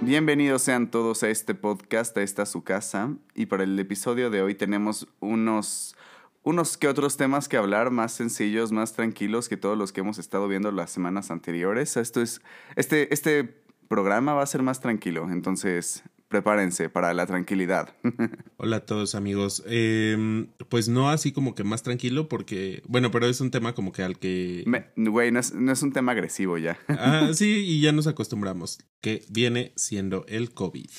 Bienvenidos 0.00 0.62
sean 0.62 0.90
todos 0.90 1.22
a 1.22 1.28
este 1.28 1.54
podcast, 1.54 2.16
a 2.16 2.22
esta 2.22 2.46
su 2.46 2.64
casa. 2.64 3.14
Y 3.34 3.46
para 3.46 3.64
el 3.64 3.78
episodio 3.78 4.30
de 4.30 4.40
hoy 4.40 4.54
tenemos 4.54 5.06
unos, 5.20 5.96
unos 6.42 6.78
que 6.78 6.88
otros 6.88 7.16
temas 7.16 7.48
que 7.48 7.58
hablar 7.58 7.90
más 7.90 8.12
sencillos, 8.12 8.72
más 8.72 8.94
tranquilos 8.94 9.48
que 9.48 9.56
todos 9.56 9.76
los 9.76 9.92
que 9.92 10.00
hemos 10.00 10.18
estado 10.18 10.48
viendo 10.48 10.72
las 10.72 10.90
semanas 10.90 11.30
anteriores. 11.30 11.96
Esto 11.96 12.22
es, 12.22 12.40
este, 12.74 13.12
este 13.12 13.62
programa 13.88 14.32
va 14.32 14.42
a 14.42 14.46
ser 14.46 14.62
más 14.62 14.80
tranquilo, 14.80 15.30
entonces 15.30 16.04
prepárense 16.30 16.88
para 16.88 17.12
la 17.12 17.26
tranquilidad. 17.26 17.92
Hola 18.56 18.76
a 18.76 18.86
todos 18.86 19.14
amigos. 19.14 19.62
Em, 19.66 20.46
pues 20.68 20.88
no 20.88 21.10
así 21.10 21.32
como 21.32 21.54
que 21.54 21.64
más 21.64 21.82
tranquilo 21.82 22.28
porque, 22.28 22.82
bueno, 22.86 23.10
pero 23.10 23.26
es 23.26 23.40
un 23.40 23.50
tema 23.50 23.74
como 23.74 23.92
que 23.92 24.02
al 24.02 24.18
que... 24.18 24.64
Güey, 24.96 25.32
no 25.32 25.40
es, 25.40 25.52
no 25.52 25.72
es 25.72 25.82
un 25.82 25.92
tema 25.92 26.12
agresivo 26.12 26.56
ya. 26.56 26.78
ah, 26.88 27.30
sí, 27.34 27.64
y 27.66 27.80
ya 27.80 27.92
nos 27.92 28.06
acostumbramos, 28.06 28.78
que 29.00 29.24
viene 29.28 29.72
siendo 29.74 30.24
el 30.28 30.54
COVID. 30.54 30.90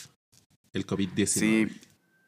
El 0.73 0.85
COVID-19. 0.85 1.25
Sí. 1.25 1.67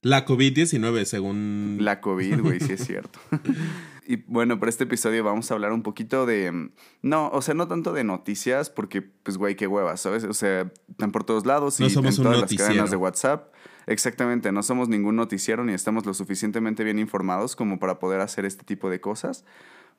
La 0.01 0.25
COVID-19, 0.25 1.03
según... 1.03 1.77
La 1.81 1.99
COVID, 1.99 2.39
güey, 2.39 2.59
sí 2.61 2.73
es 2.73 2.85
cierto. 2.85 3.19
Y 4.05 4.17
bueno, 4.27 4.59
para 4.59 4.69
este 4.69 4.83
episodio 4.83 5.23
vamos 5.23 5.49
a 5.49 5.53
hablar 5.53 5.71
un 5.71 5.83
poquito 5.83 6.25
de. 6.25 6.51
Mm, 6.51 6.71
no, 7.03 7.29
o 7.29 7.41
sea, 7.41 7.53
no 7.53 7.67
tanto 7.67 7.93
de 7.93 8.03
noticias, 8.03 8.69
porque, 8.69 9.01
pues, 9.01 9.37
güey, 9.37 9.55
qué 9.55 9.67
huevas, 9.67 10.01
¿sabes? 10.01 10.23
O 10.23 10.33
sea, 10.33 10.71
están 10.89 11.11
por 11.11 11.23
todos 11.23 11.45
lados 11.45 11.79
y 11.79 11.83
no 11.83 11.89
somos 11.89 12.17
en 12.17 12.23
todas 12.23 12.41
las 12.41 12.53
cadenas 12.53 12.91
de 12.91 12.97
WhatsApp. 12.97 13.53
Exactamente, 13.85 14.51
no 14.51 14.63
somos 14.63 14.87
ningún 14.87 15.15
noticiero 15.15 15.63
ni 15.65 15.73
estamos 15.73 16.05
lo 16.05 16.13
suficientemente 16.13 16.83
bien 16.83 16.99
informados 16.99 17.55
como 17.55 17.79
para 17.79 17.99
poder 17.99 18.21
hacer 18.21 18.45
este 18.45 18.63
tipo 18.63 18.89
de 18.89 19.01
cosas. 19.01 19.45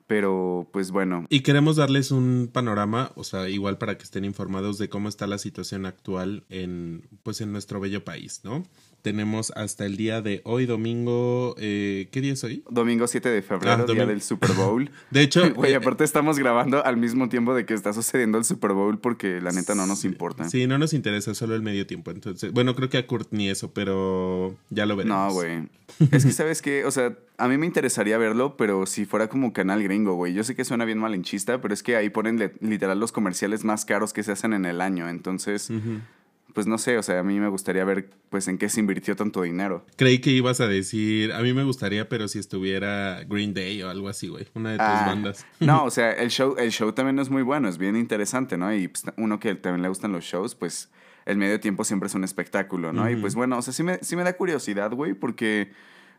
Pero, 0.07 0.69
pues 0.71 0.91
bueno. 0.91 1.25
Y 1.31 1.41
queremos 1.41 1.77
darles 1.77 2.11
un 2.11 2.51
panorama, 2.53 3.13
o 3.15 3.25
sea, 3.25 3.49
igual 3.49 3.79
para 3.79 3.97
que 3.97 4.05
estén 4.05 4.27
informados 4.27 4.77
de 4.77 4.91
cómo 4.91 5.09
está 5.09 5.27
la 5.27 5.39
situación 5.39 5.87
actual 5.87 6.45
en, 6.51 7.09
pues, 7.23 7.41
en 7.41 7.53
nuestro 7.53 7.81
bello 7.81 8.05
país, 8.05 8.43
¿no? 8.45 8.65
Tenemos 9.05 9.53
hasta 9.55 9.85
el 9.85 9.99
día 9.99 10.23
de 10.23 10.41
hoy, 10.45 10.65
domingo. 10.65 11.55
Eh, 11.59 12.09
¿Qué 12.11 12.23
día 12.23 12.33
es 12.33 12.43
hoy? 12.43 12.65
Domingo 12.71 13.07
7 13.07 13.29
de 13.29 13.43
febrero, 13.43 13.85
ah, 13.87 13.93
día 13.93 14.07
del 14.07 14.23
Super 14.23 14.53
Bowl. 14.53 14.91
de 15.11 15.21
hecho. 15.21 15.53
Güey, 15.53 15.73
eh, 15.73 15.77
aparte 15.77 16.05
estamos 16.05 16.39
grabando 16.39 16.83
al 16.83 16.97
mismo 16.97 17.29
tiempo 17.29 17.55
de 17.55 17.67
que 17.67 17.75
está 17.75 17.93
sucediendo 17.93 18.39
el 18.39 18.47
Super 18.47 18.73
Bowl 18.73 18.99
porque 18.99 19.43
la 19.43 19.53
neta 19.53 19.75
no 19.75 19.87
nos 19.87 20.07
importa. 20.07 20.49
Sí, 20.49 20.67
no 20.67 20.79
nos 20.79 20.95
interesa, 20.95 21.35
solo 21.35 21.55
el 21.55 21.61
medio 21.61 21.87
tiempo. 21.87 22.13
Entonces, 22.13 22.51
bueno, 22.53 22.75
creo 22.75 22.89
que 22.89 22.97
a 22.97 23.07
Kurt 23.07 23.29
ni 23.31 23.51
eso, 23.51 23.75
pero 23.75 24.57
ya 24.71 24.87
lo 24.87 24.97
veremos. 24.97 25.19
No, 25.19 25.33
güey. 25.35 25.69
es 26.11 26.25
que, 26.25 26.33
¿sabes 26.33 26.63
qué? 26.63 26.87
O 26.87 26.91
sea, 26.91 27.15
a 27.37 27.47
mí 27.47 27.59
me 27.59 27.67
interesaría 27.67 28.17
verlo, 28.17 28.57
pero 28.57 28.87
si 28.87 29.05
fuera 29.05 29.29
como 29.29 29.53
canal 29.53 29.83
gringo, 29.83 30.15
güey. 30.15 30.33
Yo 30.33 30.45
sé 30.45 30.57
que 30.57 30.65
suena 30.65 30.87
bien 30.87 30.99
malinchista, 30.99 31.61
pero 31.61 31.75
es 31.75 31.83
que 31.83 31.97
ahí 31.97 32.09
ponen 32.09 32.53
literal 32.63 32.99
los 32.99 33.13
comerciales 33.13 33.65
más 33.65 33.85
caros 33.85 34.15
que 34.15 34.23
se 34.23 34.33
hacen 34.33 34.55
en 34.55 34.65
el 34.65 34.81
año. 34.81 35.11
Entonces 35.11 35.71
pues 36.55 36.69
no 36.69 36.79
sé, 36.79 36.97
o 36.97 37.03
sea, 37.03 37.19
a 37.19 37.23
mí 37.25 37.41
me 37.41 37.49
gustaría 37.49 37.85
ver 37.85 38.09
pues 38.31 38.47
en 38.47 38.59
qué 38.59 38.69
se 38.69 38.79
invirtió 38.79 39.17
tanto 39.17 39.43
dinero. 39.43 39.85
Creí 39.97 40.21
que 40.21 40.31
ibas 40.31 40.61
a 40.61 40.69
decir, 40.69 41.33
a 41.33 41.41
mí 41.41 41.53
me 41.53 41.65
gustaría, 41.65 42.09
pero 42.09 42.29
si 42.29 42.39
estuviera 42.39 43.25
Green 43.25 43.53
Day 43.53 43.83
o 43.83 43.91
algo 43.91 44.09
así, 44.09 44.29
güey, 44.29 44.47
una 44.55 44.71
de 44.71 44.79
tus 44.79 44.87
ah, 44.87 45.05
bandas. 45.07 45.47
No, 45.59 45.85
o 45.87 45.91
sea, 45.91 46.13
el 46.13 46.31
show, 46.31 46.55
el 46.57 46.71
show 46.71 46.93
también 46.93 47.19
es 47.19 47.29
muy 47.29 47.43
bueno, 47.43 47.69
es 47.69 47.77
bien 47.77 47.97
interesante, 47.97 48.57
¿no? 48.57 48.73
Y 48.73 48.87
pues, 48.87 49.05
uno 49.17 49.41
que 49.41 49.57
también 49.57 49.83
le 49.83 49.89
gustan 49.89 50.13
los 50.13 50.25
shows, 50.25 50.55
pues 50.55 50.91
el 51.27 51.39
medio 51.39 51.59
tiempo 51.59 51.83
siempre 51.83 52.07
es 52.07 52.15
un 52.15 52.23
espectáculo, 52.23 52.93
¿no? 52.93 53.11
Y 53.11 53.17
pues 53.17 53.35
bueno, 53.35 53.59
o 53.59 53.63
sea, 53.63 53.73
sí 53.73 53.83
me, 53.83 53.99
sí 54.03 54.15
me 54.15 54.23
da 54.23 54.37
curiosidad, 54.37 54.93
güey, 54.93 55.15
porque 55.15 55.73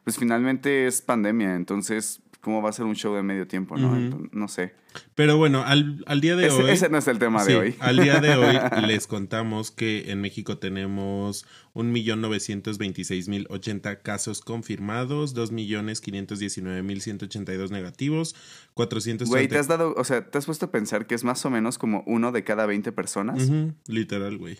pues 0.03 0.17
finalmente 0.17 0.85
es 0.85 1.01
pandemia, 1.01 1.55
entonces 1.55 2.21
cómo 2.45 2.61
va 2.61 2.69
a 2.69 2.73
ser 2.73 2.85
un 2.85 2.95
show 2.95 3.15
de 3.15 3.23
medio 3.23 3.47
tiempo, 3.47 3.75
¿no? 3.75 3.97
no 4.31 4.47
sé. 4.47 4.75
Pero 5.15 5.35
bueno, 5.35 5.63
al, 5.65 6.03
al 6.05 6.21
día 6.21 6.35
de 6.35 6.51
hoy. 6.51 6.69
Ese 6.69 6.89
no 6.89 6.99
es 6.99 7.07
el 7.07 7.17
tema 7.17 7.43
de 7.43 7.57
hoy. 7.57 7.75
Al 7.79 7.97
día 7.97 8.19
de 8.19 8.35
hoy 8.35 8.55
les 8.85 9.07
contamos 9.07 9.71
que 9.71 10.11
en 10.11 10.21
México 10.21 10.59
tenemos 10.59 11.47
1.926.080 11.73 14.03
casos 14.03 14.41
confirmados, 14.41 15.35
2.519.182 15.35 17.71
negativos, 17.71 18.35
400. 18.75 19.27
Güey, 19.27 19.47
¿te 19.47 19.57
has 19.57 19.67
dado, 19.67 19.95
o 19.97 20.03
sea, 20.03 20.29
te 20.29 20.37
has 20.37 20.45
puesto 20.45 20.67
a 20.67 20.71
pensar 20.71 21.07
que 21.07 21.15
es 21.15 21.23
más 21.23 21.43
o 21.47 21.49
menos 21.49 21.79
como 21.79 22.03
uno 22.05 22.31
de 22.31 22.43
cada 22.43 22.67
20 22.67 22.91
personas? 22.91 23.49
Literal, 23.87 24.37
güey. 24.37 24.59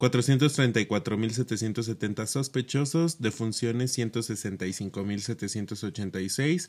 434.770 0.00 2.26
sospechosos, 2.26 3.20
defunciones 3.20 3.96
165.786 3.96 6.68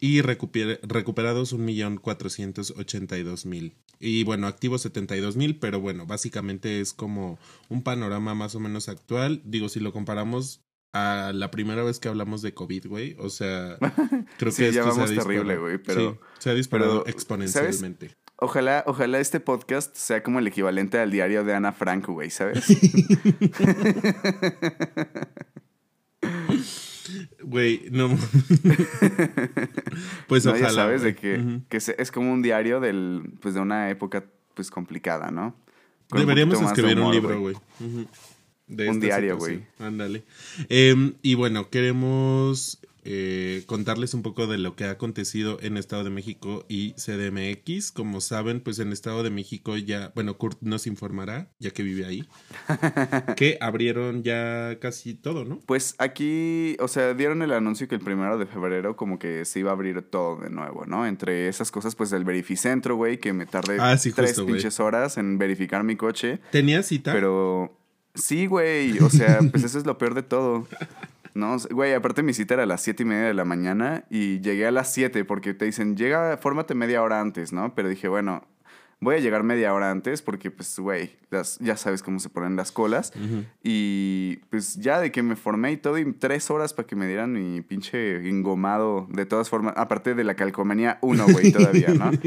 y 0.00 0.22
recuperados 0.22 1.56
1.482.000. 1.56 3.74
Y 4.00 4.24
bueno, 4.24 4.48
activos 4.48 4.84
72.000, 4.84 5.58
pero 5.60 5.80
bueno, 5.80 6.06
básicamente 6.06 6.80
es 6.80 6.92
como 6.92 7.38
un 7.68 7.82
panorama 7.82 8.34
más 8.34 8.54
o 8.54 8.60
menos 8.60 8.88
actual. 8.88 9.42
Digo, 9.44 9.68
si 9.68 9.80
lo 9.80 9.92
comparamos 9.92 10.62
a 10.92 11.32
la 11.34 11.50
primera 11.50 11.82
vez 11.82 11.98
que 12.00 12.08
hablamos 12.08 12.42
de 12.42 12.52
COVID, 12.52 12.86
güey, 12.86 13.16
o 13.18 13.30
sea, 13.30 13.78
creo 14.38 14.52
que 14.52 14.68
esto 14.68 14.92
se 14.92 15.02
ha 15.02 15.06
terrible, 15.06 15.56
güey, 15.56 15.78
pero... 15.78 16.20
se 16.38 16.50
ha 16.50 16.54
disparado 16.54 17.06
exponencialmente. 17.06 18.14
Ojalá, 18.36 18.84
ojalá 18.86 19.20
este 19.20 19.40
podcast 19.40 19.96
sea 19.96 20.22
como 20.22 20.38
el 20.40 20.48
equivalente 20.48 20.98
al 20.98 21.10
diario 21.12 21.44
de 21.44 21.54
Ana 21.54 21.72
Frank, 21.72 22.08
güey, 22.08 22.28
¿sabes? 22.30 22.66
Güey, 27.42 27.88
no. 27.90 28.08
pues 30.28 30.46
ojalá. 30.46 30.68
Ya 30.68 30.70
sabes 30.70 31.02
de 31.02 31.14
que, 31.14 31.60
que, 31.68 31.76
es 31.76 32.10
como 32.10 32.32
un 32.32 32.42
diario 32.42 32.80
del, 32.80 33.22
pues 33.40 33.54
de 33.54 33.60
una 33.60 33.90
época 33.90 34.24
pues 34.54 34.70
complicada, 34.70 35.30
¿no? 35.30 35.54
Deberíamos 36.10 36.60
escribir 36.60 36.98
un 37.00 37.12
libro, 37.12 37.40
güey. 37.40 37.56
un 38.68 39.00
diario, 39.00 39.36
güey. 39.38 39.64
Ándale. 39.78 40.24
Em, 40.68 41.14
y 41.22 41.34
bueno, 41.34 41.70
queremos 41.70 42.78
eh, 43.04 43.64
contarles 43.66 44.14
un 44.14 44.22
poco 44.22 44.46
de 44.46 44.58
lo 44.58 44.76
que 44.76 44.84
ha 44.84 44.90
acontecido 44.90 45.58
en 45.60 45.76
Estado 45.76 46.04
de 46.04 46.10
México 46.10 46.64
y 46.68 46.92
CDMX. 46.92 47.90
Como 47.90 48.20
saben, 48.20 48.60
pues 48.60 48.78
en 48.78 48.92
Estado 48.92 49.22
de 49.22 49.30
México 49.30 49.76
ya, 49.76 50.12
bueno, 50.14 50.38
Kurt 50.38 50.58
nos 50.60 50.86
informará, 50.86 51.50
ya 51.58 51.72
que 51.72 51.82
vive 51.82 52.06
ahí, 52.06 52.28
que 53.36 53.58
abrieron 53.60 54.22
ya 54.22 54.78
casi 54.80 55.14
todo, 55.14 55.44
¿no? 55.44 55.58
Pues 55.66 55.96
aquí, 55.98 56.76
o 56.78 56.86
sea, 56.86 57.14
dieron 57.14 57.42
el 57.42 57.52
anuncio 57.52 57.88
que 57.88 57.96
el 57.96 58.00
primero 58.00 58.38
de 58.38 58.46
febrero 58.46 58.94
como 58.94 59.18
que 59.18 59.44
se 59.44 59.60
iba 59.60 59.70
a 59.70 59.74
abrir 59.74 60.02
todo 60.02 60.36
de 60.40 60.50
nuevo, 60.50 60.86
¿no? 60.86 61.06
Entre 61.06 61.48
esas 61.48 61.70
cosas, 61.70 61.96
pues 61.96 62.12
el 62.12 62.24
verificentro, 62.24 62.94
güey, 62.94 63.18
que 63.18 63.32
me 63.32 63.46
tardé 63.46 63.78
ah, 63.80 63.96
tres 64.14 64.40
pinches 64.40 64.78
horas 64.78 65.18
en 65.18 65.38
verificar 65.38 65.82
mi 65.82 65.96
coche. 65.96 66.40
¿Tenía 66.50 66.82
cita? 66.82 67.12
Pero... 67.12 67.78
Sí, 68.14 68.44
güey, 68.44 68.98
o 68.98 69.08
sea, 69.08 69.38
pues 69.50 69.64
eso 69.64 69.78
es 69.78 69.86
lo 69.86 69.96
peor 69.96 70.12
de 70.12 70.22
todo. 70.22 70.68
No, 71.34 71.56
güey, 71.70 71.94
aparte 71.94 72.22
mi 72.22 72.34
cita 72.34 72.54
era 72.54 72.64
a 72.64 72.66
las 72.66 72.82
siete 72.82 73.04
y 73.04 73.06
media 73.06 73.24
de 73.24 73.34
la 73.34 73.44
mañana 73.44 74.04
y 74.10 74.40
llegué 74.40 74.66
a 74.66 74.70
las 74.70 74.92
7 74.92 75.24
porque 75.24 75.54
te 75.54 75.64
dicen, 75.64 75.96
llega, 75.96 76.36
fórmate 76.36 76.74
media 76.74 77.02
hora 77.02 77.20
antes, 77.20 77.52
¿no? 77.52 77.74
Pero 77.74 77.88
dije, 77.88 78.08
bueno, 78.08 78.46
voy 79.00 79.16
a 79.16 79.18
llegar 79.18 79.42
media 79.42 79.74
hora 79.74 79.90
antes 79.90 80.22
porque, 80.22 80.50
pues, 80.50 80.78
güey, 80.78 81.16
ya 81.60 81.76
sabes 81.76 82.02
cómo 82.02 82.20
se 82.20 82.28
ponen 82.28 82.54
las 82.54 82.70
colas. 82.70 83.12
Y 83.62 84.36
pues 84.50 84.76
ya 84.76 85.00
de 85.00 85.10
que 85.10 85.22
me 85.22 85.36
formé 85.36 85.72
y 85.72 85.76
todo, 85.76 85.98
y 85.98 86.12
tres 86.12 86.50
horas 86.50 86.72
para 86.72 86.86
que 86.86 86.96
me 86.96 87.06
dieran 87.06 87.32
mi 87.32 87.62
pinche 87.62 88.28
engomado, 88.28 89.06
de 89.10 89.26
todas 89.26 89.48
formas, 89.50 89.74
aparte 89.76 90.14
de 90.14 90.24
la 90.24 90.34
calcomanía, 90.34 90.98
uno, 91.02 91.26
güey, 91.26 91.50
todavía, 91.52 91.88
¿no? 91.88 92.10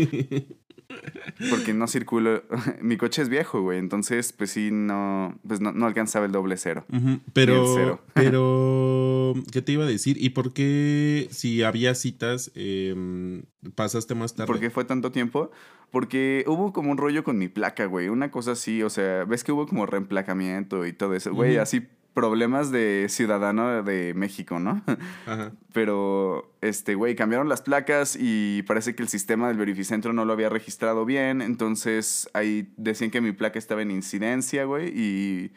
Porque 1.50 1.74
no 1.74 1.88
circulo. 1.88 2.44
Mi 2.82 2.98
coche 2.98 3.22
es 3.22 3.30
viejo, 3.30 3.62
güey. 3.62 3.80
Entonces, 3.80 4.34
pues 4.34 4.52
sí, 4.52 4.70
no. 4.72 5.38
Pues 5.48 5.62
no, 5.62 5.72
no 5.72 5.86
alcanzaba 5.86 6.26
el 6.26 6.32
doble 6.32 6.58
cero. 6.58 6.86
Pero. 7.34 8.02
pero. 8.14 9.34
¿Qué 9.52 9.62
te 9.62 9.72
iba 9.72 9.84
a 9.84 9.88
decir? 9.88 10.18
¿Y 10.20 10.32
por 10.32 10.54
qué, 10.54 11.28
si 11.32 11.64
había 11.64 11.96
citas, 11.96 12.52
em, 12.56 13.44
pasaste 13.76 14.16
más 14.16 14.36
tarde? 14.36 14.48
¿Por 14.48 14.60
qué 14.60 14.70
fue 14.70 14.86
tanto 14.86 15.12
tiempo? 15.12 15.52
Porque 15.92 16.44
hubo 16.48 16.74
como 16.74 16.92
un 16.92 16.98
rollo 16.98 17.24
con 17.24 17.38
mi 17.38 17.48
placa, 17.48 17.86
güey. 17.86 18.10
Una 18.10 18.32
cosa 18.32 18.52
así, 18.52 18.84
o 18.84 18.90
sea, 18.90 19.24
ves 19.24 19.44
que 19.44 19.52
hubo 19.52 19.66
como 19.68 19.86
reemplacamiento 19.86 20.86
y 20.86 20.94
todo 20.94 21.14
eso. 21.16 21.34
Güey, 21.34 21.58
así 21.58 21.88
problemas 22.16 22.72
de 22.72 23.06
ciudadano 23.10 23.84
de 23.84 24.16
México, 24.16 24.60
¿no? 24.60 24.82
Ajá. 25.28 25.52
Pero, 25.74 26.56
este, 26.62 26.96
güey, 26.96 27.16
cambiaron 27.16 27.50
las 27.50 27.62
placas 27.62 28.18
y 28.20 28.64
parece 28.64 28.96
que 28.96 29.04
el 29.04 29.10
sistema 29.10 29.50
del 29.50 29.58
verificentro 29.58 30.14
no 30.14 30.26
lo 30.26 30.34
había 30.34 30.50
registrado 30.50 31.06
bien. 31.06 31.44
Entonces, 31.44 32.28
ahí 32.34 32.74
decían 32.78 33.12
que 33.12 33.22
mi 33.22 33.34
placa 33.34 33.60
estaba 33.60 33.84
en 33.84 33.92
incidencia, 33.92 34.64
güey, 34.64 34.92
y 34.96 35.52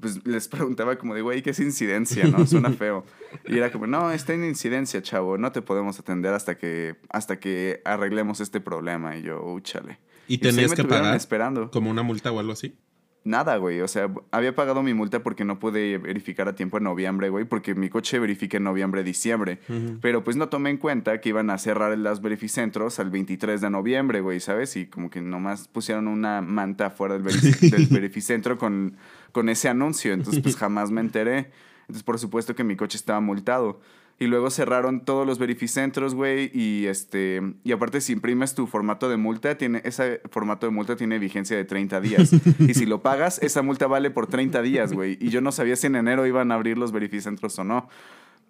pues 0.00 0.26
les 0.26 0.48
preguntaba 0.48 0.96
como 0.96 1.14
de, 1.14 1.22
güey, 1.22 1.40
¿qué 1.42 1.50
es 1.50 1.60
incidencia, 1.60 2.24
no? 2.24 2.46
Suena 2.46 2.70
feo. 2.70 3.06
Y 3.46 3.56
era 3.56 3.70
como, 3.72 3.86
no, 3.86 4.10
está 4.10 4.34
en 4.34 4.44
incidencia, 4.44 5.00
chavo, 5.00 5.38
no 5.38 5.52
te 5.52 5.62
podemos 5.62 5.98
atender 5.98 6.34
hasta 6.34 6.58
que, 6.58 6.96
hasta 7.08 7.38
que 7.38 7.80
arreglemos 7.84 8.40
este 8.40 8.60
problema. 8.60 9.16
Y 9.16 9.22
yo, 9.22 9.42
úchale. 9.42 9.98
¿Y 10.26 10.38
tenías 10.38 10.74
que 10.74 10.84
pagar 10.84 11.14
esperando. 11.16 11.70
como 11.70 11.90
una 11.90 12.02
multa 12.02 12.32
o 12.32 12.40
algo 12.40 12.52
así? 12.52 12.76
Nada, 13.24 13.56
güey. 13.56 13.80
O 13.80 13.88
sea, 13.88 14.12
había 14.30 14.54
pagado 14.54 14.82
mi 14.82 14.94
multa 14.94 15.22
porque 15.22 15.44
no 15.44 15.58
pude 15.58 15.98
verificar 15.98 16.48
a 16.48 16.54
tiempo 16.54 16.78
en 16.78 16.84
noviembre, 16.84 17.28
güey, 17.28 17.44
porque 17.44 17.74
mi 17.74 17.88
coche 17.88 18.18
verifica 18.18 18.56
en 18.56 18.64
noviembre, 18.64 19.02
diciembre. 19.04 19.58
Pero 20.00 20.24
pues 20.24 20.36
no 20.36 20.48
tomé 20.48 20.70
en 20.70 20.78
cuenta 20.78 21.20
que 21.20 21.28
iban 21.30 21.50
a 21.50 21.58
cerrar 21.58 21.96
las 21.98 22.20
verificentros 22.20 22.98
al 22.98 23.10
23 23.10 23.60
de 23.60 23.70
noviembre, 23.70 24.20
güey, 24.20 24.40
¿sabes? 24.40 24.76
Y 24.76 24.86
como 24.86 25.10
que 25.10 25.20
nomás 25.20 25.68
pusieron 25.68 26.08
una 26.08 26.40
manta 26.40 26.90
fuera 26.90 27.18
del, 27.18 27.24
del 27.70 27.86
verificentro 27.86 28.58
con, 28.58 28.96
con 29.32 29.48
ese 29.48 29.68
anuncio. 29.68 30.12
Entonces, 30.12 30.42
pues 30.42 30.56
jamás 30.56 30.90
me 30.90 31.00
enteré. 31.00 31.50
Entonces, 31.82 32.02
por 32.02 32.18
supuesto 32.18 32.54
que 32.54 32.64
mi 32.64 32.76
coche 32.76 32.96
estaba 32.96 33.20
multado. 33.20 33.80
Y 34.22 34.28
luego 34.28 34.50
cerraron 34.50 35.04
todos 35.04 35.26
los 35.26 35.40
verificentros, 35.40 36.14
güey. 36.14 36.48
Y 36.54 36.86
este. 36.86 37.42
Y 37.64 37.72
aparte, 37.72 38.00
si 38.00 38.12
imprimes 38.12 38.54
tu 38.54 38.68
formato 38.68 39.08
de 39.08 39.16
multa, 39.16 39.58
tiene, 39.58 39.82
ese 39.84 40.20
formato 40.30 40.64
de 40.64 40.70
multa 40.70 40.94
tiene 40.94 41.18
vigencia 41.18 41.56
de 41.56 41.64
30 41.64 42.00
días. 42.00 42.32
y 42.60 42.74
si 42.74 42.86
lo 42.86 43.02
pagas, 43.02 43.42
esa 43.42 43.62
multa 43.62 43.88
vale 43.88 44.12
por 44.12 44.28
30 44.28 44.62
días, 44.62 44.92
güey. 44.92 45.18
Y 45.20 45.30
yo 45.30 45.40
no 45.40 45.50
sabía 45.50 45.74
si 45.74 45.88
en 45.88 45.96
enero 45.96 46.24
iban 46.24 46.52
a 46.52 46.54
abrir 46.54 46.78
los 46.78 46.92
verificentros 46.92 47.58
o 47.58 47.64
no. 47.64 47.88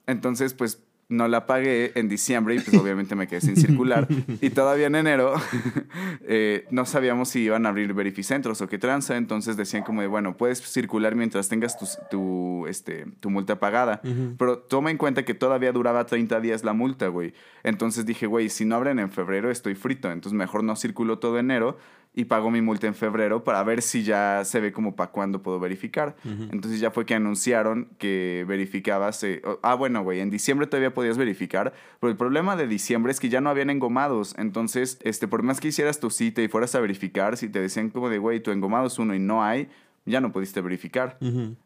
Entonces, 0.07 0.53
pues 0.53 0.83
no 1.09 1.29
la 1.29 1.47
pagué 1.47 1.93
en 1.95 2.09
diciembre 2.09 2.55
y 2.55 2.61
pues 2.61 2.77
obviamente 2.77 3.15
me 3.15 3.27
quedé 3.27 3.41
sin 3.41 3.57
circular. 3.57 4.09
Y 4.41 4.51
todavía 4.51 4.87
en 4.87 4.97
enero 4.97 5.35
eh, 6.23 6.67
no 6.71 6.87
sabíamos 6.87 7.29
si 7.29 7.43
iban 7.43 7.67
a 7.67 7.69
abrir 7.69 7.93
verificentros 7.93 8.61
o 8.63 8.69
qué 8.69 8.79
tranza. 8.79 9.17
Entonces 9.17 9.57
decían 9.57 9.83
como 9.83 10.01
de, 10.01 10.07
bueno, 10.07 10.37
puedes 10.37 10.61
circular 10.61 11.15
mientras 11.15 11.49
tengas 11.49 11.79
tu, 11.79 11.87
tu, 12.11 12.67
este, 12.67 13.07
tu 13.21 13.31
multa 13.31 13.59
pagada. 13.61 14.01
Pero 14.39 14.59
toma 14.59 14.91
en 14.91 14.97
cuenta 14.97 15.25
que 15.25 15.35
todavía 15.35 15.73
duraba 15.73 16.07
30 16.07 16.41
días 16.41 16.65
la 16.65 16.73
multa, 16.73 17.09
güey. 17.09 17.35
Entonces 17.63 18.07
dije, 18.07 18.27
güey, 18.27 18.49
si 18.49 18.65
no 18.65 18.77
abren 18.77 18.99
en 18.99 19.11
febrero 19.11 19.51
estoy 19.51 19.75
frito. 19.75 20.11
Entonces 20.11 20.37
mejor 20.37 20.65
no 20.65 20.77
circulo 20.77 21.19
todo 21.19 21.39
enero 21.39 21.77
y 22.15 22.27
pago 22.27 22.51
mi 22.51 22.61
multa 22.61 22.87
en 22.87 22.95
febrero 22.95 23.43
para 23.43 23.63
ver 23.63 23.81
si 23.81 24.03
ya 24.03 24.45
se 24.45 24.61
ve 24.61 24.73
como 24.73 24.95
para 24.95 25.11
cuándo 25.11 25.43
puedo 25.43 25.59
verificar. 25.59 26.15
Entonces 26.25 26.79
ya 26.79 26.91
fue 26.91 27.07
que 27.07 27.15
anunciaron 27.15 27.89
que 27.99 28.45
verificabas. 28.47 29.25
ah, 29.63 29.75
bueno, 29.75 30.03
güey, 30.03 30.21
en 30.21 30.31
diciembre 30.31 30.67
todavía 30.67 30.93
podías 30.93 31.17
verificar, 31.17 31.73
pero 32.01 32.11
el 32.11 32.17
problema 32.17 32.55
de 32.57 32.67
diciembre 32.67 33.13
es 33.13 33.21
que 33.21 33.31
ya 33.31 33.41
no 33.41 33.49
habían 33.49 33.71
engomados. 33.71 34.35
Entonces, 34.37 34.99
este, 35.03 35.27
por 35.27 35.43
más 35.43 35.61
que 35.61 35.69
hicieras 35.69 36.01
tu 36.01 36.11
cita 36.11 36.43
y 36.43 36.49
fueras 36.49 36.75
a 36.75 36.81
verificar, 36.81 37.37
si 37.37 37.49
te 37.49 37.61
decían 37.61 37.89
como 37.89 38.11
de, 38.11 38.19
güey, 38.19 38.41
tu 38.41 38.51
engomado 38.51 38.87
es 38.87 38.99
uno 38.99 39.15
y 39.15 39.19
no 39.19 39.43
hay, 39.43 39.69
ya 40.05 40.21
no 40.21 40.33
pudiste 40.33 40.61
verificar. 40.61 41.17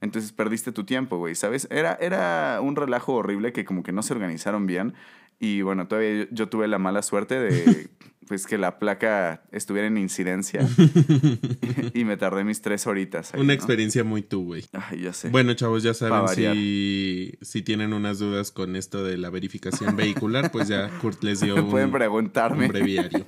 Entonces 0.00 0.30
perdiste 0.30 0.70
tu 0.70 0.84
tiempo, 0.84 1.18
güey, 1.18 1.34
¿sabes? 1.34 1.66
Era, 1.70 1.94
era 2.00 2.60
un 2.60 2.76
relajo 2.76 3.14
horrible 3.14 3.52
que 3.52 3.64
como 3.64 3.82
que 3.82 3.92
no 3.92 4.02
se 4.02 4.12
organizaron 4.12 4.66
bien. 4.66 4.94
Y 5.38 5.62
bueno, 5.62 5.86
todavía 5.86 6.28
yo 6.30 6.48
tuve 6.48 6.68
la 6.68 6.78
mala 6.78 7.02
suerte 7.02 7.38
de 7.38 7.88
pues 8.26 8.46
que 8.46 8.58
la 8.58 8.78
placa 8.78 9.42
estuviera 9.52 9.86
en 9.86 9.98
incidencia 9.98 10.66
y 11.94 12.04
me 12.04 12.16
tardé 12.16 12.44
mis 12.44 12.60
tres 12.60 12.86
horitas. 12.86 13.32
Una 13.36 13.52
experiencia 13.52 14.04
muy 14.04 14.22
tú, 14.22 14.44
güey. 14.44 14.64
Ay, 14.72 15.02
ya 15.02 15.12
sé. 15.12 15.28
Bueno, 15.28 15.54
chavos, 15.54 15.82
ya 15.82 15.94
saben 15.94 16.28
si, 16.28 17.38
si 17.40 17.62
tienen 17.62 17.92
unas 17.92 18.18
dudas 18.18 18.50
con 18.50 18.76
esto 18.76 19.04
de 19.04 19.16
la 19.16 19.30
verificación 19.30 19.96
vehicular, 19.96 20.50
pues 20.50 20.68
ya 20.68 20.90
Kurt 21.00 21.22
les 21.22 21.40
dio 21.40 21.54
un, 21.64 21.70
Pueden 21.70 21.90
preguntarme. 21.92 22.66
un 22.66 22.72
breviario. 22.72 23.26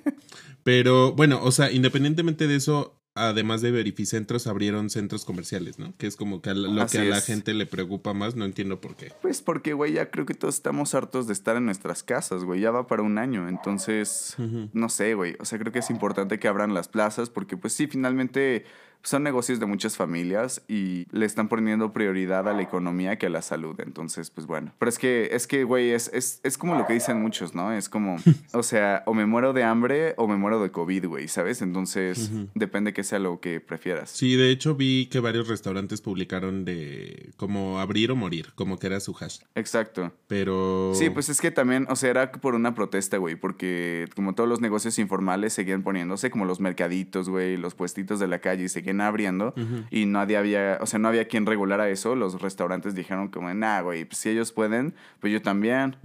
Pero 0.62 1.12
bueno, 1.12 1.40
o 1.42 1.50
sea, 1.52 1.70
independientemente 1.70 2.46
de 2.46 2.56
eso, 2.56 2.97
además 3.26 3.60
de 3.60 3.70
verificentros, 3.70 4.46
abrieron 4.46 4.90
centros 4.90 5.24
comerciales, 5.24 5.78
¿no? 5.78 5.94
Que 5.96 6.06
es 6.06 6.16
como 6.16 6.40
que 6.40 6.54
lo 6.54 6.86
que 6.86 6.98
a 6.98 7.04
la 7.04 7.20
gente 7.20 7.54
le 7.54 7.66
preocupa 7.66 8.14
más, 8.14 8.36
no 8.36 8.44
entiendo 8.44 8.80
por 8.80 8.96
qué. 8.96 9.12
Pues 9.22 9.42
porque, 9.42 9.72
güey, 9.72 9.94
ya 9.94 10.10
creo 10.10 10.26
que 10.26 10.34
todos 10.34 10.54
estamos 10.54 10.94
hartos 10.94 11.26
de 11.26 11.32
estar 11.32 11.56
en 11.56 11.64
nuestras 11.64 12.02
casas, 12.02 12.44
güey, 12.44 12.60
ya 12.60 12.70
va 12.70 12.86
para 12.86 13.02
un 13.02 13.18
año, 13.18 13.48
entonces, 13.48 14.36
no 14.72 14.88
sé, 14.88 15.14
güey, 15.14 15.36
o 15.40 15.44
sea, 15.44 15.58
creo 15.58 15.72
que 15.72 15.80
es 15.80 15.90
importante 15.90 16.38
que 16.38 16.48
abran 16.48 16.74
las 16.74 16.88
plazas 16.88 17.30
porque, 17.30 17.56
pues 17.56 17.72
sí, 17.72 17.86
finalmente 17.86 18.64
son 19.02 19.22
negocios 19.22 19.60
de 19.60 19.66
muchas 19.66 19.96
familias 19.96 20.62
y 20.68 21.06
le 21.10 21.26
están 21.26 21.48
poniendo 21.48 21.92
prioridad 21.92 22.48
a 22.48 22.52
la 22.52 22.62
economía 22.62 23.16
que 23.16 23.26
a 23.26 23.30
la 23.30 23.42
salud. 23.42 23.78
Entonces, 23.80 24.30
pues 24.30 24.46
bueno. 24.46 24.72
Pero 24.78 24.88
es 24.88 24.98
que, 24.98 25.30
es 25.32 25.46
que, 25.46 25.64
güey, 25.64 25.90
es, 25.90 26.10
es, 26.12 26.40
es 26.42 26.58
como 26.58 26.76
lo 26.76 26.86
que 26.86 26.94
dicen 26.94 27.20
muchos, 27.20 27.54
¿no? 27.54 27.72
Es 27.72 27.88
como, 27.88 28.16
o 28.52 28.62
sea, 28.62 29.02
o 29.06 29.14
me 29.14 29.26
muero 29.26 29.52
de 29.52 29.64
hambre 29.64 30.14
o 30.16 30.26
me 30.26 30.36
muero 30.36 30.62
de 30.62 30.70
COVID, 30.70 31.06
güey, 31.06 31.28
¿sabes? 31.28 31.62
Entonces, 31.62 32.30
depende 32.54 32.92
que 32.92 33.04
sea 33.04 33.18
lo 33.18 33.40
que 33.40 33.60
prefieras. 33.60 34.10
Sí, 34.10 34.36
de 34.36 34.50
hecho 34.50 34.74
vi 34.74 35.06
que 35.06 35.20
varios 35.20 35.48
restaurantes 35.48 36.00
publicaron 36.00 36.64
de 36.64 37.30
como 37.36 37.80
abrir 37.80 38.10
o 38.10 38.16
morir, 38.16 38.52
como 38.54 38.78
que 38.78 38.88
era 38.88 39.00
su 39.00 39.14
hashtag. 39.14 39.48
Exacto. 39.54 40.12
Pero... 40.26 40.92
Sí, 40.94 41.10
pues 41.10 41.28
es 41.28 41.40
que 41.40 41.50
también, 41.50 41.86
o 41.88 41.96
sea, 41.96 42.10
era 42.10 42.32
por 42.32 42.54
una 42.54 42.74
protesta, 42.74 43.16
güey, 43.18 43.36
porque 43.36 44.06
como 44.14 44.34
todos 44.34 44.48
los 44.48 44.60
negocios 44.60 44.98
informales 44.98 45.52
seguían 45.52 45.82
poniéndose, 45.82 46.30
como 46.30 46.44
los 46.44 46.60
mercaditos, 46.60 47.28
güey, 47.28 47.56
los 47.56 47.74
puestitos 47.74 48.18
de 48.18 48.28
la 48.28 48.40
calle, 48.40 48.64
y 48.64 48.68
seguían 48.68 48.87
abriendo 49.00 49.54
y 49.90 50.06
nadie 50.06 50.36
había, 50.36 50.78
o 50.80 50.86
sea, 50.86 50.98
no 50.98 51.08
había 51.08 51.28
quien 51.28 51.46
regulara 51.46 51.88
eso. 51.88 52.14
Los 52.14 52.40
restaurantes 52.40 52.94
dijeron 52.94 53.28
como, 53.28 53.52
nah, 53.52 53.80
güey, 53.82 54.04
pues 54.04 54.18
si 54.18 54.30
ellos 54.30 54.52
pueden, 54.52 54.94
pues 55.20 55.32
yo 55.32 55.42
también. 55.42 55.96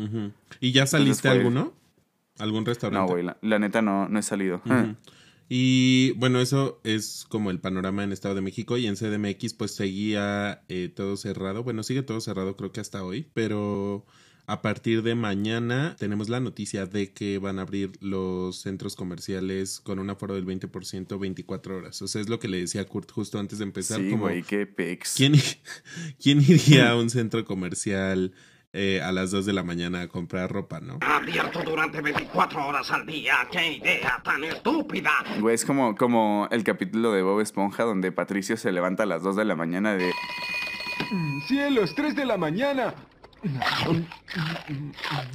¿Y 0.60 0.72
ya 0.72 0.86
saliste 0.86 1.30
alguno? 1.30 1.74
¿Algún 2.40 2.66
restaurante? 2.66 3.00
No, 3.00 3.08
güey, 3.08 3.36
la, 3.42 3.60
neta 3.60 3.82
no, 3.82 4.08
no 4.10 4.20
he 4.20 4.24
salido. 4.24 4.62
Y 5.50 6.12
bueno, 6.14 6.40
eso 6.40 6.80
es 6.84 7.26
como 7.30 7.52
el 7.52 7.60
panorama 7.60 8.04
en 8.04 8.12
Estado 8.12 8.36
de 8.36 8.42
México 8.42 8.78
y 8.78 8.88
en 8.88 8.96
CDMX 8.96 9.54
pues 9.54 9.76
seguía 9.76 10.64
eh, 10.68 10.92
todo 10.94 11.18
cerrado. 11.18 11.64
Bueno, 11.64 11.84
sigue 11.84 12.02
todo 12.02 12.22
cerrado 12.22 12.56
creo 12.56 12.72
que 12.72 12.80
hasta 12.80 13.04
hoy, 13.04 13.30
pero 13.34 14.06
a 14.54 14.62
partir 14.62 15.02
de 15.02 15.16
mañana 15.16 15.96
tenemos 15.98 16.30
la 16.30 16.40
noticia 16.40 16.86
de 16.86 17.12
que 17.12 17.40
van 17.40 17.58
a 17.58 17.64
abrir 17.64 17.92
los 18.02 18.62
centros 18.62 18.96
comerciales 18.96 19.80
con 19.80 19.98
un 19.98 20.12
aforo 20.12 20.36
del 20.36 20.46
20% 20.46 21.18
24 21.18 21.78
horas. 21.78 22.00
O 22.04 22.08
sea, 22.08 22.22
es 22.22 22.30
lo 22.30 22.40
que 22.40 22.48
le 22.48 22.60
decía 22.60 22.86
Kurt 22.86 23.12
justo 23.12 23.40
antes 23.40 23.58
de 23.58 23.64
empezar. 23.64 24.00
Sí, 24.00 24.12
güey, 24.12 24.44
qué 24.44 24.68
pex. 24.68 25.16
¿quién, 25.18 25.34
¿Quién 26.22 26.40
iría 26.40 26.92
a 26.92 26.96
un 26.96 27.10
centro 27.10 27.44
comercial 27.46 28.32
eh, 28.74 29.02
a 29.02 29.12
las 29.12 29.32
2 29.32 29.48
de 29.48 29.54
la 29.54 29.64
mañana 29.64 30.02
a 30.02 30.08
comprar 30.08 30.52
ropa, 30.52 30.80
no? 30.80 31.00
Abierto 31.02 31.64
durante 31.64 32.00
24 32.02 32.68
horas 32.68 32.92
al 32.92 33.08
día. 33.08 33.48
¡Qué 33.52 33.78
idea 33.78 34.22
tan 34.24 34.44
estúpida! 34.44 35.12
Güey, 35.40 35.56
es 35.56 35.66
como, 35.66 35.96
como 35.96 36.48
el 36.52 36.64
capítulo 36.64 37.12
de 37.12 37.24
Bob 37.24 37.40
Esponja 37.42 37.86
donde 37.86 38.12
Patricio 38.12 38.56
se 38.56 38.72
levanta 38.72 39.02
a 39.02 39.08
las 39.08 39.24
2 39.24 39.36
de 39.36 39.46
la 39.46 39.56
mañana 39.56 39.96
de... 39.96 40.12
¡Cielos! 41.48 41.96
¡3 41.96 42.14
de 42.14 42.26
la 42.26 42.38
mañana! 42.38 42.94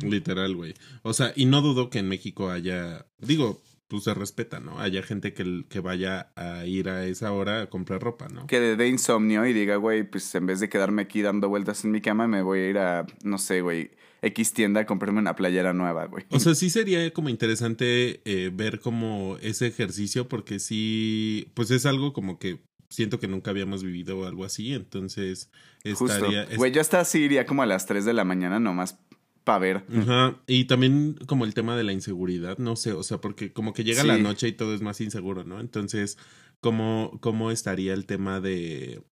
Literal, 0.02 0.54
güey. 0.54 0.74
O 1.02 1.12
sea, 1.12 1.32
y 1.36 1.46
no 1.46 1.60
dudo 1.60 1.90
que 1.90 1.98
en 1.98 2.08
México 2.08 2.50
haya, 2.50 3.06
digo, 3.18 3.60
pues 3.88 4.04
se 4.04 4.14
respeta, 4.14 4.60
¿no? 4.60 4.78
Haya 4.78 5.02
gente 5.02 5.32
que, 5.32 5.64
que 5.68 5.80
vaya 5.80 6.30
a 6.36 6.66
ir 6.66 6.88
a 6.88 7.06
esa 7.06 7.32
hora 7.32 7.62
a 7.62 7.66
comprar 7.70 8.02
ropa, 8.02 8.28
¿no? 8.28 8.46
Que 8.46 8.60
de 8.60 8.88
insomnio 8.88 9.46
y 9.46 9.52
diga, 9.52 9.76
güey, 9.76 10.04
pues 10.04 10.34
en 10.34 10.46
vez 10.46 10.60
de 10.60 10.68
quedarme 10.68 11.02
aquí 11.02 11.22
dando 11.22 11.48
vueltas 11.48 11.84
en 11.84 11.90
mi 11.90 12.00
cama, 12.00 12.28
me 12.28 12.42
voy 12.42 12.60
a 12.60 12.68
ir 12.68 12.78
a, 12.78 13.06
no 13.22 13.38
sé, 13.38 13.62
güey, 13.62 13.90
X 14.20 14.52
tienda 14.52 14.82
a 14.82 14.86
comprarme 14.86 15.20
una 15.20 15.36
playera 15.36 15.72
nueva, 15.72 16.06
güey. 16.06 16.24
O 16.30 16.38
sea, 16.38 16.54
sí 16.54 16.70
sería 16.70 17.10
como 17.12 17.28
interesante 17.28 18.20
eh, 18.24 18.50
ver 18.52 18.80
como 18.80 19.38
ese 19.40 19.66
ejercicio, 19.66 20.28
porque 20.28 20.58
sí, 20.58 21.50
pues 21.54 21.70
es 21.70 21.86
algo 21.86 22.12
como 22.12 22.38
que 22.38 22.60
siento 22.88 23.18
que 23.18 23.28
nunca 23.28 23.50
habíamos 23.50 23.82
vivido 23.82 24.26
algo 24.26 24.44
así, 24.44 24.74
entonces 24.74 25.50
estaría... 25.84 26.46
Güey, 26.56 26.72
yo 26.72 26.80
hasta 26.80 27.00
así 27.00 27.20
iría 27.20 27.46
como 27.46 27.62
a 27.62 27.66
las 27.66 27.86
3 27.86 28.04
de 28.04 28.12
la 28.12 28.24
mañana 28.24 28.58
nomás 28.60 28.98
para 29.44 29.58
ver. 29.58 29.84
Ajá, 29.96 30.36
y 30.46 30.64
también 30.64 31.14
como 31.26 31.44
el 31.44 31.54
tema 31.54 31.76
de 31.76 31.84
la 31.84 31.92
inseguridad, 31.92 32.58
no 32.58 32.76
sé, 32.76 32.92
o 32.92 33.02
sea, 33.02 33.18
porque 33.18 33.52
como 33.52 33.72
que 33.72 33.84
llega 33.84 34.04
la 34.04 34.18
noche 34.18 34.48
y 34.48 34.52
todo 34.52 34.74
es 34.74 34.82
más 34.82 35.00
inseguro, 35.00 35.44
¿no? 35.44 35.60
Entonces, 35.60 36.18
¿cómo, 36.60 37.18
cómo 37.20 37.50
estaría 37.50 37.94
el 37.94 38.04
tema 38.04 38.40
de, 38.40 39.02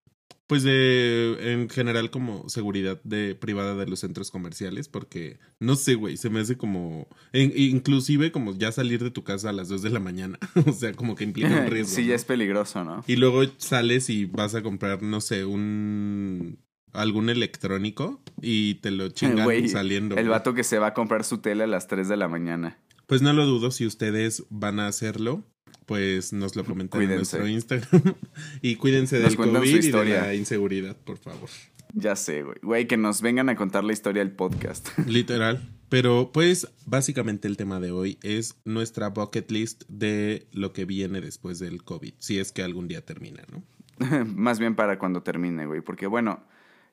pues 0.46 0.62
de, 0.62 1.52
en 1.52 1.68
general, 1.68 2.10
como 2.10 2.48
seguridad 2.48 3.00
de 3.02 3.34
privada 3.34 3.74
de 3.74 3.86
los 3.86 4.00
centros 4.00 4.30
comerciales, 4.30 4.88
porque 4.88 5.38
no 5.58 5.74
sé, 5.74 5.94
güey, 5.94 6.16
se 6.16 6.30
me 6.30 6.40
hace 6.40 6.56
como, 6.56 7.08
inclusive 7.32 8.30
como 8.30 8.54
ya 8.54 8.70
salir 8.70 9.02
de 9.02 9.10
tu 9.10 9.24
casa 9.24 9.50
a 9.50 9.52
las 9.52 9.68
2 9.68 9.82
de 9.82 9.90
la 9.90 10.00
mañana, 10.00 10.38
o 10.66 10.72
sea, 10.72 10.92
como 10.92 11.14
que 11.16 11.24
implica 11.24 11.48
un 11.48 11.66
riesgo. 11.70 11.96
sí, 11.96 12.06
ya 12.06 12.14
es 12.14 12.24
peligroso, 12.24 12.84
¿no? 12.84 13.02
Y 13.06 13.16
luego 13.16 13.42
sales 13.56 14.08
y 14.08 14.26
vas 14.26 14.54
a 14.54 14.62
comprar, 14.62 15.02
no 15.02 15.20
sé, 15.20 15.44
un 15.44 16.58
algún 16.92 17.28
electrónico 17.28 18.22
y 18.40 18.76
te 18.76 18.90
lo 18.90 19.08
chingan 19.10 19.68
saliendo. 19.68 20.16
El 20.16 20.28
vato 20.28 20.54
que 20.54 20.64
se 20.64 20.78
va 20.78 20.88
a 20.88 20.94
comprar 20.94 21.24
su 21.24 21.38
tele 21.38 21.64
a 21.64 21.66
las 21.66 21.88
3 21.88 22.08
de 22.08 22.16
la 22.16 22.28
mañana. 22.28 22.78
Pues 23.06 23.22
no 23.22 23.32
lo 23.32 23.46
dudo 23.46 23.70
si 23.70 23.86
ustedes 23.86 24.44
van 24.48 24.80
a 24.80 24.88
hacerlo 24.88 25.44
pues 25.87 26.33
nos 26.33 26.57
lo 26.57 26.64
comentan 26.64 27.02
en 27.02 27.14
nuestro 27.14 27.47
Instagram. 27.47 28.14
y 28.62 28.76
cuídense 28.76 29.19
del 29.19 29.37
COVID 29.37 29.85
y 29.85 29.90
de 29.90 30.05
la 30.05 30.35
inseguridad, 30.35 30.97
por 30.97 31.19
favor. 31.19 31.49
Ya 31.95 32.16
sé, 32.16 32.43
güey. 32.43 32.59
Güey, 32.62 32.87
que 32.87 32.97
nos 32.97 33.23
vengan 33.23 33.49
a 33.49 33.57
contar 33.57 33.85
la 33.85 33.93
historia 33.93 34.23
del 34.23 34.33
podcast. 34.33 34.88
Literal. 35.07 35.73
Pero 35.88 36.31
pues 36.33 36.69
básicamente 36.85 37.47
el 37.47 37.57
tema 37.57 37.78
de 37.78 37.93
hoy 37.93 38.19
es 38.23 38.57
nuestra 38.64 39.09
bucket 39.09 39.50
list 39.50 39.85
de 39.88 40.49
lo 40.52 40.73
que 40.73 40.85
viene 40.85 41.21
después 41.21 41.61
del 41.61 41.85
COVID, 41.85 42.14
si 42.19 42.40
es 42.40 42.50
que 42.50 42.62
algún 42.62 42.88
día 42.88 43.05
termina, 43.05 43.45
¿no? 43.52 43.62
Más 44.26 44.59
bien 44.59 44.75
para 44.75 44.99
cuando 44.99 45.23
termine, 45.23 45.66
güey, 45.66 45.81
porque 45.81 46.09
bueno, 46.09 46.45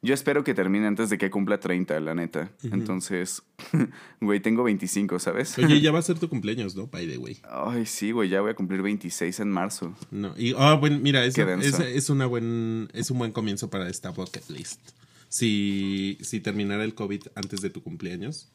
Yo 0.04 0.14
espero 0.14 0.44
que 0.44 0.54
termine 0.54 0.86
antes 0.86 1.10
de 1.10 1.18
que 1.18 1.30
cumpla 1.32 1.62
30, 1.62 1.98
la 2.02 2.14
neta. 2.14 2.52
Entonces, 2.62 3.42
güey, 4.22 4.42
tengo 4.42 4.64
25, 4.64 5.18
¿sabes? 5.18 5.58
Oye, 5.58 5.80
ya 5.80 5.92
va 5.94 6.00
a 6.00 6.02
ser 6.02 6.20
tu 6.20 6.28
cumpleaños, 6.28 6.76
¿no? 6.76 6.88
By 6.88 7.08
the 7.08 7.18
way. 7.18 7.38
Ay, 7.50 7.86
sí, 7.86 8.12
güey, 8.12 8.28
ya 8.28 8.42
voy 8.42 8.52
a 8.52 8.54
cumplir 8.54 8.82
26 8.82 9.40
en 9.40 9.50
marzo. 9.50 9.96
No. 10.12 10.34
Y, 10.38 10.54
ah, 10.58 10.74
bueno, 10.74 11.00
mira, 11.00 11.24
es, 11.24 11.38
es 11.38 12.10
una 12.10 12.26
buen, 12.26 12.90
es 12.94 13.10
un 13.12 13.18
buen 13.18 13.32
comienzo 13.32 13.70
para 13.70 13.90
esta 13.90 14.10
bucket 14.10 14.50
list. 14.50 14.82
Si, 15.30 16.18
si 16.22 16.42
terminara 16.42 16.84
el 16.84 16.94
COVID 16.94 17.24
antes 17.36 17.62
de 17.62 17.70
tu 17.70 17.82
cumpleaños, 17.82 18.52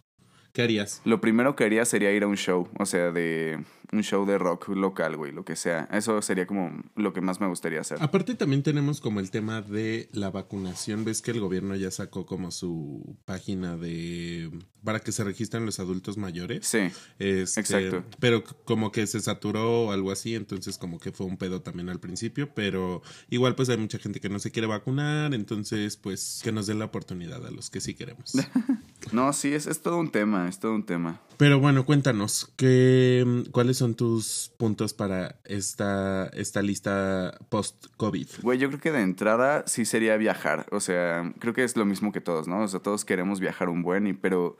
¿qué 0.58 0.64
harías? 0.64 1.00
Lo 1.04 1.20
primero 1.20 1.54
que 1.54 1.62
haría 1.62 1.84
sería 1.84 2.10
ir 2.10 2.24
a 2.24 2.26
un 2.26 2.36
show, 2.36 2.68
o 2.80 2.84
sea, 2.84 3.12
de 3.12 3.64
un 3.92 4.02
show 4.02 4.26
de 4.26 4.38
rock 4.38 4.68
local, 4.70 5.16
güey, 5.16 5.30
lo 5.30 5.44
que 5.44 5.54
sea. 5.54 5.88
Eso 5.92 6.20
sería 6.20 6.48
como 6.48 6.82
lo 6.96 7.12
que 7.12 7.20
más 7.20 7.40
me 7.40 7.46
gustaría 7.46 7.80
hacer. 7.80 7.98
Aparte 8.00 8.34
también 8.34 8.64
tenemos 8.64 9.00
como 9.00 9.20
el 9.20 9.30
tema 9.30 9.62
de 9.62 10.08
la 10.12 10.30
vacunación. 10.30 11.04
Ves 11.04 11.22
que 11.22 11.30
el 11.30 11.38
gobierno 11.38 11.76
ya 11.76 11.92
sacó 11.92 12.26
como 12.26 12.50
su 12.50 13.16
página 13.24 13.76
de 13.76 14.50
para 14.84 15.00
que 15.00 15.12
se 15.12 15.24
registren 15.24 15.66
los 15.66 15.80
adultos 15.80 16.16
mayores. 16.16 16.66
Sí, 16.66 16.90
Este, 17.18 17.60
Exacto. 17.60 18.04
Pero 18.20 18.44
como 18.64 18.92
que 18.92 19.06
se 19.06 19.20
saturó 19.20 19.86
o 19.86 19.92
algo 19.92 20.10
así, 20.10 20.34
entonces 20.34 20.78
como 20.78 20.98
que 20.98 21.12
fue 21.12 21.26
un 21.26 21.36
pedo 21.36 21.62
también 21.62 21.88
al 21.88 22.00
principio, 22.00 22.54
pero 22.54 23.02
igual 23.28 23.54
pues 23.54 23.68
hay 23.68 23.76
mucha 23.76 23.98
gente 23.98 24.20
que 24.20 24.28
no 24.28 24.38
se 24.38 24.50
quiere 24.50 24.66
vacunar, 24.66 25.34
entonces 25.34 25.96
pues 25.96 26.40
que 26.42 26.52
nos 26.52 26.66
den 26.66 26.78
la 26.78 26.86
oportunidad 26.86 27.44
a 27.46 27.50
los 27.50 27.70
que 27.70 27.80
sí 27.80 27.94
queremos. 27.94 28.32
no, 29.12 29.32
sí, 29.32 29.52
es, 29.54 29.66
es 29.66 29.80
todo 29.82 29.98
un 29.98 30.10
tema, 30.10 30.48
es 30.48 30.58
todo 30.58 30.74
un 30.74 30.84
tema. 30.84 31.20
Pero 31.36 31.60
bueno, 31.60 31.86
cuéntanos, 31.86 32.52
¿qué, 32.56 33.44
¿cuáles 33.52 33.76
son 33.76 33.94
tus 33.94 34.50
puntos 34.58 34.92
para 34.92 35.36
esta, 35.44 36.26
esta 36.34 36.62
lista 36.62 37.38
post-COVID? 37.48 38.26
Güey, 38.42 38.58
yo 38.58 38.68
creo 38.68 38.80
que 38.80 38.90
de 38.92 39.02
entrada 39.02 39.62
sí 39.66 39.84
sería 39.84 40.16
viajar. 40.16 40.66
O 40.72 40.80
sea, 40.80 41.32
creo 41.38 41.54
que 41.54 41.62
es 41.64 41.76
lo 41.76 41.84
mismo 41.84 42.10
que 42.10 42.20
todos, 42.20 42.48
¿no? 42.48 42.62
O 42.62 42.68
sea, 42.68 42.80
todos 42.80 43.04
queremos 43.04 43.38
viajar 43.38 43.68
un 43.68 43.82
buen, 43.82 44.08
y, 44.08 44.14
pero, 44.14 44.56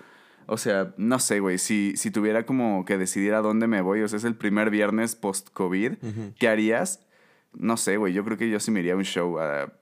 o 0.46 0.56
sea, 0.56 0.94
no 0.98 1.18
sé, 1.18 1.40
güey, 1.40 1.58
si, 1.58 1.94
si 1.96 2.10
tuviera 2.12 2.46
como 2.46 2.84
que 2.84 2.96
decidir 2.96 3.34
a 3.34 3.40
dónde 3.42 3.66
me 3.66 3.80
voy, 3.82 4.02
o 4.02 4.08
sea, 4.08 4.18
es 4.18 4.24
el 4.24 4.36
primer 4.36 4.70
viernes 4.70 5.16
post-COVID, 5.16 5.94
¿qué 6.38 6.48
harías? 6.48 7.00
No 7.54 7.76
sé, 7.76 7.96
güey, 7.96 8.12
yo 8.12 8.24
creo 8.24 8.36
que 8.38 8.48
yo 8.50 8.60
sí 8.60 8.70
me 8.70 8.80
iría 8.80 8.92
a 8.92 8.96
un 8.96 9.04
show, 9.04 9.38
a- 9.40 9.72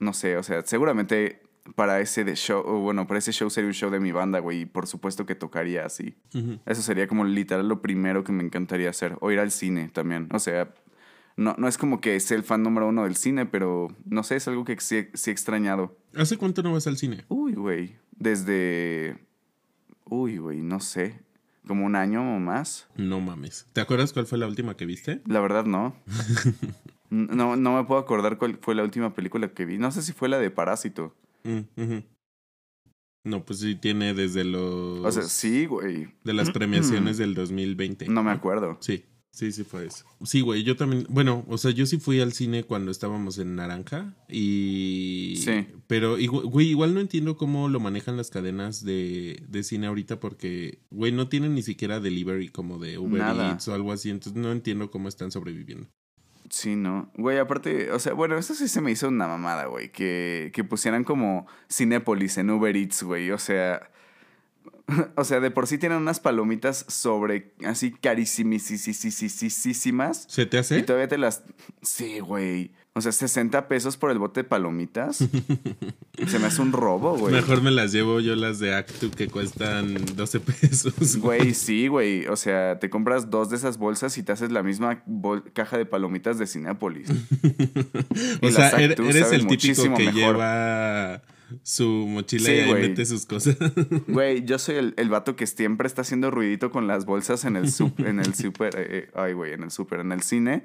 no 0.00 0.12
sé, 0.12 0.36
o 0.36 0.42
sea, 0.42 0.62
seguramente 0.66 1.42
para 1.74 2.00
ese 2.00 2.24
de 2.24 2.34
show, 2.34 2.62
o 2.66 2.80
bueno, 2.80 3.06
para 3.06 3.18
ese 3.18 3.32
show 3.32 3.48
sería 3.50 3.68
un 3.68 3.74
show 3.74 3.90
de 3.90 4.00
mi 4.00 4.12
banda, 4.12 4.40
güey, 4.40 4.62
y 4.62 4.66
por 4.66 4.86
supuesto 4.86 5.26
que 5.26 5.34
tocaría 5.34 5.84
así. 5.86 6.14
Eso 6.66 6.82
sería 6.82 7.06
como 7.06 7.24
literal 7.24 7.68
lo 7.68 7.80
primero 7.82 8.24
que 8.24 8.32
me 8.32 8.42
encantaría 8.42 8.90
hacer, 8.90 9.16
o 9.20 9.30
ir 9.30 9.38
al 9.38 9.50
cine 9.50 9.88
también, 9.88 10.28
o 10.32 10.38
sea, 10.38 10.72
no, 11.36 11.54
no 11.58 11.68
es 11.68 11.78
como 11.78 12.00
que 12.00 12.18
sea 12.20 12.36
el 12.36 12.42
fan 12.42 12.62
número 12.62 12.88
uno 12.88 13.04
del 13.04 13.16
cine, 13.16 13.46
pero 13.46 13.88
no 14.04 14.22
sé, 14.22 14.36
es 14.36 14.48
algo 14.48 14.64
que 14.64 14.78
sí, 14.80 15.08
sí 15.14 15.30
he 15.30 15.32
extrañado. 15.32 15.96
¿Hace 16.14 16.36
cuánto 16.36 16.62
no 16.62 16.72
vas 16.72 16.86
al 16.86 16.96
cine? 16.96 17.24
Uy, 17.28 17.54
güey. 17.54 17.96
Desde. 18.10 19.16
Uy, 20.04 20.38
güey, 20.38 20.60
no 20.60 20.80
sé. 20.80 21.20
Como 21.66 21.86
un 21.86 21.96
año 21.96 22.20
o 22.20 22.38
más. 22.38 22.88
No 22.96 23.20
mames. 23.20 23.66
¿Te 23.72 23.80
acuerdas 23.80 24.12
cuál 24.12 24.26
fue 24.26 24.36
la 24.36 24.46
última 24.46 24.76
que 24.76 24.84
viste? 24.84 25.22
La 25.26 25.40
verdad, 25.40 25.64
no. 25.64 25.94
no, 27.10 27.56
no 27.56 27.76
me 27.76 27.84
puedo 27.84 28.00
acordar 28.00 28.36
cuál 28.36 28.58
fue 28.60 28.74
la 28.74 28.82
última 28.82 29.14
película 29.14 29.48
que 29.48 29.64
vi. 29.64 29.78
No 29.78 29.90
sé 29.90 30.02
si 30.02 30.12
fue 30.12 30.28
la 30.28 30.38
de 30.38 30.50
Parásito. 30.50 31.14
Mm. 31.44 31.98
No, 33.24 33.44
pues 33.44 33.60
sí 33.60 33.76
tiene 33.76 34.14
desde 34.14 34.44
los... 34.44 35.04
O 35.04 35.12
sea, 35.12 35.22
sí, 35.22 35.66
güey. 35.66 36.08
De 36.24 36.32
las 36.32 36.50
premiaciones 36.50 37.18
del 37.18 37.34
2020. 37.34 38.08
No 38.08 38.24
me 38.24 38.32
acuerdo. 38.32 38.78
Sí, 38.80 39.04
sí, 39.30 39.52
sí 39.52 39.62
fue 39.62 39.86
eso. 39.86 40.04
Sí, 40.24 40.40
güey, 40.40 40.64
yo 40.64 40.76
también, 40.76 41.06
bueno, 41.08 41.44
o 41.48 41.56
sea, 41.56 41.70
yo 41.70 41.86
sí 41.86 41.98
fui 41.98 42.20
al 42.20 42.32
cine 42.32 42.64
cuando 42.64 42.90
estábamos 42.90 43.38
en 43.38 43.54
Naranja 43.54 44.16
y... 44.28 45.34
Sí. 45.36 45.68
Pero, 45.86 46.16
güey, 46.18 46.68
igual 46.68 46.94
no 46.94 47.00
entiendo 47.00 47.36
cómo 47.36 47.68
lo 47.68 47.78
manejan 47.78 48.16
las 48.16 48.30
cadenas 48.30 48.84
de, 48.84 49.44
de 49.48 49.62
cine 49.62 49.86
ahorita 49.86 50.18
porque, 50.18 50.80
güey, 50.90 51.12
no 51.12 51.28
tienen 51.28 51.54
ni 51.54 51.62
siquiera 51.62 52.00
delivery 52.00 52.48
como 52.48 52.80
de 52.80 52.98
Uber 52.98 53.20
Nada. 53.20 53.50
Eats 53.50 53.68
o 53.68 53.74
algo 53.74 53.92
así, 53.92 54.10
entonces 54.10 54.40
no 54.40 54.50
entiendo 54.50 54.90
cómo 54.90 55.08
están 55.08 55.30
sobreviviendo. 55.30 55.88
Sí, 56.52 56.76
no. 56.76 57.10
Güey, 57.14 57.38
aparte, 57.38 57.90
o 57.92 57.98
sea, 57.98 58.12
bueno, 58.12 58.36
eso 58.36 58.54
sí 58.54 58.68
se 58.68 58.82
me 58.82 58.90
hizo 58.90 59.08
una 59.08 59.26
mamada, 59.26 59.64
güey. 59.64 59.90
Que, 59.90 60.50
que 60.52 60.64
pusieran 60.64 61.02
como 61.02 61.46
Cinépolis 61.72 62.36
en 62.36 62.50
Uber 62.50 62.76
Eats, 62.76 63.02
güey. 63.02 63.30
O 63.30 63.38
sea. 63.38 63.88
O 65.16 65.24
sea, 65.24 65.40
de 65.40 65.50
por 65.50 65.66
sí 65.66 65.78
tienen 65.78 65.96
unas 65.98 66.20
palomitas 66.20 66.84
sobre. 66.88 67.54
Así 67.64 67.92
carísimas. 67.92 68.64
¿Se 70.28 70.44
te 70.44 70.58
hace? 70.58 70.78
Y 70.78 70.82
todavía 70.82 71.08
te 71.08 71.16
las. 71.16 71.42
Sí, 71.80 72.20
güey. 72.20 72.72
O 72.94 73.00
sea, 73.00 73.10
60 73.10 73.68
pesos 73.68 73.96
por 73.96 74.10
el 74.10 74.18
bote 74.18 74.40
de 74.42 74.44
palomitas. 74.44 75.16
Se 76.26 76.38
me 76.38 76.46
hace 76.46 76.60
un 76.60 76.72
robo, 76.72 77.16
güey. 77.16 77.32
Mejor 77.32 77.62
me 77.62 77.70
las 77.70 77.90
llevo 77.90 78.20
yo 78.20 78.36
las 78.36 78.58
de 78.58 78.74
Actu 78.74 79.10
que 79.10 79.28
cuestan 79.28 79.94
12 80.14 80.40
pesos. 80.40 81.16
Güey, 81.16 81.54
sí, 81.54 81.86
güey. 81.88 82.26
O 82.26 82.36
sea, 82.36 82.78
te 82.78 82.90
compras 82.90 83.30
dos 83.30 83.48
de 83.48 83.56
esas 83.56 83.78
bolsas 83.78 84.18
y 84.18 84.22
te 84.22 84.32
haces 84.32 84.52
la 84.52 84.62
misma 84.62 85.02
caja 85.54 85.78
de 85.78 85.86
palomitas 85.86 86.38
de 86.38 86.46
Cinépolis. 86.46 87.08
O 88.42 88.50
sea, 88.50 88.70
er- 88.72 88.90
Actus 88.92 89.06
eres 89.08 89.32
el 89.32 89.46
típico 89.46 89.82
que 89.84 89.88
mejor. 90.06 90.14
lleva 90.14 91.22
su 91.62 91.86
mochila 92.08 92.46
Sí, 92.46 92.52
y 92.52 92.58
ahí 92.60 92.72
mete 92.74 93.04
sus 93.06 93.24
cosas. 93.26 93.56
Güey, 94.08 94.44
yo 94.44 94.58
soy 94.58 94.76
el, 94.76 94.94
el 94.96 95.08
vato 95.08 95.36
que 95.36 95.46
siempre 95.46 95.86
está 95.86 96.02
haciendo 96.02 96.30
ruidito 96.30 96.70
con 96.70 96.86
las 96.86 97.04
bolsas 97.06 97.44
en 97.44 97.56
el 97.56 97.66
sup- 97.66 98.06
en 98.06 98.20
el 98.20 98.34
súper, 98.34 98.74
eh, 98.76 98.86
eh, 98.88 99.10
ay, 99.14 99.32
güey, 99.32 99.52
en 99.52 99.62
el 99.62 99.70
súper, 99.70 100.00
en 100.00 100.12
el 100.12 100.22
cine. 100.22 100.62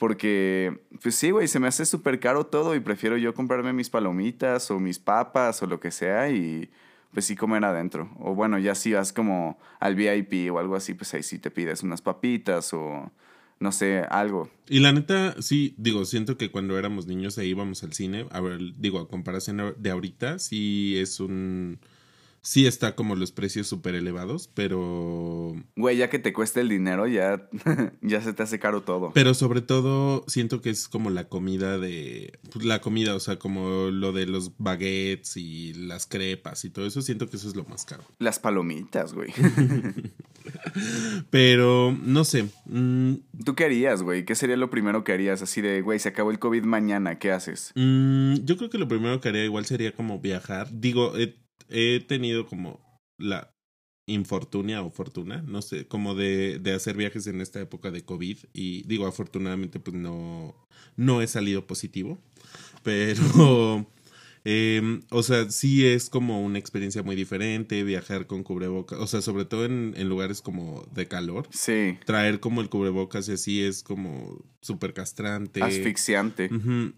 Porque, 0.00 0.80
pues 1.02 1.14
sí, 1.14 1.30
güey, 1.30 1.46
se 1.46 1.60
me 1.60 1.68
hace 1.68 1.84
súper 1.84 2.20
caro 2.20 2.46
todo 2.46 2.74
y 2.74 2.80
prefiero 2.80 3.18
yo 3.18 3.34
comprarme 3.34 3.74
mis 3.74 3.90
palomitas 3.90 4.70
o 4.70 4.80
mis 4.80 4.98
papas 4.98 5.62
o 5.62 5.66
lo 5.66 5.78
que 5.78 5.90
sea 5.90 6.30
y 6.30 6.70
pues 7.12 7.26
sí 7.26 7.36
comer 7.36 7.66
adentro. 7.66 8.10
O 8.18 8.34
bueno, 8.34 8.58
ya 8.58 8.74
si 8.74 8.94
vas 8.94 9.12
como 9.12 9.58
al 9.78 9.96
VIP 9.96 10.50
o 10.50 10.58
algo 10.58 10.74
así, 10.74 10.94
pues 10.94 11.12
ahí 11.12 11.22
sí 11.22 11.38
te 11.38 11.50
pides 11.50 11.82
unas 11.82 12.00
papitas 12.00 12.72
o 12.72 13.12
no 13.58 13.72
sé, 13.72 14.02
algo. 14.08 14.48
Y 14.70 14.80
la 14.80 14.94
neta, 14.94 15.34
sí, 15.42 15.74
digo, 15.76 16.06
siento 16.06 16.38
que 16.38 16.50
cuando 16.50 16.78
éramos 16.78 17.06
niños 17.06 17.36
e 17.36 17.44
íbamos 17.44 17.84
al 17.84 17.92
cine, 17.92 18.26
a 18.30 18.40
ver, 18.40 18.58
digo, 18.78 19.00
a 19.00 19.06
comparación 19.06 19.74
de 19.76 19.90
ahorita, 19.90 20.38
sí 20.38 20.96
es 20.96 21.20
un... 21.20 21.78
Sí 22.42 22.66
está 22.66 22.94
como 22.94 23.16
los 23.16 23.32
precios 23.32 23.66
súper 23.66 23.94
elevados, 23.94 24.48
pero... 24.54 25.54
Güey, 25.76 25.96
ya 25.96 26.08
que 26.10 26.18
te 26.18 26.32
cuesta 26.32 26.60
el 26.60 26.68
dinero, 26.68 27.06
ya, 27.06 27.48
ya 28.02 28.22
se 28.22 28.32
te 28.32 28.42
hace 28.42 28.58
caro 28.58 28.82
todo. 28.82 29.12
Pero 29.14 29.34
sobre 29.34 29.60
todo 29.60 30.24
siento 30.26 30.60
que 30.60 30.70
es 30.70 30.88
como 30.88 31.10
la 31.10 31.28
comida 31.28 31.78
de... 31.78 32.38
pues, 32.52 32.64
la 32.64 32.80
comida, 32.80 33.14
o 33.14 33.20
sea, 33.20 33.38
como 33.38 33.90
lo 33.90 34.12
de 34.12 34.26
los 34.26 34.56
baguettes 34.58 35.36
y 35.36 35.74
las 35.74 36.06
crepas 36.06 36.64
y 36.64 36.70
todo 36.70 36.86
eso, 36.86 37.02
siento 37.02 37.28
que 37.28 37.36
eso 37.36 37.48
es 37.48 37.56
lo 37.56 37.64
más 37.64 37.84
caro. 37.84 38.04
Las 38.18 38.38
palomitas, 38.38 39.12
güey. 39.12 39.32
Pero, 41.30 41.92
no 42.02 42.24
sé, 42.24 42.48
mm, 42.66 43.14
¿Tú 43.44 43.54
qué 43.54 43.64
harías, 43.64 44.02
güey? 44.02 44.24
¿Qué 44.24 44.34
sería 44.34 44.56
lo 44.56 44.70
primero 44.70 45.04
que 45.04 45.12
harías? 45.12 45.42
Así 45.42 45.60
de, 45.60 45.80
güey, 45.82 45.98
se 45.98 46.10
acabó 46.10 46.30
el 46.30 46.38
COVID 46.38 46.64
mañana, 46.64 47.18
¿qué 47.18 47.32
haces? 47.32 47.72
Mm, 47.74 48.44
yo 48.44 48.56
creo 48.56 48.70
que 48.70 48.78
lo 48.78 48.88
primero 48.88 49.20
que 49.20 49.28
haría 49.28 49.44
igual 49.44 49.64
sería 49.64 49.92
como 49.92 50.20
viajar. 50.20 50.68
Digo, 50.72 51.16
he, 51.16 51.36
he 51.68 52.00
tenido 52.00 52.46
como 52.46 52.80
la 53.18 53.52
infortunia 54.06 54.82
o 54.82 54.90
fortuna, 54.90 55.42
no 55.42 55.62
sé, 55.62 55.86
como 55.86 56.14
de, 56.14 56.58
de 56.58 56.72
hacer 56.72 56.96
viajes 56.96 57.26
en 57.26 57.40
esta 57.40 57.60
época 57.60 57.90
de 57.90 58.04
COVID 58.04 58.38
y 58.52 58.82
digo, 58.82 59.06
afortunadamente 59.06 59.78
pues 59.78 59.96
no, 59.96 60.54
no 60.96 61.22
he 61.22 61.26
salido 61.26 61.66
positivo, 61.66 62.18
pero... 62.82 63.86
Eh, 64.44 65.00
o 65.10 65.22
sea, 65.22 65.50
sí 65.50 65.86
es 65.86 66.08
como 66.10 66.42
una 66.42 66.58
experiencia 66.58 67.02
muy 67.02 67.16
diferente 67.16 67.82
viajar 67.84 68.26
con 68.26 68.42
cubrebocas, 68.42 68.98
o 68.98 69.06
sea, 69.06 69.20
sobre 69.20 69.44
todo 69.44 69.64
en, 69.64 69.94
en 69.96 70.08
lugares 70.08 70.40
como 70.42 70.86
de 70.94 71.06
calor. 71.06 71.48
Sí, 71.50 71.98
Traer 72.06 72.40
como 72.40 72.60
el 72.60 72.68
cubrebocas 72.68 73.28
y 73.28 73.32
así 73.32 73.62
es 73.62 73.82
como 73.82 74.42
súper 74.60 74.92
castrante. 74.92 75.62
asfixiante. 75.62 76.50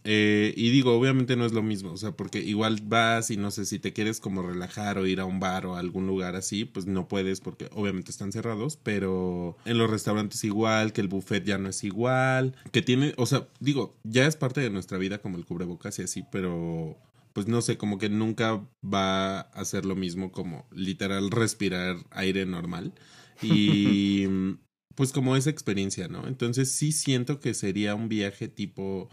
Eh, 0.05 0.53
y 0.57 0.71
digo, 0.71 0.95
obviamente 0.99 1.37
no 1.37 1.47
es 1.47 1.53
lo 1.53 1.63
mismo, 1.63 1.93
o 1.93 1.97
sea, 1.97 2.13
porque 2.13 2.41
igual 2.41 2.81
vas 2.85 3.31
y 3.31 3.37
no 3.37 3.51
sé 3.51 3.67
si 3.67 3.79
te 3.79 3.93
quieres 3.93 4.21
como 4.21 4.43
relajar 4.43 4.99
o 4.99 5.07
ir 5.07 5.21
a 5.21 5.25
un 5.25 5.39
bar 5.41 5.67
o 5.67 5.77
a 5.77 5.79
algún 5.79 6.07
lugar 6.07 6.35
así, 6.37 6.65
pues 6.65 6.87
no 6.87 7.07
puedes 7.09 7.41
porque 7.41 7.69
obviamente 7.73 8.11
están 8.11 8.33
cerrados, 8.33 8.79
pero 8.83 9.57
en 9.65 9.79
los 9.79 9.89
restaurantes 9.91 10.43
igual, 10.45 10.93
que 10.93 11.01
el 11.01 11.09
buffet 11.09 11.45
ya 11.45 11.59
no 11.59 11.69
es 11.69 11.85
igual, 11.85 12.57
que 12.73 12.83
tiene, 12.83 13.15
o 13.17 13.27
sea, 13.27 13.47
digo, 13.61 13.95
ya 14.05 14.27
es 14.27 14.37
parte 14.37 14.61
de 14.61 14.71
nuestra 14.71 14.99
vida 14.99 15.19
como 15.19 15.37
el 15.39 15.45
cubrebocas 15.45 15.99
y 15.99 16.03
así, 16.03 16.25
pero 16.33 16.97
pues 17.33 17.49
no 17.49 17.63
sé, 17.63 17.77
como 17.77 17.99
que 17.99 18.09
nunca 18.09 18.67
va 18.83 19.41
a 19.41 19.65
ser 19.65 19.85
lo 19.85 19.97
mismo 19.97 20.33
como 20.33 20.67
literal 20.73 21.31
respirar 21.31 21.97
aire 22.11 22.47
normal. 22.47 22.95
Y 23.43 24.27
pues 24.95 25.13
como 25.13 25.37
esa 25.37 25.51
experiencia, 25.51 26.09
¿no? 26.09 26.27
Entonces 26.27 26.73
sí 26.73 26.93
siento 26.93 27.41
que 27.41 27.55
sería 27.55 27.95
un 27.95 28.09
viaje 28.09 28.49
tipo... 28.49 29.09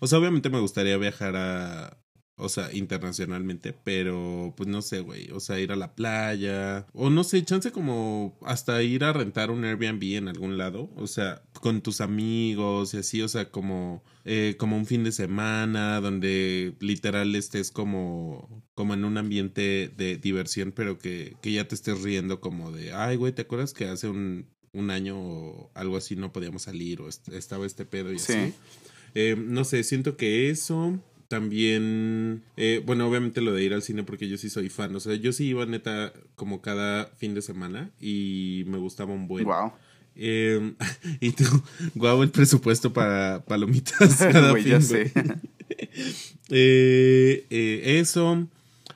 O 0.00 0.06
sea, 0.06 0.18
obviamente 0.18 0.50
me 0.50 0.60
gustaría 0.60 0.96
viajar 0.96 1.36
a, 1.36 1.98
o 2.38 2.48
sea, 2.48 2.72
internacionalmente, 2.72 3.72
pero 3.72 4.54
pues 4.56 4.68
no 4.68 4.80
sé, 4.82 5.00
güey, 5.00 5.30
o 5.32 5.40
sea, 5.40 5.58
ir 5.60 5.72
a 5.72 5.76
la 5.76 5.94
playa, 5.94 6.86
o 6.92 7.10
no 7.10 7.24
sé, 7.24 7.44
chance 7.44 7.72
como 7.72 8.38
hasta 8.42 8.82
ir 8.82 9.04
a 9.04 9.12
rentar 9.12 9.50
un 9.50 9.64
Airbnb 9.64 10.02
en 10.16 10.28
algún 10.28 10.56
lado, 10.56 10.90
o 10.96 11.06
sea, 11.06 11.42
con 11.60 11.80
tus 11.82 12.00
amigos 12.00 12.94
y 12.94 12.98
así, 12.98 13.22
o 13.22 13.28
sea, 13.28 13.50
como, 13.50 14.02
eh, 14.24 14.54
como 14.58 14.76
un 14.76 14.86
fin 14.86 15.04
de 15.04 15.12
semana 15.12 16.00
donde 16.00 16.74
literal 16.80 17.34
estés 17.34 17.70
como, 17.70 18.62
como 18.74 18.94
en 18.94 19.04
un 19.04 19.18
ambiente 19.18 19.92
de 19.96 20.16
diversión, 20.16 20.72
pero 20.72 20.98
que, 20.98 21.36
que 21.42 21.52
ya 21.52 21.66
te 21.66 21.74
estés 21.74 22.02
riendo 22.02 22.40
como 22.40 22.70
de, 22.70 22.92
ay, 22.92 23.16
güey, 23.16 23.32
¿te 23.32 23.42
acuerdas 23.42 23.72
que 23.74 23.86
hace 23.86 24.08
un, 24.08 24.46
un 24.72 24.90
año 24.90 25.18
o 25.18 25.70
algo 25.74 25.96
así 25.96 26.14
no 26.14 26.32
podíamos 26.32 26.62
salir 26.62 27.00
o 27.00 27.08
est- 27.08 27.28
estaba 27.30 27.66
este 27.66 27.84
pedo 27.84 28.12
y 28.12 28.18
Sí. 28.18 28.32
así? 28.32 28.54
Eh, 29.14 29.34
no 29.38 29.64
sé, 29.64 29.82
siento 29.84 30.16
que 30.16 30.50
eso 30.50 30.98
también, 31.28 32.42
eh, 32.56 32.82
bueno, 32.84 33.06
obviamente 33.06 33.40
lo 33.42 33.52
de 33.52 33.62
ir 33.62 33.74
al 33.74 33.82
cine 33.82 34.02
porque 34.02 34.28
yo 34.28 34.38
sí 34.38 34.48
soy 34.48 34.70
fan, 34.70 34.96
o 34.96 35.00
sea, 35.00 35.14
yo 35.14 35.32
sí 35.32 35.48
iba 35.48 35.66
neta 35.66 36.12
como 36.36 36.62
cada 36.62 37.06
fin 37.18 37.34
de 37.34 37.42
semana 37.42 37.90
y 38.00 38.64
me 38.66 38.78
gustaba 38.78 39.12
un 39.12 39.28
buen. 39.28 39.44
Wow. 39.44 39.72
Eh, 40.16 40.74
y 41.20 41.32
tú, 41.32 41.44
guau, 41.94 42.22
el 42.22 42.30
presupuesto 42.30 42.92
para 42.92 43.44
palomitas 43.46 44.16
cada 44.32 44.54
fin, 44.54 44.64
ya 44.64 44.80
sé. 44.80 45.12
Eh, 46.50 47.44
eh, 47.50 47.98
eso. 48.00 48.46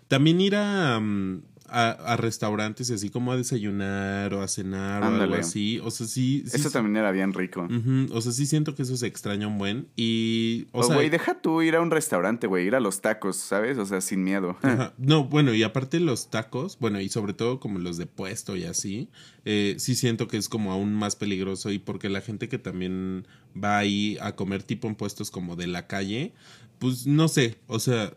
También 0.08 0.40
ir 0.40 0.56
a, 0.56 0.98
mm, 0.98 1.42
a, 1.72 1.90
a 1.90 2.16
restaurantes 2.16 2.90
así 2.90 3.08
como 3.08 3.32
a 3.32 3.36
desayunar 3.36 4.34
o 4.34 4.42
a 4.42 4.48
cenar 4.48 5.02
o 5.02 5.06
algo 5.06 5.34
así. 5.34 5.80
O 5.82 5.90
sea, 5.90 6.06
sí. 6.06 6.44
sí 6.46 6.56
Eso 6.56 6.70
también 6.70 6.96
era 6.96 7.10
bien 7.10 7.32
rico. 7.32 7.66
O 8.12 8.20
sea, 8.20 8.32
sí 8.32 8.46
siento 8.46 8.74
que 8.74 8.82
eso 8.82 8.96
se 8.96 9.06
extraña 9.06 9.46
un 9.46 9.58
buen. 9.58 9.88
Y. 9.96 10.66
O 10.72 10.80
O, 10.80 10.82
sea, 10.84 10.96
güey, 10.96 11.08
deja 11.08 11.40
tú 11.40 11.62
ir 11.62 11.74
a 11.74 11.80
un 11.80 11.90
restaurante, 11.90 12.46
güey, 12.46 12.66
ir 12.66 12.74
a 12.74 12.80
los 12.80 13.00
tacos, 13.00 13.36
¿sabes? 13.36 13.78
O 13.78 13.86
sea, 13.86 14.00
sin 14.00 14.22
miedo. 14.22 14.56
Ajá. 14.62 14.92
No, 15.02 15.24
bueno, 15.24 15.52
y 15.52 15.62
aparte 15.62 15.98
los 16.00 16.30
tacos, 16.30 16.78
bueno, 16.78 17.00
y 17.00 17.08
sobre 17.08 17.32
todo 17.32 17.58
como 17.58 17.78
los 17.78 17.96
de 17.96 18.06
puesto 18.06 18.56
y 18.56 18.64
así, 18.64 19.08
eh, 19.44 19.74
sí 19.78 19.94
siento 19.94 20.28
que 20.28 20.36
es 20.36 20.48
como 20.48 20.70
aún 20.70 20.94
más 20.94 21.16
peligroso 21.16 21.72
y 21.72 21.78
porque 21.78 22.08
la 22.08 22.20
gente 22.20 22.48
que 22.48 22.58
también 22.58 23.26
va 23.52 23.78
ahí 23.78 24.16
a 24.20 24.36
comer 24.36 24.62
tipo 24.62 24.86
en 24.86 24.94
puestos 24.94 25.30
como 25.30 25.56
de 25.56 25.66
la 25.66 25.86
calle, 25.86 26.32
pues 26.78 27.06
no 27.06 27.28
sé, 27.28 27.58
o 27.66 27.78
sea, 27.78 28.14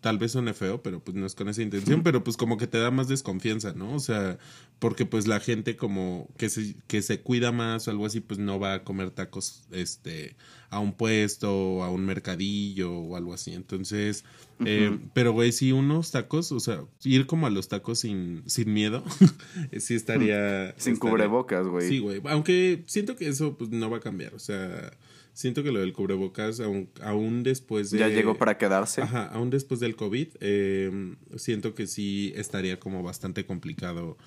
tal 0.00 0.18
vez 0.18 0.32
suene 0.32 0.54
feo, 0.54 0.82
pero 0.82 1.00
pues 1.04 1.16
no 1.16 1.26
es 1.26 1.34
con 1.34 1.48
esa 1.48 1.62
intención, 1.62 2.02
pero 2.02 2.24
pues 2.24 2.36
como 2.36 2.56
que 2.56 2.66
te 2.66 2.78
da 2.78 2.90
más 2.90 3.08
desconfianza, 3.08 3.72
¿no? 3.74 3.94
O 3.94 4.00
sea, 4.00 4.38
porque 4.78 5.04
pues 5.06 5.26
la 5.26 5.40
gente 5.40 5.76
como 5.76 6.28
que 6.38 6.48
se, 6.48 6.74
que 6.86 7.02
se 7.02 7.20
cuida 7.20 7.52
más 7.52 7.86
o 7.86 7.90
algo 7.90 8.06
así, 8.06 8.20
pues 8.20 8.38
no 8.40 8.58
va 8.58 8.74
a 8.74 8.84
comer 8.84 9.10
tacos, 9.10 9.64
este, 9.70 10.36
a 10.70 10.78
un 10.78 10.92
puesto 10.94 11.54
o 11.54 11.82
a 11.82 11.90
un 11.90 12.04
mercadillo 12.06 12.92
o 12.92 13.16
algo 13.16 13.34
así. 13.34 13.52
Entonces, 13.52 14.24
eh, 14.64 14.98
pero 15.12 15.32
güey, 15.32 15.52
sí, 15.52 15.72
unos 15.72 16.10
tacos, 16.12 16.50
o 16.52 16.60
sea, 16.60 16.84
ir 17.04 17.26
como 17.26 17.46
a 17.46 17.50
los 17.50 17.68
tacos 17.68 17.98
sin, 18.00 18.42
sin 18.46 18.72
miedo, 18.72 19.04
sí 19.78 19.94
estaría... 19.94 20.74
sin 20.78 20.94
estaría- 20.94 20.98
cubrebocas, 20.98 21.66
güey. 21.66 21.88
Sí, 21.88 21.98
güey. 21.98 22.22
Aunque 22.24 22.84
siento 22.86 23.16
que 23.16 23.28
eso 23.28 23.56
pues 23.58 23.70
no 23.70 23.90
va 23.90 23.98
a 23.98 24.00
cambiar. 24.00 24.34
O 24.34 24.38
sea, 24.38 24.92
siento 25.40 25.62
que 25.62 25.72
lo 25.72 25.80
del 25.80 25.94
cubrebocas, 25.94 26.60
aún, 26.60 26.90
aún 27.00 27.42
después 27.42 27.90
de. 27.90 27.98
Ya 27.98 28.08
llegó 28.08 28.36
para 28.36 28.58
quedarse. 28.58 29.00
Ajá, 29.00 29.24
aún 29.24 29.48
después 29.48 29.80
del 29.80 29.96
COVID, 29.96 30.28
eh, 30.40 31.14
siento 31.36 31.74
que 31.74 31.86
sí 31.86 32.32
estaría 32.36 32.78
como 32.78 33.02
bastante 33.02 33.46
complicado. 33.46 34.18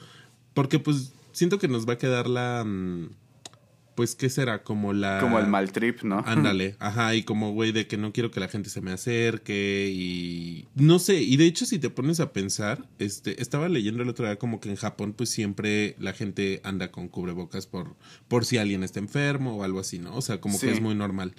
Porque 0.56 0.80
pues 0.80 1.14
siento 1.32 1.60
que 1.60 1.68
nos 1.68 1.88
va 1.88 1.94
a 1.94 1.98
quedar 2.00 2.28
la. 2.28 2.64
mm, 2.66 3.10
Pues, 3.96 4.16
¿qué 4.16 4.30
será? 4.30 4.64
Como 4.64 4.92
la. 4.94 5.20
Como 5.20 5.38
el 5.40 5.48
mal 5.48 5.72
trip, 5.72 6.02
¿no? 6.04 6.24
Ándale, 6.26 6.76
ajá, 6.80 7.14
y 7.16 7.24
como 7.24 7.52
güey 7.52 7.72
de 7.72 7.86
que 7.88 7.98
no 7.98 8.12
quiero 8.12 8.32
que 8.32 8.40
la 8.40 8.48
gente 8.48 8.70
se 8.70 8.82
me 8.82 8.92
acerque 8.92 9.92
y 9.94 10.68
no 10.76 11.00
sé, 11.00 11.22
y 11.22 11.38
de 11.38 11.46
hecho 11.46 11.66
si 11.66 11.80
te 11.80 11.90
pones 11.90 12.20
a 12.20 12.34
pensar, 12.34 12.88
este, 13.00 13.42
estaba 13.42 13.70
leyendo 13.70 14.04
el 14.04 14.10
otro 14.10 14.26
día 14.26 14.38
como 14.38 14.60
que 14.60 14.70
en 14.70 14.76
Japón 14.76 15.14
pues 15.14 15.30
siempre 15.30 15.96
la 16.00 16.14
gente 16.14 16.60
anda 16.64 16.92
con 16.92 17.08
cubrebocas 17.08 17.68
por 17.68 17.96
por 18.28 18.46
si 18.46 18.58
alguien 18.58 18.84
está 18.84 19.00
enfermo 19.00 19.58
o 19.58 19.64
algo 19.64 19.80
así, 19.80 20.00
¿no? 20.00 20.16
O 20.16 20.22
sea, 20.22 20.42
como 20.42 20.58
Sí. 20.58 20.68
que 20.68 20.74
es 20.74 20.82
muy 20.82 20.96
normal. 20.96 21.34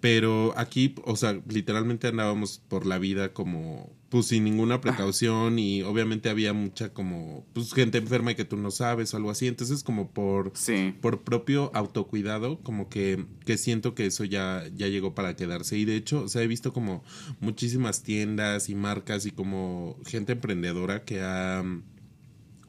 Pero 0.00 0.54
aquí, 0.56 0.94
o 1.04 1.16
sea, 1.16 1.40
literalmente 1.48 2.06
andábamos 2.06 2.62
por 2.68 2.86
la 2.86 2.98
vida 2.98 3.32
como, 3.32 3.92
pues 4.08 4.26
sin 4.26 4.44
ninguna 4.44 4.80
precaución 4.80 5.58
y 5.58 5.82
obviamente 5.82 6.30
había 6.30 6.52
mucha 6.54 6.94
como, 6.94 7.44
pues 7.52 7.74
gente 7.74 7.98
enferma 7.98 8.32
y 8.32 8.34
que 8.36 8.44
tú 8.46 8.56
no 8.56 8.70
sabes 8.70 9.12
o 9.12 9.16
algo 9.18 9.30
así. 9.30 9.46
Entonces 9.46 9.82
como 9.82 10.10
por, 10.12 10.52
Sí. 10.54 10.94
por 11.00 11.24
propio 11.24 11.70
autocuidado, 11.74 12.60
como 12.62 12.88
que, 12.88 13.26
que 13.44 13.58
siento 13.58 13.94
que 13.94 14.06
eso 14.06 14.24
ya, 14.24 14.64
ya 14.74 14.88
llegó 14.88 15.14
para 15.14 15.36
quedarse. 15.36 15.76
Y 15.76 15.84
de 15.84 15.96
hecho, 15.96 16.22
o 16.22 16.28
sea, 16.28 16.42
he 16.42 16.46
visto 16.46 16.72
como 16.72 17.04
muchísimas 17.40 18.02
tiendas 18.02 18.70
y 18.70 18.74
marcas 18.74 19.26
y 19.26 19.30
como 19.30 19.98
gente 20.06 20.32
emprendedora 20.32 21.04
que 21.04 21.20
ha... 21.20 21.62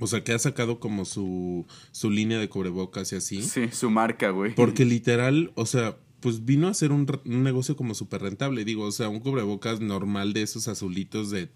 O 0.02 0.08
sea, 0.08 0.24
que 0.24 0.32
ha 0.32 0.40
sacado 0.40 0.80
como 0.80 1.04
su, 1.04 1.66
su 1.92 2.10
línea 2.10 2.40
de 2.40 2.48
cubrebocas 2.48 3.12
y 3.12 3.18
así. 3.18 3.42
Sí, 3.44 3.68
su 3.72 3.90
marca, 3.90 4.30
güey. 4.30 4.56
Porque 4.56 4.86
literal, 4.86 5.52
o 5.56 5.66
sea, 5.66 5.98
pues 6.20 6.46
vino 6.46 6.68
a 6.68 6.74
ser 6.74 6.92
un, 6.92 7.08
un 7.26 7.44
negocio 7.44 7.76
como 7.76 7.94
súper 7.96 8.22
rentable. 8.22 8.66
Digo, 8.66 8.84
o 8.86 8.92
sea, 8.92 9.10
un 9.10 9.20
cubrebocas 9.20 9.80
normal 9.82 10.34
de 10.34 10.42
esos 10.44 10.68
azulitos 10.68 11.32
de 11.32 11.50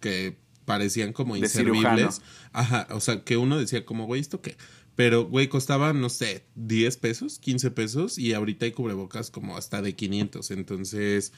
que 0.00 0.36
parecían 0.64 1.12
como 1.12 1.36
inservibles. 1.36 2.22
Ajá, 2.52 2.86
o 2.90 3.00
sea, 3.00 3.24
que 3.24 3.36
uno 3.36 3.58
decía 3.58 3.84
como, 3.84 4.06
güey, 4.06 4.20
¿esto 4.20 4.40
qué? 4.40 4.56
Pero, 4.96 5.24
güey, 5.24 5.48
costaba, 5.48 5.92
no 5.92 6.08
sé, 6.08 6.46
10 6.54 6.96
pesos, 6.98 7.40
15 7.40 7.72
pesos 7.72 8.16
y 8.16 8.32
ahorita 8.32 8.66
hay 8.66 8.70
cubrebocas 8.72 9.32
como 9.32 9.56
hasta 9.56 9.82
de 9.82 9.96
500. 9.96 10.52
Entonces, 10.52 11.32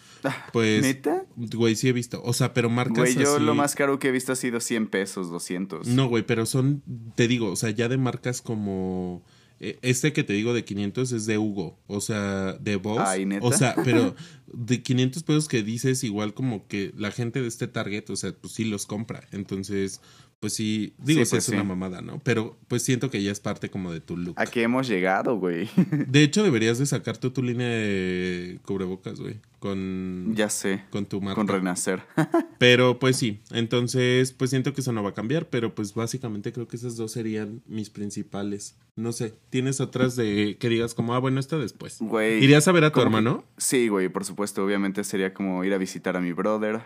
pues... 0.53 0.83
¿Neta? 0.83 1.25
Güey, 1.37 1.75
sí 1.75 1.89
he 1.89 1.93
visto. 1.93 2.21
O 2.23 2.35
sea, 2.35 2.53
pero 2.53 2.69
marcas 2.69 2.99
Güey, 2.99 3.15
yo 3.15 3.37
así- 3.37 3.45
lo 3.45 3.55
más 3.55 3.75
caro 3.75 3.99
que 3.99 4.09
he 4.09 4.13
visto 4.13 4.33
ha 4.33 4.37
sido 4.37 4.61
100 4.61 4.89
pesos, 4.89 5.31
200. 5.31 5.87
no, 5.89 6.07
güey, 6.09 6.23
pero 6.27 6.45
son, 6.45 6.83
te 7.15 7.29
digo, 7.29 7.51
o 7.51 7.57
sea, 7.57 7.71
ya 7.71 7.89
de 7.89 7.97
marcas 7.97 8.43
como... 8.43 9.25
eh, 9.61 9.79
Este 9.83 10.13
que 10.13 10.25
te 10.25 10.33
digo 10.33 10.55
de 10.55 10.65
500 10.65 11.13
es 11.13 11.27
de 11.27 11.39
Hugo, 11.39 11.79
o 11.87 12.01
sea, 12.01 12.55
de 12.55 12.77
Boss. 12.77 13.03
Ay, 13.05 13.27
¿neta? 13.27 13.47
O 13.47 13.53
sea, 13.53 13.75
pero 13.85 14.15
de 14.53 14.83
500 14.83 15.23
pesos 15.23 15.49
que 15.49 15.63
dices, 15.63 16.05
igual 16.05 16.35
como 16.35 16.67
que 16.67 16.93
la 16.97 17.11
gente 17.11 17.41
de 17.41 17.49
este 17.49 17.67
target, 17.67 18.11
o 18.11 18.17
sea, 18.17 18.33
pues 18.33 18.53
sí 18.55 18.65
los 18.65 18.87
compra. 18.87 19.27
Entonces, 19.33 20.01
pues 20.41 20.53
sí, 20.55 20.95
digo, 20.99 21.21
Sí, 21.21 21.25
sí, 21.27 21.31
pues 21.31 21.49
es 21.49 21.55
una 21.55 21.65
mamada, 21.65 22.03
¿no? 22.03 22.21
Pero 22.23 22.57
pues 22.69 22.83
siento 22.83 23.11
que 23.11 23.23
ya 23.23 23.33
es 23.33 23.41
parte 23.41 23.71
como 23.71 23.93
de 23.93 24.01
tu 24.01 24.17
look. 24.17 24.35
¿A 24.39 24.47
qué 24.47 24.63
hemos 24.63 24.87
llegado, 24.87 25.37
güey? 25.39 25.69
De 26.09 26.23
hecho, 26.23 26.43
deberías 26.45 26.79
de 26.79 26.87
sacar 26.87 27.17
tú 27.17 27.31
tu 27.31 27.43
línea 27.43 27.69
de 27.69 28.59
cubrebocas, 28.65 29.19
güey, 29.19 29.41
con, 29.59 30.35
ya 30.37 30.49
sé. 30.51 30.85
con 30.91 31.07
tu 31.07 31.21
marca. 31.21 31.37
Con 31.37 31.49
renacer. 31.49 32.03
Pero 32.59 32.99
pues 32.99 33.17
sí, 33.17 33.41
entonces 33.51 34.33
pues 34.33 34.51
siento 34.51 34.73
que 34.73 34.81
eso 34.83 34.93
no 34.93 35.03
va 35.03 35.11
a 35.11 35.15
cambiar, 35.15 35.49
pero 35.49 35.75
pues 35.75 35.93
básicamente 35.95 36.53
creo 36.53 36.67
que 36.69 36.77
esas 36.77 36.97
dos 36.97 37.13
serían 37.13 37.63
mis 37.67 37.91
principales. 37.91 38.77
No 38.95 39.13
sé, 39.13 39.35
¿tienes 39.51 39.81
otras 39.81 40.17
de 40.17 40.57
que 40.59 40.69
digas 40.71 40.95
como, 40.95 41.15
ah, 41.15 41.19
bueno, 41.19 41.39
esta 41.41 41.59
después? 41.59 41.99
Güey. 42.01 42.43
¿Irías 42.43 42.67
a 42.69 42.73
ver 42.73 42.85
a 42.85 42.91
tu 42.91 42.95
que- 43.01 43.03
hermano? 43.03 43.45
Sí, 43.59 43.89
güey, 43.89 44.09
por 44.09 44.25
supuesto. 44.25 44.65
Obviamente 44.65 45.05
sería 45.05 45.35
como 45.35 45.63
ir 45.65 45.75
a 45.75 45.79
visitar 45.79 46.17
a 46.17 46.21
mi 46.21 46.33
brother. 46.33 46.81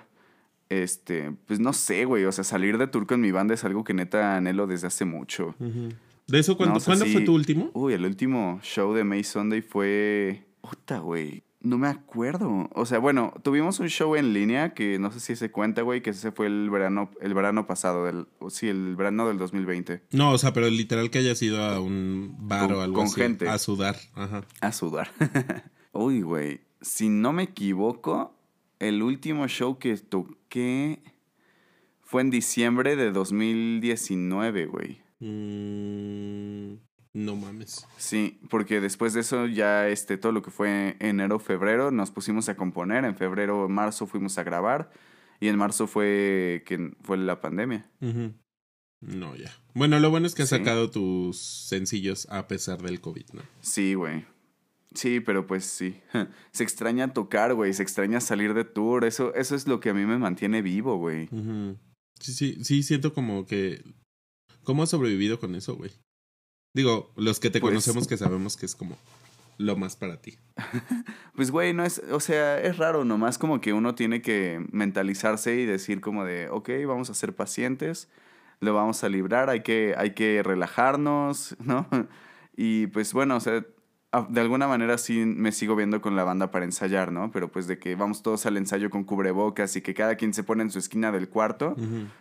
Este, 0.71 1.33
pues 1.47 1.61
no 1.61 1.73
sé, 1.75 2.05
güey. 2.07 2.25
O 2.25 2.33
sea, 2.33 2.45
salir 2.45 2.79
de 2.79 2.87
tour 2.87 3.07
con 3.07 3.21
mi 3.21 3.33
banda 3.33 3.53
es 3.55 3.65
algo 3.65 3.85
que 3.85 3.93
neta 3.93 4.37
anhelo 4.37 4.67
desde 4.67 4.87
hace 4.87 5.05
mucho. 5.05 5.55
¿De 6.27 6.39
eso 6.39 6.57
cuándo, 6.57 6.75
No, 6.75 6.77
o 6.79 6.81
sea, 6.81 6.95
¿cuándo 6.97 7.13
fue 7.13 7.23
tu 7.23 7.35
último? 7.35 7.71
Uy, 7.75 7.93
el 7.93 8.05
último 8.07 8.61
show 8.63 8.95
de 8.95 9.05
May 9.05 9.25
Sunday 9.25 9.61
fue. 9.63 10.45
Puta, 10.63 11.01
güey. 11.01 11.43
No 11.63 11.77
me 11.77 11.89
acuerdo. 11.89 12.71
O 12.73 12.87
sea, 12.87 12.99
bueno, 13.01 13.35
tuvimos 13.43 13.81
un 13.81 13.89
show 13.89 14.15
en 14.17 14.33
línea 14.33 14.73
que 14.73 14.99
no 14.99 15.11
sé 15.13 15.21
si 15.21 15.37
se 15.37 15.51
cuenta, 15.51 15.83
güey, 15.83 16.01
que 16.03 16.11
ese 16.11 16.33
fue 16.33 16.47
el 16.47 16.71
verano, 16.71 17.11
el 17.21 17.35
verano 17.35 17.67
pasado, 17.67 18.07
del, 18.07 18.27
sí, 18.49 18.69
el 18.69 18.97
verano 18.97 19.29
del 19.29 19.37
2020. 19.37 20.03
No, 20.13 20.31
o 20.33 20.39
sea, 20.39 20.55
pero 20.55 20.71
literal 20.71 21.11
que 21.11 21.19
hayas 21.19 21.43
ido 21.43 21.63
a 21.63 21.81
un 21.81 22.35
bar 22.39 22.69
Con- 22.69 22.77
o 22.77 22.81
algo 22.81 22.95
con 22.97 23.05
así. 23.07 23.21
gente. 23.21 23.47
A 23.49 23.59
sudar. 23.59 23.97
Ajá. 24.15 24.45
A 24.63 24.73
sudar. 24.73 25.11
Uy, 25.93 26.23
güey. 26.23 26.61
Si 26.81 27.11
no 27.11 27.33
me 27.35 27.43
equivoco, 27.43 28.35
el 28.81 29.03
último 29.03 29.47
show 29.49 29.79
que 29.79 29.97
toqué 29.97 31.01
fue 32.03 32.23
en 32.23 32.31
diciembre 32.31 32.97
de 32.97 33.13
2019, 33.13 34.67
güey. 34.67 35.01
Mm, 35.21 36.75
no 37.13 37.37
mames. 37.37 37.87
Sí, 37.99 38.41
porque 38.51 38.81
después 38.81 39.13
de 39.15 39.21
eso 39.21 39.47
ya 39.47 39.89
este, 39.89 40.17
todo 40.19 40.33
lo 40.33 40.43
que 40.43 40.51
fue 40.51 40.97
enero, 41.01 41.39
febrero, 41.39 41.91
nos 41.91 42.11
pusimos 42.11 42.49
a 42.49 42.57
componer. 42.57 43.05
En 43.05 43.17
febrero, 43.17 43.69
marzo 43.69 44.07
fuimos 44.07 44.39
a 44.39 44.43
grabar. 44.43 44.91
Y 45.41 45.49
en 45.49 45.57
marzo 45.57 45.87
fue 45.87 46.63
que 46.67 46.93
fue 47.03 47.17
la 47.17 47.41
pandemia. 47.41 47.89
No, 49.01 49.35
ya. 49.37 49.51
Bueno, 49.75 49.99
lo 49.99 50.11
bueno 50.11 50.27
es 50.27 50.35
que 50.35 50.43
has 50.43 50.51
Sí. 50.51 50.57
sacado 50.59 50.91
tus 50.91 51.39
sencillos 51.39 52.27
a 52.31 52.47
pesar 52.47 52.83
del 52.83 53.01
COVID, 53.01 53.25
¿no? 53.33 53.43
Sí, 53.61 53.95
güey. 53.95 54.27
Sí, 54.95 55.21
pero 55.21 55.47
pues 55.47 55.65
sí. 55.65 56.01
Se 56.53 56.63
extraña 56.63 57.13
tocar, 57.13 57.55
güey. 57.55 57.73
Se 57.73 57.83
extraña 57.83 58.21
salir 58.21 58.55
de 58.55 58.65
tour. 58.65 59.05
Eso, 59.05 59.35
eso 59.35 59.55
es 59.55 59.67
lo 59.67 59.81
que 59.81 59.91
a 59.91 59.95
mí 59.95 60.05
me 60.05 60.19
mantiene 60.19 60.63
vivo, 60.63 60.97
güey. 60.97 61.29
Sí, 62.19 62.33
sí, 62.33 62.65
sí, 62.65 62.83
siento 62.83 63.13
como 63.15 63.47
que... 63.47 63.83
¿Cómo 64.65 64.83
has 64.83 64.91
sobrevivido 64.91 65.39
con 65.41 65.55
eso, 65.55 65.77
güey? 65.77 65.91
Digo, 66.75 67.13
los 67.17 67.41
que 67.41 67.51
te 67.51 67.61
Pues- 67.61 67.71
conocemos 67.71 68.07
que 68.07 68.17
sabemos 68.17 68.57
que 68.57 68.67
es 68.67 68.75
como 68.77 68.97
lo 69.59 69.77
más 69.77 69.97
para 69.97 70.21
ti? 70.21 70.39
Pues, 71.35 71.51
güey, 71.51 71.73
no 71.73 71.85
es, 71.85 72.03
o 72.11 72.21
sea, 72.21 72.61
es 72.61 72.77
raro, 72.77 73.05
nomás 73.07 73.39
como 73.39 73.63
que 73.63 73.73
uno 73.73 73.95
tiene 73.95 74.21
que 74.21 74.63
mentalizarse 74.73 75.57
y 75.59 75.65
decir 75.65 76.03
como 76.03 76.25
de, 76.27 76.51
ok, 76.51 76.69
vamos 76.87 77.09
a 77.09 77.15
ser 77.15 77.35
pacientes, 77.35 78.09
lo 78.61 78.75
vamos 78.75 79.03
a 79.05 79.09
librar, 79.09 79.49
hay 79.49 79.63
que, 79.63 79.95
hay 79.97 80.11
que 80.13 80.43
relajarnos, 80.43 81.57
¿no? 81.65 81.89
Y 82.55 82.89
pues 82.89 83.15
bueno, 83.15 83.37
o 83.37 83.41
sea, 83.41 83.65
de 84.29 84.41
alguna 84.41 84.67
manera 84.67 84.99
sí 84.99 85.25
me 85.25 85.53
sigo 85.53 85.77
viendo 85.77 86.01
con 86.01 86.17
la 86.17 86.25
banda 86.25 86.51
para 86.51 86.65
ensayar, 86.65 87.13
¿no? 87.13 87.31
Pero 87.31 87.51
pues 87.53 87.69
de 87.69 87.79
que 87.79 87.95
vamos 87.95 88.23
todos 88.23 88.45
al 88.45 88.57
ensayo 88.57 88.91
con 88.91 89.05
cubrebocas 89.05 89.77
y 89.77 89.83
que 89.83 89.95
cada 89.95 90.17
quien 90.17 90.35
se 90.35 90.43
pone 90.43 90.65
en 90.65 90.71
su 90.71 90.81
esquina 90.81 91.13
del 91.13 91.29
cuarto 91.29 91.77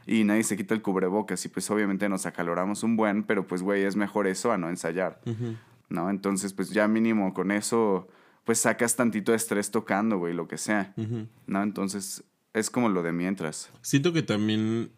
y 0.05 0.23
nadie 0.23 0.43
se 0.43 0.55
quita 0.55 0.75
el 0.75 0.83
cubrebocas 0.83 1.43
y 1.45 1.49
pues 1.49 1.69
obviamente 1.71 2.07
nos 2.07 2.27
acaloramos 2.27 2.83
un 2.83 2.95
buen, 2.95 3.23
pero 3.23 3.47
pues 3.47 3.63
güey, 3.63 3.83
es 3.83 3.95
mejor 3.95 4.27
eso 4.27 4.51
a 4.51 4.57
no 4.57 4.69
ensayar, 4.69 5.19
¿no? 5.89 6.11
Entonces 6.11 6.53
pues 6.53 6.69
ya 6.69 6.87
mínimo 6.87 7.33
con 7.33 7.51
eso 7.51 8.07
pues 8.43 8.59
sacas 8.59 8.95
tantito 8.95 9.31
de 9.31 9.37
estrés 9.37 9.71
tocando, 9.71 10.19
güey, 10.19 10.33
lo 10.33 10.47
que 10.47 10.59
sea, 10.59 10.93
¿no? 11.47 11.63
Entonces 11.63 12.23
es 12.53 12.69
como 12.69 12.89
lo 12.89 13.01
de 13.01 13.13
mientras. 13.13 13.71
Siento 13.81 14.13
que 14.13 14.21
también 14.21 14.91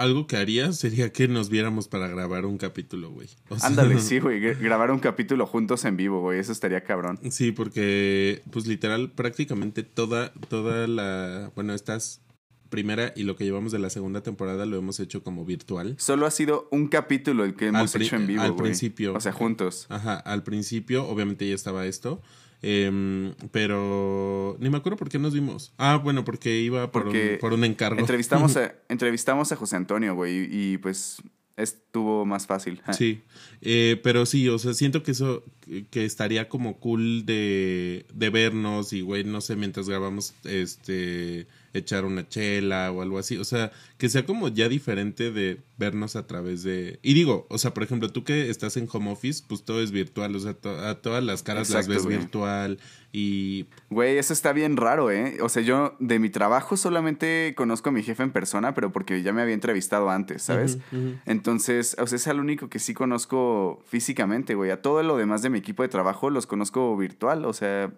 algo 0.00 0.26
que 0.26 0.36
haría 0.36 0.72
sería 0.72 1.12
que 1.12 1.28
nos 1.28 1.48
viéramos 1.50 1.86
para 1.88 2.08
grabar 2.08 2.46
un 2.46 2.58
capítulo, 2.58 3.10
güey. 3.10 3.28
O 3.48 3.58
sea, 3.58 3.68
Ándale, 3.68 4.00
sí, 4.00 4.18
güey, 4.20 4.40
gra- 4.40 4.58
grabar 4.58 4.90
un 4.90 4.98
capítulo 4.98 5.46
juntos 5.46 5.84
en 5.84 5.96
vivo, 5.96 6.20
güey, 6.20 6.38
eso 6.40 6.52
estaría 6.52 6.82
cabrón. 6.82 7.18
Sí, 7.30 7.52
porque 7.52 8.42
pues 8.50 8.66
literal 8.66 9.12
prácticamente 9.12 9.82
toda 9.82 10.32
toda 10.48 10.86
la, 10.86 11.52
bueno, 11.54 11.74
estas 11.74 12.22
primera 12.70 13.12
y 13.16 13.24
lo 13.24 13.34
que 13.34 13.44
llevamos 13.44 13.72
de 13.72 13.80
la 13.80 13.90
segunda 13.90 14.22
temporada 14.22 14.64
lo 14.64 14.76
hemos 14.78 15.00
hecho 15.00 15.22
como 15.24 15.44
virtual. 15.44 15.96
Solo 15.98 16.24
ha 16.24 16.30
sido 16.30 16.68
un 16.70 16.86
capítulo 16.86 17.44
el 17.44 17.54
que 17.56 17.66
hemos 17.66 17.94
hecho 17.96 18.14
en 18.16 18.26
vivo, 18.28 18.42
al 18.42 18.54
principio. 18.54 19.12
O 19.14 19.20
sea, 19.20 19.32
juntos. 19.32 19.86
Ajá, 19.88 20.14
al 20.14 20.44
principio 20.44 21.06
obviamente 21.08 21.48
ya 21.48 21.54
estaba 21.54 21.84
esto. 21.86 22.22
Em, 22.62 23.34
pero 23.50 24.56
ni 24.60 24.70
me 24.70 24.76
acuerdo 24.78 24.96
por 24.96 25.08
qué 25.08 25.18
nos 25.18 25.34
vimos. 25.34 25.72
Ah, 25.78 25.96
bueno, 25.96 26.24
porque 26.24 26.60
iba 26.60 26.90
por, 26.90 27.04
Porque 27.04 27.32
un, 27.34 27.38
por 27.38 27.52
un 27.52 27.64
encargo. 27.64 28.00
Entrevistamos 28.00 28.56
a, 28.56 28.74
entrevistamos 28.88 29.52
a 29.52 29.56
José 29.56 29.76
Antonio, 29.76 30.14
güey, 30.14 30.38
y, 30.38 30.72
y, 30.72 30.78
pues 30.78 31.22
estuvo 31.56 32.24
más 32.24 32.46
fácil. 32.46 32.82
Sí, 32.92 33.22
eh, 33.60 34.00
pero 34.02 34.26
sí, 34.26 34.48
o 34.48 34.58
sea, 34.58 34.74
siento 34.74 35.02
que 35.02 35.12
eso, 35.12 35.44
que 35.90 36.04
estaría 36.04 36.48
como 36.48 36.78
cool 36.78 37.24
de, 37.26 38.06
de 38.12 38.30
vernos 38.30 38.92
y, 38.92 39.00
güey, 39.00 39.24
no 39.24 39.40
sé, 39.40 39.56
mientras 39.56 39.88
grabamos, 39.88 40.34
este, 40.44 41.46
echar 41.72 42.04
una 42.04 42.28
chela 42.28 42.90
o 42.90 43.02
algo 43.02 43.18
así, 43.18 43.36
o 43.36 43.44
sea, 43.44 43.70
que 43.96 44.08
sea 44.08 44.26
como 44.26 44.48
ya 44.48 44.68
diferente 44.68 45.30
de 45.30 45.60
vernos 45.78 46.16
a 46.16 46.26
través 46.26 46.62
de... 46.62 46.98
Y 47.02 47.14
digo, 47.14 47.46
o 47.48 47.58
sea, 47.58 47.72
por 47.72 47.82
ejemplo, 47.82 48.10
tú 48.10 48.24
que 48.24 48.50
estás 48.50 48.76
en 48.76 48.88
home 48.92 49.10
office, 49.12 49.42
pues 49.46 49.62
todo 49.64 49.80
es 49.82 49.92
virtual, 49.92 50.34
o 50.36 50.40
sea, 50.40 50.54
to- 50.54 50.78
a 50.78 51.00
todas 51.00 51.22
las 51.24 51.42
caras 51.42 51.70
las 51.70 51.88
ves 51.88 52.02
güey. 52.04 52.18
virtual 52.18 52.78
y... 53.12 53.66
Güey, 53.88 54.18
eso 54.18 54.32
está 54.32 54.52
bien 54.52 54.76
raro, 54.76 55.10
¿eh? 55.10 55.38
O 55.42 55.48
sea, 55.48 55.62
yo 55.62 55.96
de 56.00 56.18
mi 56.18 56.28
trabajo 56.28 56.76
solamente 56.76 57.54
conozco 57.56 57.88
a 57.88 57.92
mi 57.92 58.02
jefe 58.02 58.22
en 58.22 58.30
persona, 58.32 58.74
pero 58.74 58.92
porque 58.92 59.22
ya 59.22 59.32
me 59.32 59.40
había 59.42 59.54
entrevistado 59.54 60.10
antes, 60.10 60.42
¿sabes? 60.42 60.78
Entonces, 61.26 61.96
o 61.98 62.06
sea, 62.06 62.16
es 62.16 62.26
al 62.26 62.40
único 62.40 62.68
que 62.68 62.78
sí 62.78 62.94
conozco 62.94 63.82
físicamente, 63.86 64.54
güey. 64.54 64.70
A 64.70 64.82
todo 64.82 65.02
lo 65.02 65.16
demás 65.16 65.42
de 65.42 65.50
mi 65.50 65.58
equipo 65.58 65.82
de 65.82 65.88
trabajo 65.88 66.30
los 66.30 66.46
conozco 66.46 66.96
virtual, 66.96 67.44
o 67.44 67.52
sea, 67.52 67.92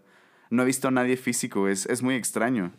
no 0.53 0.63
he 0.63 0.67
visto 0.67 0.89
a 0.89 0.91
nadie 0.91 1.17
físico, 1.17 1.67
es, 1.69 1.87
es 1.87 2.03
muy 2.03 2.15
extraño. 2.15 2.73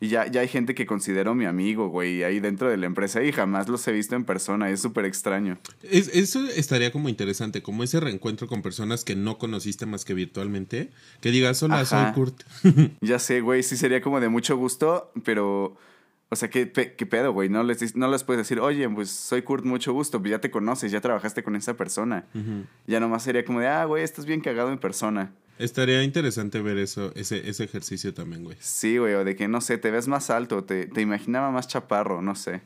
Y 0.00 0.08
ya, 0.08 0.26
ya 0.26 0.40
hay 0.42 0.48
gente 0.48 0.74
que 0.74 0.84
considero 0.84 1.34
mi 1.34 1.46
amigo, 1.46 1.88
güey, 1.88 2.24
ahí 2.24 2.40
dentro 2.40 2.68
de 2.68 2.76
la 2.76 2.86
empresa 2.86 3.22
y 3.22 3.32
jamás 3.32 3.68
los 3.68 3.86
he 3.88 3.92
visto 3.92 4.16
en 4.16 4.24
persona, 4.24 4.68
es 4.68 4.80
súper 4.80 5.04
extraño. 5.06 5.56
Es- 5.82 6.08
eso 6.12 6.44
estaría 6.46 6.90
como 6.92 7.08
interesante, 7.08 7.62
como 7.62 7.82
ese 7.84 8.00
reencuentro 8.00 8.46
con 8.48 8.60
personas 8.62 9.04
que 9.04 9.16
no 9.16 9.38
conociste 9.38 9.86
más 9.86 10.04
que 10.04 10.12
virtualmente, 10.14 10.90
que 11.20 11.30
digas, 11.30 11.62
hola, 11.62 11.84
soy. 11.84 12.12
Kurt. 12.12 12.42
Ya 13.00 13.18
sé, 13.18 13.40
güey, 13.40 13.62
sí 13.62 13.76
sería 13.76 14.00
como 14.02 14.20
de 14.20 14.28
mucho 14.28 14.56
gusto, 14.56 15.10
pero... 15.24 15.76
O 16.30 16.36
sea, 16.36 16.50
¿qué, 16.50 16.72
qué 16.72 17.06
pedo, 17.06 17.32
güey? 17.32 17.48
No 17.48 17.62
les, 17.62 17.94
no 17.94 18.10
les 18.10 18.24
puedes 18.24 18.40
decir, 18.40 18.58
oye, 18.58 18.88
pues 18.88 19.10
soy 19.10 19.42
Kurt, 19.42 19.64
mucho 19.64 19.92
gusto, 19.92 20.18
pues 20.20 20.32
ya 20.32 20.40
te 20.40 20.50
conoces, 20.50 20.90
ya 20.90 21.00
trabajaste 21.00 21.44
con 21.44 21.54
esa 21.54 21.74
persona. 21.76 22.24
Ujú. 22.34 22.64
Ya 22.88 22.98
nomás 22.98 23.22
sería 23.22 23.44
como 23.44 23.60
de, 23.60 23.68
ah, 23.68 23.84
güey, 23.84 24.02
estás 24.02 24.26
bien 24.26 24.40
cagado 24.40 24.72
en 24.72 24.78
persona. 24.78 25.30
Estaría 25.58 26.02
interesante 26.02 26.60
ver 26.60 26.78
eso, 26.78 27.12
ese, 27.14 27.48
ese 27.48 27.64
ejercicio 27.64 28.12
también, 28.12 28.42
güey. 28.44 28.56
Sí, 28.60 28.98
güey, 28.98 29.14
o 29.14 29.24
de 29.24 29.36
que, 29.36 29.46
no 29.48 29.60
sé, 29.60 29.78
te 29.78 29.90
ves 29.90 30.08
más 30.08 30.30
alto, 30.30 30.64
te, 30.64 30.86
te 30.86 31.00
imaginaba 31.00 31.50
más 31.50 31.68
chaparro, 31.68 32.22
no 32.22 32.34
sé. 32.34 32.62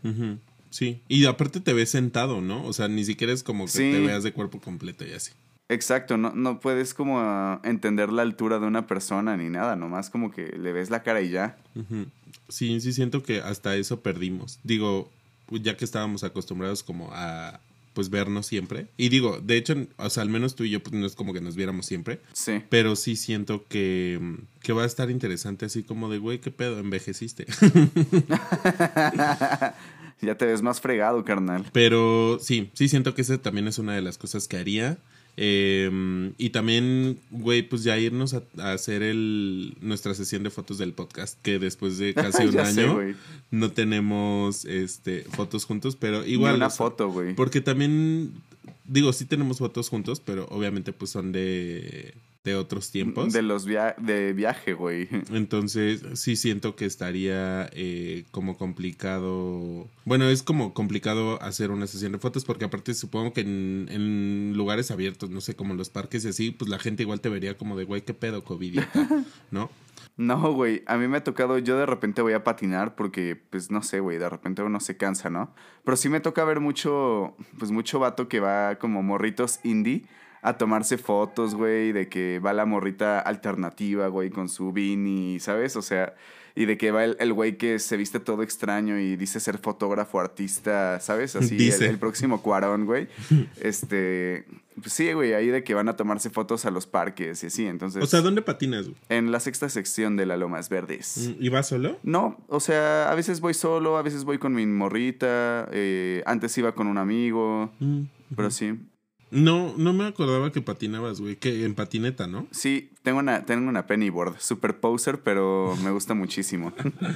Sí, 0.70 1.02
y 1.08 1.24
aparte 1.26 1.60
te 1.60 1.72
ves 1.72 1.90
sentado, 1.90 2.40
¿no? 2.40 2.64
O 2.64 2.72
sea, 2.72 2.88
ni 2.88 3.04
siquiera 3.04 3.32
es 3.32 3.42
como 3.42 3.64
que 3.66 3.70
Sí. 3.72 3.90
te 3.92 4.00
veas 4.00 4.22
de 4.22 4.32
cuerpo 4.32 4.60
completo 4.60 5.04
y 5.06 5.12
así. 5.12 5.32
Exacto, 5.70 6.16
no, 6.16 6.32
no 6.34 6.60
puedes 6.60 6.94
como 6.94 7.60
entender 7.62 8.10
la 8.10 8.22
altura 8.22 8.58
de 8.58 8.66
una 8.66 8.86
persona 8.86 9.36
ni 9.36 9.50
nada, 9.50 9.76
nomás 9.76 10.08
como 10.08 10.30
que 10.30 10.46
le 10.56 10.72
ves 10.72 10.88
la 10.88 11.02
cara 11.02 11.20
y 11.20 11.28
ya. 11.28 11.58
Sí, 12.48 12.80
sí 12.80 12.92
siento 12.94 13.22
que 13.22 13.42
hasta 13.42 13.76
eso 13.76 14.00
perdimos. 14.00 14.60
Digo, 14.64 15.10
ya 15.50 15.76
que 15.76 15.84
estábamos 15.84 16.24
acostumbrados 16.24 16.82
como 16.82 17.10
a 17.12 17.60
pues 17.98 18.10
vernos 18.10 18.46
siempre. 18.46 18.86
Y 18.96 19.08
digo, 19.08 19.40
de 19.42 19.56
hecho, 19.56 19.74
o 19.96 20.08
sea, 20.08 20.22
al 20.22 20.28
menos 20.28 20.54
tú 20.54 20.62
y 20.62 20.70
yo 20.70 20.80
pues 20.80 20.92
no 20.94 21.04
es 21.04 21.16
como 21.16 21.32
que 21.32 21.40
nos 21.40 21.56
viéramos 21.56 21.84
siempre, 21.84 22.20
Sí. 22.32 22.62
pero 22.68 22.94
sí 22.94 23.16
siento 23.16 23.66
que, 23.66 24.20
que 24.62 24.72
va 24.72 24.84
a 24.84 24.86
estar 24.86 25.10
interesante 25.10 25.66
así 25.66 25.82
como 25.82 26.08
de, 26.08 26.18
güey, 26.18 26.38
qué 26.40 26.52
pedo, 26.52 26.78
envejeciste. 26.78 27.46
ya 30.20 30.36
te 30.36 30.46
ves 30.46 30.62
más 30.62 30.80
fregado, 30.80 31.24
carnal. 31.24 31.66
Pero 31.72 32.38
sí, 32.40 32.70
sí 32.74 32.88
siento 32.88 33.16
que 33.16 33.22
esa 33.22 33.38
también 33.38 33.66
es 33.66 33.78
una 33.78 33.96
de 33.96 34.02
las 34.02 34.16
cosas 34.16 34.46
que 34.46 34.58
haría. 34.58 34.98
Eh, 35.40 36.32
y 36.36 36.50
también, 36.50 37.20
güey, 37.30 37.62
pues 37.62 37.84
ya 37.84 37.96
irnos 37.96 38.34
a, 38.34 38.42
a 38.58 38.72
hacer 38.72 39.04
el, 39.04 39.76
nuestra 39.80 40.12
sesión 40.14 40.42
de 40.42 40.50
fotos 40.50 40.78
del 40.78 40.92
podcast, 40.94 41.40
que 41.42 41.60
después 41.60 41.96
de 41.96 42.12
casi 42.14 42.42
un 42.46 42.52
sé, 42.52 42.60
año 42.60 43.14
no 43.52 43.70
tenemos 43.70 44.64
este, 44.64 45.22
fotos 45.30 45.64
juntos, 45.64 45.94
pero 45.94 46.22
Ni 46.22 46.32
igual. 46.32 46.56
una 46.56 46.66
o 46.66 46.70
sea, 46.70 46.76
foto, 46.76 47.08
güey. 47.10 47.36
Porque 47.36 47.60
también, 47.60 48.32
digo, 48.84 49.12
sí 49.12 49.26
tenemos 49.26 49.58
fotos 49.58 49.88
juntos, 49.88 50.18
pero 50.18 50.48
obviamente 50.50 50.92
pues 50.92 51.12
son 51.12 51.30
de, 51.30 52.14
de 52.48 52.56
otros 52.56 52.90
tiempos. 52.90 53.32
De 53.32 53.42
los 53.42 53.66
via 53.66 53.94
de 53.98 54.32
viaje, 54.32 54.72
güey. 54.72 55.08
Entonces, 55.32 56.02
sí 56.14 56.36
siento 56.36 56.76
que 56.76 56.86
estaría 56.86 57.68
eh, 57.72 58.24
como 58.30 58.56
complicado. 58.56 59.86
Bueno, 60.04 60.28
es 60.28 60.42
como 60.42 60.74
complicado 60.74 61.40
hacer 61.42 61.70
una 61.70 61.86
sesión 61.86 62.12
de 62.12 62.18
fotos 62.18 62.44
porque 62.44 62.64
aparte 62.64 62.94
supongo 62.94 63.32
que 63.32 63.42
en, 63.42 63.88
en 63.90 64.54
lugares 64.56 64.90
abiertos, 64.90 65.30
no 65.30 65.40
sé, 65.40 65.54
como 65.54 65.74
los 65.74 65.90
parques 65.90 66.24
y 66.24 66.28
así, 66.28 66.50
pues 66.50 66.70
la 66.70 66.78
gente 66.78 67.02
igual 67.02 67.20
te 67.20 67.28
vería 67.28 67.56
como 67.56 67.76
de, 67.76 67.84
güey, 67.84 68.02
qué 68.02 68.14
pedo, 68.14 68.44
COVID, 68.44 68.80
¿no? 69.50 69.70
No, 70.16 70.52
güey, 70.52 70.82
a 70.86 70.96
mí 70.96 71.06
me 71.06 71.18
ha 71.18 71.24
tocado, 71.24 71.58
yo 71.58 71.78
de 71.78 71.86
repente 71.86 72.22
voy 72.22 72.32
a 72.32 72.42
patinar 72.42 72.96
porque, 72.96 73.40
pues, 73.50 73.70
no 73.70 73.84
sé, 73.84 74.00
güey, 74.00 74.18
de 74.18 74.28
repente 74.28 74.62
uno 74.62 74.80
se 74.80 74.96
cansa, 74.96 75.30
¿no? 75.30 75.54
Pero 75.84 75.96
sí 75.96 76.08
me 76.08 76.18
toca 76.18 76.44
ver 76.44 76.58
mucho, 76.58 77.36
pues, 77.56 77.70
mucho 77.70 78.00
vato 78.00 78.28
que 78.28 78.40
va 78.40 78.80
como 78.80 79.04
morritos 79.04 79.60
indie 79.62 80.06
a 80.48 80.58
tomarse 80.58 80.98
fotos, 80.98 81.54
güey, 81.54 81.92
de 81.92 82.08
que 82.08 82.38
va 82.38 82.52
la 82.52 82.64
morrita 82.66 83.20
alternativa, 83.20 84.08
güey, 84.08 84.30
con 84.30 84.48
su 84.48 84.72
beanie, 84.72 85.40
¿sabes? 85.40 85.76
O 85.76 85.82
sea, 85.82 86.14
y 86.54 86.64
de 86.64 86.76
que 86.76 86.90
va 86.90 87.04
el 87.04 87.32
güey 87.32 87.56
que 87.56 87.78
se 87.78 87.96
viste 87.96 88.18
todo 88.18 88.42
extraño 88.42 88.98
y 88.98 89.14
dice 89.16 89.38
ser 89.38 89.58
fotógrafo, 89.58 90.18
artista, 90.18 90.98
¿sabes? 91.00 91.36
Así, 91.36 91.54
el, 91.54 91.58
Dice. 91.58 91.86
el 91.86 91.98
próximo 91.98 92.42
cuarón, 92.42 92.84
güey. 92.86 93.06
Este, 93.60 94.44
pues 94.80 94.92
sí, 94.92 95.12
güey, 95.12 95.34
ahí 95.34 95.48
de 95.48 95.62
que 95.62 95.74
van 95.74 95.88
a 95.88 95.96
tomarse 95.96 96.30
fotos 96.30 96.64
a 96.64 96.70
los 96.70 96.86
parques 96.86 97.42
y 97.44 97.46
así, 97.46 97.66
entonces... 97.66 98.02
O 98.02 98.06
sea, 98.06 98.20
¿dónde 98.22 98.42
patinas? 98.42 98.86
güey? 98.88 98.96
En 99.08 99.30
la 99.30 99.38
sexta 99.40 99.68
sección 99.68 100.16
de 100.16 100.26
la 100.26 100.36
Lomas 100.36 100.68
Verdes. 100.68 101.32
¿Y 101.38 101.48
vas 101.48 101.68
solo? 101.68 101.98
No, 102.02 102.38
o 102.48 102.58
sea, 102.60 103.10
a 103.10 103.14
veces 103.14 103.40
voy 103.40 103.54
solo, 103.54 103.96
a 103.96 104.02
veces 104.02 104.24
voy 104.24 104.38
con 104.38 104.52
mi 104.54 104.66
morrita, 104.66 105.68
eh, 105.72 106.22
antes 106.26 106.56
iba 106.58 106.74
con 106.74 106.86
un 106.88 106.98
amigo, 106.98 107.70
Mm. 107.80 108.02
pero 108.34 108.50
sí. 108.50 108.74
No, 109.30 109.74
no 109.76 109.92
me 109.92 110.06
acordaba 110.06 110.52
que 110.52 110.62
patinabas, 110.62 111.20
güey, 111.20 111.36
que 111.36 111.64
en 111.64 111.74
patineta, 111.74 112.26
¿no? 112.26 112.46
Sí, 112.50 112.90
tengo 113.02 113.18
una, 113.18 113.44
tengo 113.44 113.68
una 113.68 113.86
pennyboard, 113.86 114.40
super 114.40 114.80
poser, 114.80 115.20
pero 115.20 115.76
me 115.82 115.90
gusta 115.90 116.14
muchísimo. 116.14 116.72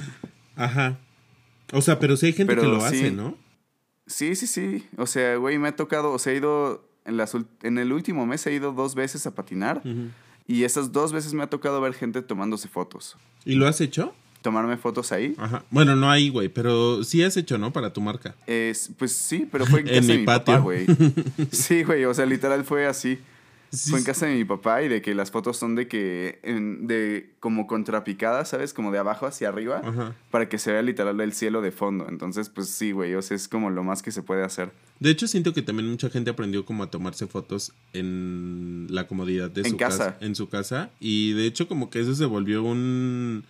Ajá. 0.55 0.99
O 1.71 1.81
sea, 1.81 1.99
pero 1.99 2.15
sí 2.17 2.27
hay 2.27 2.33
gente 2.33 2.53
Pero 2.53 2.63
que 2.63 2.67
lo 2.67 2.79
sí. 2.81 2.85
hace, 2.85 3.11
¿no? 3.11 3.35
Sí, 4.05 4.35
sí, 4.35 4.47
sí. 4.47 4.87
O 4.97 5.07
sea, 5.07 5.37
güey, 5.37 5.57
me 5.57 5.69
ha 5.69 5.75
tocado, 5.75 6.11
o 6.11 6.19
sea, 6.19 6.33
he 6.33 6.37
ido, 6.37 6.87
en, 7.05 7.17
las, 7.17 7.35
en 7.63 7.77
el 7.77 7.91
último 7.91 8.25
mes 8.25 8.45
he 8.45 8.53
ido 8.53 8.73
dos 8.73 8.95
veces 8.95 9.25
a 9.25 9.33
patinar 9.33 9.81
y 10.45 10.65
esas 10.65 10.91
dos 10.91 11.13
veces 11.13 11.33
me 11.33 11.41
ha 11.43 11.47
tocado 11.47 11.81
ver 11.81 11.93
gente 11.93 12.21
tomándose 12.21 12.67
fotos. 12.67 13.17
¿Y 13.45 13.55
lo 13.55 13.67
has 13.67 13.81
hecho? 13.81 14.13
Tomarme 14.43 14.77
fotos 14.77 15.11
ahí. 15.11 15.33
Ajá. 15.39 15.63
Bueno, 15.71 15.95
no 15.95 16.11
ahí, 16.11 16.29
güey, 16.29 16.49
pero 16.49 17.03
sí 17.03 17.23
has 17.23 17.35
hecho, 17.37 17.57
¿no? 17.57 17.73
Para 17.73 17.91
tu 17.93 18.01
marca. 18.01 18.35
Es, 18.45 18.91
pues 18.99 19.13
sí, 19.13 19.47
pero 19.51 19.65
fue 19.65 19.79
en 19.79 19.87
En 19.89 19.95
casa 19.95 20.07
de 20.07 20.13
mi 20.13 20.19
mi 20.19 20.25
patio. 20.25 20.53
papá, 20.53 20.57
güey. 20.59 20.85
Sí, 21.51 21.83
güey, 21.83 22.05
o 22.05 22.13
sea, 22.13 22.25
literal 22.27 22.63
fue 22.63 22.85
así. 22.85 23.17
Sí, 23.71 23.89
Fue 23.89 23.97
en 23.97 24.05
casa 24.05 24.27
de 24.27 24.35
mi 24.35 24.45
papá 24.45 24.83
y 24.83 24.87
de 24.87 25.01
que 25.01 25.15
las 25.15 25.31
fotos 25.31 25.57
son 25.57 25.73
de 25.73 25.87
que, 25.87 26.37
en- 26.43 26.85
de 26.85 27.31
como 27.39 27.65
contrapicadas, 27.65 28.49
¿sabes? 28.49 28.71
Como 28.71 28.91
de 28.91 28.99
abajo 28.99 29.25
hacia 29.25 29.49
arriba, 29.49 29.81
Ajá. 29.83 30.13
para 30.29 30.47
que 30.47 30.59
se 30.59 30.71
vea 30.71 30.83
literal 30.83 31.19
el 31.21 31.33
cielo 31.33 31.59
de 31.63 31.71
fondo. 31.71 32.05
Entonces, 32.07 32.49
pues 32.49 32.69
sí, 32.69 32.91
güey, 32.91 33.15
o 33.15 33.21
sea, 33.23 33.35
es 33.35 33.47
como 33.47 33.71
lo 33.71 33.83
más 33.83 34.03
que 34.03 34.11
se 34.11 34.21
puede 34.21 34.43
hacer. 34.43 34.71
De 34.99 35.09
hecho, 35.09 35.25
siento 35.27 35.55
que 35.55 35.63
también 35.63 35.89
mucha 35.89 36.11
gente 36.11 36.29
aprendió 36.29 36.65
como 36.65 36.83
a 36.83 36.91
tomarse 36.91 37.25
fotos 37.25 37.73
en 37.93 38.85
la 38.91 39.07
comodidad 39.07 39.49
de 39.49 39.61
En 39.61 39.71
su 39.71 39.77
casa. 39.77 39.97
casa. 40.11 40.17
En 40.25 40.35
su 40.35 40.49
casa. 40.49 40.89
Y 40.99 41.31
de 41.33 41.47
hecho, 41.47 41.67
como 41.67 41.89
que 41.89 41.99
eso 41.99 42.13
se 42.13 42.25
volvió 42.25 42.61
un. 42.61 43.43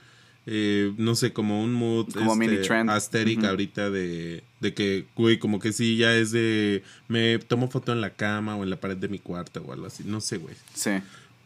Eh, 0.46 0.94
no 0.98 1.16
sé, 1.16 1.32
como 1.34 1.64
un 1.64 1.74
mood. 1.74 2.14
Como 2.14 2.36
mini 2.36 2.58
trend. 2.58 2.90
Aesthetic 2.90 3.40
Ujú. 3.40 3.48
ahorita 3.48 3.90
de, 3.90 4.44
de 4.60 4.74
que, 4.74 5.06
güey, 5.16 5.40
como 5.40 5.60
que 5.60 5.72
sí, 5.74 5.98
ya 5.98 6.14
es 6.16 6.32
de. 6.32 6.84
Me 7.08 7.40
tomo 7.40 7.70
foto 7.70 7.92
en 7.94 8.02
la 8.02 8.12
cama 8.12 8.56
o 8.56 8.64
en 8.64 8.70
la 8.70 8.80
pared 8.80 8.98
de 8.98 9.08
mi 9.08 9.20
cuarto 9.20 9.62
o 9.66 9.74
algo 9.74 9.86
así. 9.86 10.04
No 10.06 10.20
sé, 10.22 10.38
güey. 10.38 10.56
Sí. 10.74 10.92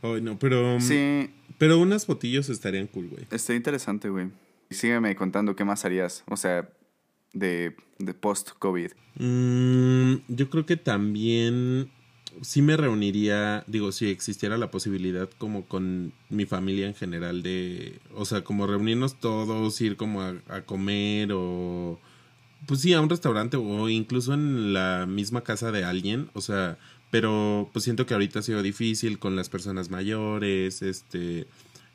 Ay, 0.02 0.22
no, 0.22 0.38
pero. 0.40 0.80
Sí, 0.82 1.30
Pero 1.58 1.80
unas 1.80 2.06
fotillos 2.06 2.50
estarían 2.50 2.88
cool, 2.88 3.08
güey. 3.10 3.26
está 3.32 3.54
interesante, 3.54 4.10
güey. 4.10 4.30
Sígueme 4.70 5.16
contando 5.16 5.56
qué 5.56 5.64
más 5.64 5.86
harías, 5.86 6.24
o 6.28 6.36
sea, 6.38 6.70
de, 7.34 7.76
de 8.00 8.14
post-COVID. 8.14 8.92
Mm, 9.16 10.16
yo 10.28 10.50
creo 10.50 10.66
que 10.66 10.76
también 10.78 11.90
sí 12.42 12.62
me 12.62 12.78
reuniría, 12.78 13.64
digo, 13.68 13.92
si 13.92 14.08
existiera 14.08 14.58
la 14.58 14.72
posibilidad 14.72 15.30
como 15.38 15.66
con 15.66 16.14
mi 16.30 16.46
familia 16.46 16.88
en 16.88 16.96
general 16.96 17.44
de, 17.44 18.00
o 18.14 18.26
sea, 18.26 18.44
como 18.44 18.68
reunirnos 18.68 19.20
todos, 19.20 19.80
ir 19.82 19.98
como 19.98 20.22
a, 20.22 20.36
a 20.48 20.62
comer 20.62 21.32
o, 21.34 22.00
pues 22.66 22.82
sí, 22.82 22.94
a 22.94 23.02
un 23.02 23.10
restaurante 23.10 23.58
o 23.58 23.90
incluso 23.90 24.34
en 24.34 24.74
la 24.74 25.06
misma 25.08 25.42
casa 25.42 25.72
de 25.72 25.84
alguien, 25.84 26.30
o 26.34 26.42
sea, 26.42 26.78
pero 27.12 27.70
pues 27.74 27.84
siento 27.84 28.06
que 28.06 28.14
ahorita 28.14 28.40
ha 28.40 28.44
sido 28.44 28.62
difícil 28.62 29.20
con 29.20 29.36
las 29.36 29.50
personas 29.50 29.90
mayores, 29.90 30.82
este, 30.82 31.48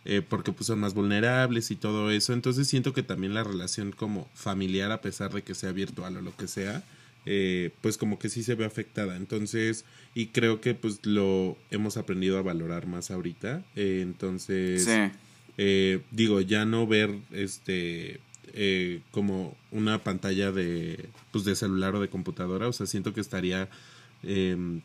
eh, 0.05 0.23
porque 0.27 0.53
pues 0.53 0.67
son 0.67 0.81
más 0.81 0.95
vulnerables 0.95 1.71
y 1.71 1.77
todo 1.77 2.11
eso. 2.11 2.33
Entonces 2.33 2.67
siento 2.69 2.93
que 2.93 3.03
también 3.03 3.35
la 3.35 3.45
relación 3.45 3.93
como 3.93 4.29
familiar, 4.35 4.91
a 4.91 5.01
pesar 5.01 5.33
de 5.33 5.43
que 5.43 5.55
sea 5.55 5.73
virtual 5.73 6.17
o 6.17 6.23
lo 6.23 6.35
que 6.37 6.49
sea, 6.49 6.83
eh, 7.27 7.71
pues 7.81 7.97
como 7.99 8.19
que 8.19 8.29
sí 8.29 8.43
se 8.43 8.55
ve 8.55 8.65
afectada. 8.65 9.17
Entonces, 9.17 9.85
y 10.15 10.27
creo 10.27 10.61
que 10.61 10.75
pues 10.75 11.01
lo 11.07 11.57
hemos 11.71 11.97
aprendido 11.97 12.39
a 12.39 12.43
valorar 12.43 12.87
más 12.87 13.11
ahorita. 13.11 13.63
Eh, 13.77 14.01
entonces, 14.03 14.85
Sí. 14.85 15.17
eh, 15.59 16.01
digo, 16.11 16.41
ya 16.41 16.65
no 16.65 16.87
ver 16.87 17.11
este 17.31 18.21
eh, 18.55 19.01
como 19.13 19.57
una 19.71 20.03
pantalla 20.05 20.53
de 20.53 21.09
pues 21.31 21.45
de 21.45 21.55
celular 21.57 21.95
o 21.95 22.01
de 22.01 22.09
computadora, 22.09 22.69
o 22.69 22.73
sea, 22.73 22.87
siento 22.87 23.15
que 23.15 23.21
estaría 23.23 23.69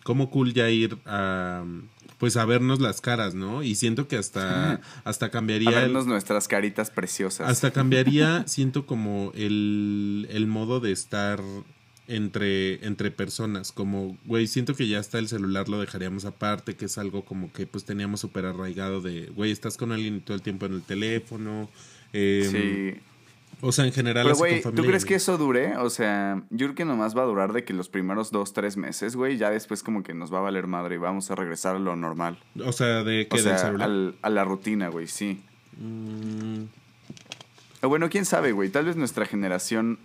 como 0.04 0.32
cool 0.32 0.54
ya 0.54 0.70
ir 0.72 0.98
a 1.06 1.64
pues 2.18 2.38
a 2.38 2.46
vernos 2.46 2.80
las 2.80 3.02
caras, 3.02 3.36
¿no? 3.36 3.62
Y 3.62 3.76
siento 3.76 4.08
que 4.08 4.16
hasta 4.18 4.82
hasta 5.04 5.28
A 5.28 5.30
cambiaría 5.32 5.70
el- 5.70 5.76
vernos 5.76 6.08
nuestras 6.08 6.48
caritas 6.48 6.90
preciosas. 6.90 7.48
hasta 7.48 7.70
cambiaría, 7.72 8.44
siento 8.48 8.86
como 8.88 9.32
el, 9.36 10.28
el 10.32 10.48
modo 10.48 10.80
de 10.80 10.92
estar 10.92 11.40
entre, 12.08 12.86
entre 12.86 13.12
personas. 13.12 13.72
Como, 13.72 14.18
güey, 14.26 14.48
siento 14.48 14.76
que 14.76 14.88
ya 14.88 15.00
hasta 15.00 15.20
el 15.20 15.28
celular 15.28 15.70
lo 15.70 15.80
dejaríamos 15.80 16.26
aparte, 16.26 16.76
que 16.76 16.86
es 16.86 16.98
algo 16.98 17.24
como 17.26 17.52
que 17.52 17.68
pues 17.68 17.84
teníamos 17.86 18.22
súper 18.22 18.46
arraigado 18.46 19.02
de, 19.02 19.28
güey, 19.36 19.52
estás 19.52 19.78
con 19.78 19.92
alguien 19.92 20.22
todo 20.22 20.36
el 20.36 20.42
tiempo 20.42 20.66
en 20.66 20.74
el 20.74 20.82
teléfono. 20.84 21.70
eh, 22.14 22.48
Sí. 22.96 23.02
O 23.60 23.72
sea, 23.72 23.86
en 23.86 23.92
general, 23.92 24.24
Pero, 24.24 24.34
así 24.34 24.40
güey, 24.40 24.52
con 24.62 24.72
¿tú 24.74 24.78
familia, 24.84 24.90
crees 24.92 25.06
que 25.06 25.16
eso 25.16 25.36
dure? 25.40 25.78
O 25.78 25.90
sea, 25.90 26.44
yo 26.52 26.68
creo 26.68 26.76
que 26.76 26.86
nomás 26.86 27.18
va 27.18 27.24
a 27.24 27.26
durar 27.26 27.54
de 27.54 27.64
que 27.64 27.74
los 27.74 27.90
primeros 27.90 28.30
dos, 28.30 28.54
tres 28.54 28.78
meses, 28.78 29.16
güey. 29.16 29.38
Ya 29.38 29.50
después 29.50 29.82
como 29.82 30.04
que 30.04 30.14
nos 30.14 30.32
va 30.32 30.38
a 30.38 30.42
valer 30.42 30.68
madre 30.68 30.94
y 30.96 30.98
vamos 31.00 31.32
a 31.32 31.36
regresar 31.36 31.76
a 31.76 31.80
lo 31.80 31.96
normal. 31.96 32.38
O 32.64 32.72
sea, 32.72 33.04
de 33.04 33.28
O 33.32 33.36
que 33.36 33.42
del 33.42 33.58
celular. 33.58 33.82
al- 33.90 34.16
a 34.22 34.30
la 34.30 34.44
rutina, 34.44 34.90
güey, 34.90 35.08
sí. 35.08 35.42
Mm, 35.80 36.66
O 37.82 37.90
bueno, 37.90 38.10
quién 38.10 38.26
sabe, 38.26 38.52
güey. 38.52 38.70
Tal 38.70 38.86
vez 38.86 38.96
nuestra 38.96 39.26
generación... 39.26 39.98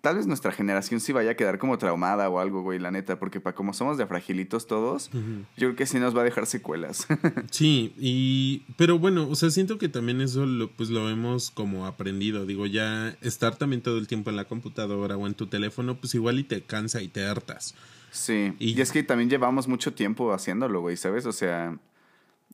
Tal 0.00 0.16
vez 0.16 0.26
nuestra 0.26 0.52
generación 0.52 1.00
sí 1.00 1.12
vaya 1.12 1.32
a 1.32 1.34
quedar 1.34 1.58
como 1.58 1.76
traumada 1.78 2.28
o 2.28 2.38
algo, 2.38 2.62
güey, 2.62 2.78
la 2.78 2.90
neta. 2.90 3.18
Porque 3.18 3.40
para 3.40 3.54
como 3.56 3.72
somos 3.72 3.98
de 3.98 4.06
fragilitos 4.06 4.66
todos, 4.66 5.10
yo 5.12 5.20
creo 5.56 5.76
que 5.76 5.86
sí 5.86 5.98
nos 5.98 6.16
va 6.16 6.20
a 6.20 6.24
dejar 6.24 6.46
secuelas. 6.46 7.06
Sí, 7.50 7.92
y 7.98 8.62
pero 8.76 8.98
bueno, 8.98 9.28
o 9.28 9.34
sea, 9.34 9.50
siento 9.50 9.78
que 9.78 9.88
también 9.88 10.20
eso 10.20 10.46
lo, 10.46 10.70
pues 10.70 10.90
lo 10.90 11.08
hemos 11.08 11.50
como 11.50 11.86
aprendido, 11.86 12.46
digo, 12.46 12.66
ya 12.66 13.16
estar 13.22 13.56
también 13.56 13.82
todo 13.82 13.98
el 13.98 14.06
tiempo 14.06 14.30
en 14.30 14.36
la 14.36 14.44
computadora 14.46 15.16
o 15.16 15.26
en 15.26 15.34
tu 15.34 15.46
teléfono, 15.46 15.96
pues 15.98 16.14
igual 16.14 16.38
y 16.38 16.44
te 16.44 16.62
cansa 16.62 17.02
y 17.02 17.08
te 17.08 17.24
hartas. 17.26 17.74
Sí, 18.10 18.54
Y- 18.58 18.72
y, 18.78 18.80
es 18.80 18.92
que 18.92 19.02
también 19.02 19.28
llevamos 19.30 19.66
mucho 19.68 19.92
tiempo 19.94 20.32
haciéndolo, 20.32 20.80
güey, 20.80 20.96
¿sabes? 20.96 21.26
O 21.26 21.32
sea, 21.32 21.76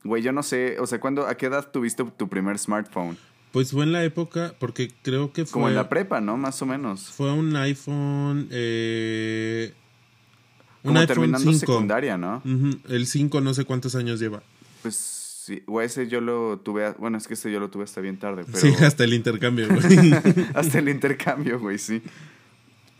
güey, 0.02 0.22
yo 0.22 0.32
no 0.32 0.42
sé, 0.42 0.78
o 0.80 0.86
sea, 0.86 1.00
¿cuándo, 1.00 1.26
¿a 1.26 1.36
qué 1.36 1.46
edad 1.46 1.70
tuviste 1.70 2.04
tu 2.16 2.28
primer 2.28 2.58
smartphone? 2.58 3.16
Pues 3.54 3.70
fue 3.70 3.84
en 3.84 3.92
la 3.92 4.02
época, 4.02 4.54
porque 4.58 4.90
creo 5.02 5.32
que 5.32 5.44
fue, 5.46 5.52
Como 5.52 5.68
en 5.68 5.76
la 5.76 5.88
prepa, 5.88 6.20
¿no? 6.20 6.36
Más 6.36 6.60
o 6.60 6.66
menos. 6.66 7.02
fue 7.12 7.32
un 7.32 7.54
iPhone, 7.54 8.48
eh, 8.50 9.72
un 10.82 10.88
Como 10.88 10.98
iPhone 10.98 11.06
terminando 11.06 11.52
5. 11.52 11.58
secundaria, 11.60 12.18
¿no? 12.18 12.42
El 12.88 13.06
5 13.06 13.40
no 13.40 13.54
sé 13.54 13.64
cuántos 13.64 13.94
años 13.94 14.18
lleva. 14.18 14.42
Pues 14.82 14.96
sí, 14.96 15.62
o 15.66 15.80
ese 15.80 16.08
yo 16.08 16.20
lo 16.20 16.58
tuve, 16.58 16.84
a- 16.86 16.92
bueno, 16.98 17.16
es 17.16 17.28
que 17.28 17.34
ese 17.34 17.52
yo 17.52 17.60
lo 17.60 17.70
tuve 17.70 17.84
hasta 17.84 18.00
bien 18.00 18.18
tarde, 18.18 18.42
pero 18.44 18.58
Sí, 18.58 18.74
hasta 18.84 19.04
el 19.04 19.14
intercambio, 19.14 19.68
güey. 19.68 19.80
hasta 20.54 20.80
el 20.80 20.88
intercambio, 20.88 21.60
güey, 21.60 21.78
sí. 21.78 22.02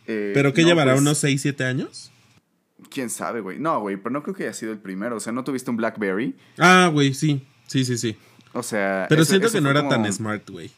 Eh, 0.07 0.31
¿Pero 0.35 0.53
qué 0.53 0.63
no, 0.63 0.69
llevará? 0.69 0.93
pues, 0.93 1.01
¿Unos 1.03 1.19
6, 1.19 1.43
7 1.43 1.65
años? 1.65 2.13
¿Quién 2.91 3.11
sabe, 3.11 3.41
güey? 3.41 3.59
No, 3.59 3.81
güey, 3.81 3.97
pero 3.97 4.11
no 4.11 4.23
creo 4.23 4.37
que 4.37 4.45
haya 4.45 4.53
sido 4.53 4.71
el 4.71 4.79
primero, 4.79 5.17
o 5.17 5.21
sea, 5.21 5.33
¿no 5.33 5.43
tuviste 5.43 5.69
un 5.71 5.77
BlackBerry? 5.79 6.37
Ah, 6.59 6.91
güey, 6.93 7.13
sí, 7.13 7.43
sí, 7.67 7.85
sí, 7.85 7.99
sí. 7.99 8.17
O 8.55 8.63
sea... 8.63 9.07
Pero 9.09 9.25
siento 9.25 9.51
que 9.51 9.61
no 9.61 9.71
era 9.71 9.89
tan 9.89 10.11
smart, 10.13 10.49
güey. 10.49 10.71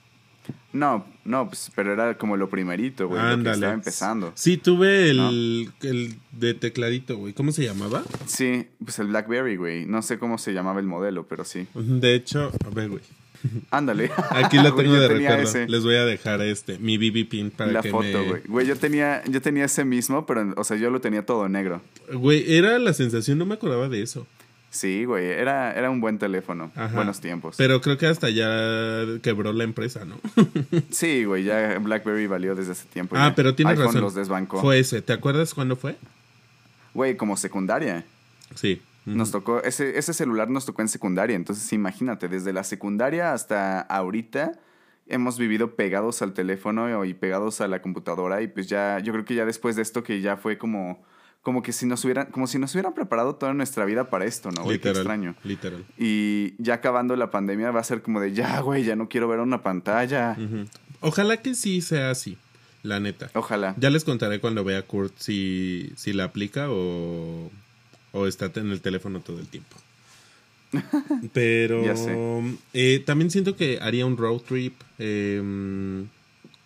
No, 0.72 1.04
no, 1.24 1.48
pues, 1.48 1.72
pero 1.74 1.92
era 1.92 2.16
como 2.18 2.36
lo 2.36 2.48
primerito, 2.48 3.08
güey, 3.08 3.20
lo 3.20 3.26
que 3.28 3.32
Ándale. 3.34 3.54
estaba 3.56 3.72
empezando. 3.72 4.32
Sí, 4.34 4.56
tuve 4.58 5.10
el, 5.10 5.70
el 5.82 6.16
de 6.32 6.54
tecladito, 6.54 7.16
güey. 7.16 7.32
¿Cómo 7.32 7.50
se 7.50 7.64
llamaba? 7.64 8.04
Sí, 8.26 8.66
pues 8.84 8.98
el 8.98 9.08
BlackBerry, 9.08 9.56
güey. 9.56 9.86
No 9.86 10.02
sé 10.02 10.18
cómo 10.18 10.38
se 10.38 10.52
llamaba 10.52 10.78
el 10.80 10.86
modelo, 10.86 11.26
pero 11.26 11.44
sí. 11.44 11.66
De 11.74 12.14
hecho, 12.14 12.52
a 12.64 12.70
ver, 12.70 12.90
güey. 12.90 13.02
Ándale. 13.70 14.10
Aquí 14.30 14.58
lo 14.58 14.74
tengo 14.76 14.94
de 14.94 15.08
recuerdo. 15.08 15.42
ese. 15.42 15.66
Les 15.68 15.82
voy 15.82 15.96
a 15.96 16.04
dejar 16.04 16.42
este, 16.42 16.78
mi 16.78 16.98
BB 16.98 17.28
pin 17.28 17.50
para 17.50 17.72
la 17.72 17.80
que 17.80 17.90
foto, 17.90 18.04
me... 18.04 18.24
güey. 18.28 18.42
Güey, 18.46 18.66
yo 18.66 18.76
tenía, 18.76 19.24
yo 19.24 19.40
tenía 19.40 19.64
ese 19.64 19.84
mismo, 19.84 20.26
pero, 20.26 20.52
o 20.56 20.64
sea, 20.64 20.76
yo 20.76 20.90
lo 20.90 21.00
tenía 21.00 21.24
todo 21.24 21.48
negro. 21.48 21.80
Güey, 22.12 22.54
era 22.54 22.78
la 22.78 22.92
sensación, 22.92 23.38
no 23.38 23.46
me 23.46 23.54
acordaba 23.54 23.88
de 23.88 24.02
eso. 24.02 24.26
Sí, 24.70 25.04
güey, 25.04 25.26
era, 25.26 25.72
era 25.72 25.90
un 25.90 26.00
buen 26.00 26.18
teléfono. 26.18 26.70
Ajá. 26.74 26.94
Buenos 26.94 27.20
tiempos. 27.20 27.56
Pero 27.56 27.80
creo 27.80 27.96
que 27.96 28.06
hasta 28.06 28.28
ya 28.28 29.04
quebró 29.22 29.52
la 29.52 29.64
empresa, 29.64 30.04
¿no? 30.04 30.16
Sí, 30.90 31.24
güey, 31.24 31.44
ya 31.44 31.78
BlackBerry 31.78 32.26
valió 32.26 32.54
desde 32.54 32.72
ese 32.72 32.86
tiempo. 32.86 33.16
ah, 33.16 33.28
ya. 33.28 33.34
pero 33.34 33.54
tienes 33.54 33.72
iPhone 33.72 33.86
razón. 33.86 34.00
los 34.02 34.14
desbancó. 34.14 34.60
Fue 34.60 34.78
ese. 34.78 35.00
¿Te 35.02 35.12
acuerdas 35.12 35.54
cuándo 35.54 35.76
fue? 35.76 35.96
Güey, 36.94 37.16
como 37.16 37.36
secundaria. 37.36 38.04
Sí. 38.54 38.82
Nos 39.06 39.30
tocó, 39.30 39.62
ese, 39.62 39.96
ese 39.98 40.12
celular 40.12 40.50
nos 40.50 40.66
tocó 40.66 40.82
en 40.82 40.88
secundaria. 40.88 41.36
Entonces, 41.36 41.72
imagínate, 41.72 42.28
desde 42.28 42.52
la 42.52 42.64
secundaria 42.64 43.32
hasta 43.32 43.80
ahorita 43.80 44.58
hemos 45.06 45.38
vivido 45.38 45.76
pegados 45.76 46.22
al 46.22 46.32
teléfono 46.32 47.04
y 47.04 47.14
pegados 47.14 47.60
a 47.60 47.68
la 47.68 47.80
computadora. 47.80 48.42
Y 48.42 48.48
pues 48.48 48.66
ya, 48.66 48.98
yo 48.98 49.12
creo 49.12 49.24
que 49.24 49.36
ya 49.36 49.44
después 49.44 49.76
de 49.76 49.82
esto 49.82 50.02
que 50.02 50.20
ya 50.20 50.36
fue 50.36 50.58
como, 50.58 51.04
como 51.46 51.62
que 51.62 51.72
si 51.72 51.86
nos 51.86 52.04
hubieran, 52.04 52.26
como 52.32 52.48
si 52.48 52.58
nos 52.58 52.74
hubieran 52.74 52.92
preparado 52.92 53.36
toda 53.36 53.54
nuestra 53.54 53.84
vida 53.84 54.10
para 54.10 54.24
esto, 54.24 54.50
¿no? 54.50 54.64
Güey, 54.64 54.80
qué 54.80 54.88
literal. 54.88 54.96
extraño. 54.96 55.34
Literal. 55.44 55.84
Y 55.96 56.60
ya 56.60 56.74
acabando 56.74 57.14
la 57.14 57.30
pandemia 57.30 57.70
va 57.70 57.78
a 57.78 57.84
ser 57.84 58.02
como 58.02 58.20
de, 58.20 58.32
ya, 58.32 58.58
güey, 58.62 58.82
ya 58.82 58.96
no 58.96 59.08
quiero 59.08 59.28
ver 59.28 59.38
una 59.38 59.62
pantalla. 59.62 60.36
Ojalá 60.98 61.36
que 61.36 61.54
sí 61.54 61.82
sea 61.82 62.10
así, 62.10 62.36
la 62.82 62.98
neta. 62.98 63.30
Ojalá. 63.34 63.76
Ya 63.78 63.90
les 63.90 64.02
contaré 64.02 64.40
cuando 64.40 64.64
vea 64.64 64.78
a 64.78 64.82
Kurt 64.82 65.12
si, 65.18 65.92
si 65.94 66.12
la 66.12 66.24
aplica 66.24 66.66
o, 66.68 67.48
o 68.10 68.26
está 68.26 68.50
en 68.56 68.72
el 68.72 68.80
teléfono 68.80 69.20
todo 69.20 69.38
el 69.38 69.46
tiempo. 69.46 69.76
Pero 71.32 71.84
Ya 71.84 71.94
sé. 71.94 72.12
eh, 72.74 73.04
también 73.06 73.30
siento 73.30 73.54
que 73.54 73.78
haría 73.80 74.04
un 74.04 74.16
road 74.16 74.40
trip, 74.40 74.74
eh, 74.98 75.40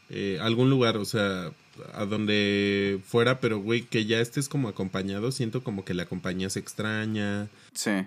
eh, 0.09 0.39
algún 0.41 0.71
lugar, 0.71 0.97
o 0.97 1.05
sea, 1.05 1.51
a 1.93 2.07
donde 2.07 3.01
fuera, 3.05 3.41
pero 3.41 3.59
güey, 3.59 3.83
que 3.83 4.05
ya 4.07 4.21
estés 4.21 4.49
como 4.49 4.69
acompañado, 4.69 5.33
siento 5.33 5.63
como 5.63 5.85
que 5.85 5.95
la 5.95 6.07
compañía 6.07 6.51
se 6.51 6.61
extraña. 6.61 7.49
Sí. 7.73 8.07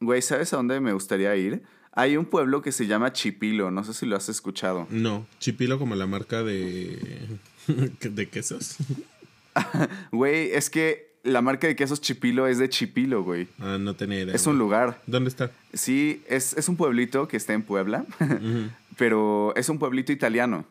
Güey, 0.00 0.22
¿sabes 0.22 0.52
a 0.52 0.56
dónde 0.56 0.80
me 0.80 0.92
gustaría 0.92 1.34
ir? 1.36 1.62
Hay 1.92 2.16
un 2.16 2.24
pueblo 2.24 2.62
que 2.62 2.72
se 2.72 2.86
llama 2.86 3.12
Chipilo, 3.12 3.70
no 3.70 3.84
sé 3.84 3.92
si 3.92 4.06
lo 4.06 4.16
has 4.16 4.28
escuchado. 4.28 4.86
No, 4.90 5.26
Chipilo 5.38 5.78
como 5.78 5.94
la 5.94 6.06
marca 6.06 6.42
de, 6.42 6.98
de 8.00 8.28
quesos. 8.28 8.76
Güey, 10.10 10.52
es 10.52 10.70
que 10.70 11.12
la 11.24 11.42
marca 11.42 11.66
de 11.66 11.76
quesos 11.76 12.00
Chipilo 12.00 12.46
es 12.46 12.58
de 12.58 12.68
Chipilo, 12.68 13.22
güey. 13.22 13.48
Ah, 13.58 13.78
no 13.78 13.94
tenía 13.94 14.20
idea. 14.20 14.34
Es 14.34 14.46
un 14.46 14.58
lugar. 14.58 15.02
¿Dónde 15.06 15.28
está? 15.28 15.50
Sí, 15.72 16.22
es, 16.28 16.56
es 16.56 16.68
un 16.68 16.76
pueblito 16.76 17.28
que 17.28 17.36
está 17.36 17.52
en 17.52 17.62
Puebla, 17.62 18.04
pero 18.96 19.54
es 19.56 19.68
un 19.68 19.78
pueblito 19.78 20.12
italiano. 20.12 20.64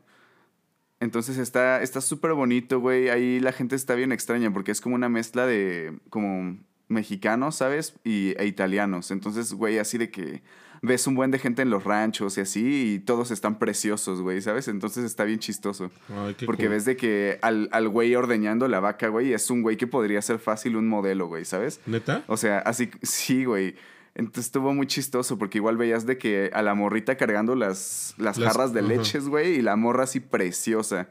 Entonces 1.01 1.37
está 1.37 1.81
está 1.81 1.99
súper 1.99 2.33
bonito, 2.33 2.79
güey. 2.79 3.09
Ahí 3.09 3.39
la 3.41 3.51
gente 3.51 3.75
está 3.75 3.95
bien 3.95 4.11
extraña 4.11 4.53
porque 4.53 4.71
es 4.71 4.79
como 4.79 4.95
una 4.95 5.09
mezcla 5.09 5.45
de 5.45 5.97
como 6.09 6.57
mexicanos, 6.87 7.55
¿sabes? 7.55 7.95
Y, 8.03 8.33
e 8.37 8.45
italianos. 8.45 9.11
Entonces, 9.11 9.53
güey, 9.53 9.79
así 9.79 9.97
de 9.97 10.11
que 10.11 10.43
ves 10.83 11.07
un 11.07 11.15
buen 11.15 11.31
de 11.31 11.39
gente 11.39 11.61
en 11.61 11.69
los 11.69 11.83
ranchos 11.83 12.37
y 12.37 12.41
así, 12.41 12.93
y 12.93 12.99
todos 12.99 13.31
están 13.31 13.59
preciosos, 13.59 14.21
güey, 14.21 14.41
¿sabes? 14.41 14.67
Entonces 14.67 15.03
está 15.03 15.23
bien 15.23 15.39
chistoso. 15.39 15.91
Ay, 16.09 16.35
Porque 16.45 16.63
cool. 16.63 16.73
ves 16.73 16.85
de 16.85 16.95
que 16.95 17.39
al, 17.41 17.69
al 17.71 17.87
güey 17.89 18.15
ordeñando 18.15 18.67
la 18.67 18.79
vaca, 18.79 19.07
güey, 19.07 19.33
es 19.33 19.49
un 19.49 19.61
güey 19.61 19.77
que 19.77 19.87
podría 19.87 20.21
ser 20.21 20.39
fácil 20.39 20.75
un 20.75 20.87
modelo, 20.87 21.27
güey, 21.27 21.45
¿sabes? 21.45 21.81
¿Neta? 21.85 22.23
O 22.27 22.37
sea, 22.37 22.59
así, 22.59 22.91
sí, 23.01 23.45
güey. 23.45 23.75
Entonces 24.15 24.45
estuvo 24.45 24.73
muy 24.73 24.87
chistoso 24.87 25.37
porque 25.37 25.57
igual 25.59 25.77
veías 25.77 26.05
de 26.05 26.17
que 26.17 26.49
a 26.53 26.61
la 26.61 26.73
morrita 26.75 27.15
cargando 27.17 27.55
las, 27.55 28.13
las, 28.17 28.37
Las- 28.37 28.51
jarras 28.53 28.73
de 28.73 28.81
leches, 28.81 29.27
güey, 29.27 29.55
y 29.55 29.61
la 29.61 29.75
morra 29.75 30.03
así 30.03 30.19
preciosa. 30.19 31.07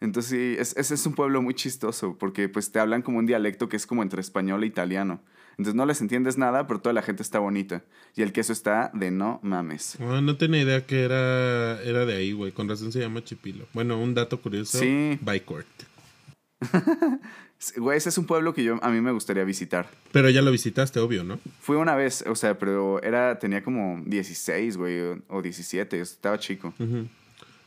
Entonces 0.00 0.30
sí, 0.30 0.56
es- 0.58 0.76
ese 0.76 0.94
es 0.94 1.06
un 1.06 1.14
pueblo 1.14 1.42
muy 1.42 1.54
chistoso 1.54 2.16
porque 2.18 2.48
pues 2.48 2.70
te 2.70 2.78
hablan 2.78 3.02
como 3.02 3.18
un 3.18 3.26
dialecto 3.26 3.68
que 3.68 3.76
es 3.76 3.86
como 3.86 4.02
entre 4.02 4.20
español 4.20 4.62
e 4.62 4.66
italiano. 4.66 5.20
Entonces 5.52 5.74
no 5.76 5.86
les 5.86 6.00
entiendes 6.00 6.36
nada, 6.36 6.66
pero 6.66 6.80
toda 6.80 6.92
la 6.92 7.02
gente 7.02 7.22
está 7.22 7.38
bonita. 7.38 7.82
Y 8.16 8.22
el 8.22 8.32
queso 8.32 8.52
está 8.52 8.90
de 8.92 9.10
no 9.12 9.38
mames. 9.44 9.96
Ah, 10.00 10.20
no 10.20 10.36
tenía 10.36 10.62
idea 10.62 10.84
que 10.84 11.04
era, 11.04 11.80
era 11.82 12.04
de 12.06 12.14
ahí, 12.16 12.32
güey. 12.32 12.50
Con 12.50 12.68
razón 12.68 12.90
se 12.90 12.98
llama 13.00 13.22
Chipilo. 13.22 13.66
Bueno, 13.72 14.00
un 14.00 14.14
dato 14.14 14.40
curioso. 14.42 14.78
Sí. 14.78 15.16
Bycourt. 15.22 15.66
Güey, 17.76 17.96
ese 17.96 18.10
es 18.10 18.18
un 18.18 18.26
pueblo 18.26 18.52
que 18.52 18.62
yo 18.62 18.78
a 18.82 18.90
mí 18.90 19.00
me 19.00 19.12
gustaría 19.12 19.44
visitar. 19.44 19.88
Pero 20.12 20.28
ya 20.30 20.42
lo 20.42 20.50
visitaste, 20.50 21.00
obvio, 21.00 21.24
¿no? 21.24 21.38
Fui 21.60 21.76
una 21.76 21.94
vez, 21.94 22.24
o 22.26 22.34
sea, 22.34 22.58
pero 22.58 23.02
era 23.02 23.38
tenía 23.38 23.62
como 23.62 24.02
16, 24.04 24.76
güey, 24.76 25.00
o, 25.00 25.18
o 25.28 25.42
17, 25.42 26.00
estaba 26.00 26.38
chico. 26.38 26.74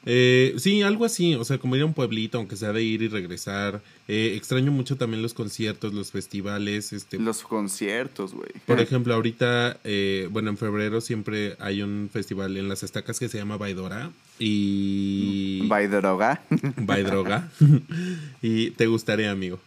Eh, 0.09 0.53
sí, 0.57 0.83
algo 0.83 1.03
así, 1.03 1.35
o 1.35 1.43
sea, 1.43 1.57
como 1.57 1.75
ir 1.75 1.81
a 1.81 1.85
un 1.85 1.93
pueblito, 1.93 2.37
aunque 2.37 2.55
sea 2.55 2.71
de 2.71 2.81
ir 2.81 3.01
y 3.01 3.09
regresar. 3.09 3.81
Eh, 4.07 4.35
extraño 4.37 4.71
mucho 4.71 4.95
también 4.95 5.21
los 5.21 5.33
conciertos, 5.33 5.93
los 5.93 6.11
festivales, 6.11 6.93
este... 6.93 7.19
Los 7.19 7.43
conciertos, 7.43 8.33
güey. 8.33 8.51
Por 8.65 8.79
ejemplo, 8.79 9.13
ahorita, 9.13 9.81
eh, 9.83 10.29
bueno, 10.31 10.49
en 10.49 10.57
febrero 10.57 11.01
siempre 11.01 11.57
hay 11.59 11.81
un 11.81 12.09
festival 12.09 12.55
en 12.55 12.69
las 12.69 12.83
estacas 12.83 13.19
que 13.19 13.27
se 13.27 13.37
llama 13.37 13.57
Baidora 13.57 14.11
y... 14.39 15.67
By 15.67 15.87
droga. 15.87 16.41
Baidroga. 16.77 17.51
y 18.41 18.71
te 18.71 18.87
gustaría, 18.87 19.29
amigo. 19.29 19.59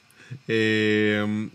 Eh, 0.48 1.48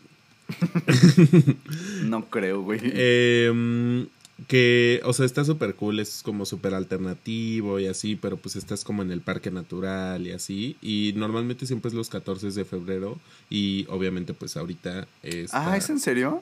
no 2.03 2.25
creo, 2.25 2.61
güey. 2.61 2.79
Eh, 2.83 4.07
que, 4.47 5.01
o 5.05 5.13
sea, 5.13 5.25
está 5.25 5.45
súper 5.45 5.75
cool, 5.75 5.99
es 5.99 6.21
como 6.21 6.45
súper 6.45 6.73
alternativo 6.73 7.79
y 7.79 7.87
así, 7.87 8.15
pero 8.15 8.37
pues 8.37 8.55
estás 8.57 8.83
como 8.83 9.01
en 9.01 9.11
el 9.11 9.21
parque 9.21 9.49
natural 9.49 10.27
y 10.27 10.31
así. 10.31 10.77
Y 10.81 11.13
normalmente 11.15 11.65
siempre 11.65 11.89
es 11.89 11.95
los 11.95 12.09
14 12.09 12.51
de 12.51 12.65
febrero 12.65 13.17
y 13.49 13.85
obviamente 13.89 14.33
pues 14.33 14.57
ahorita 14.57 15.07
está... 15.23 15.71
Ah, 15.71 15.77
¿es 15.77 15.89
en 15.89 15.99
serio? 15.99 16.41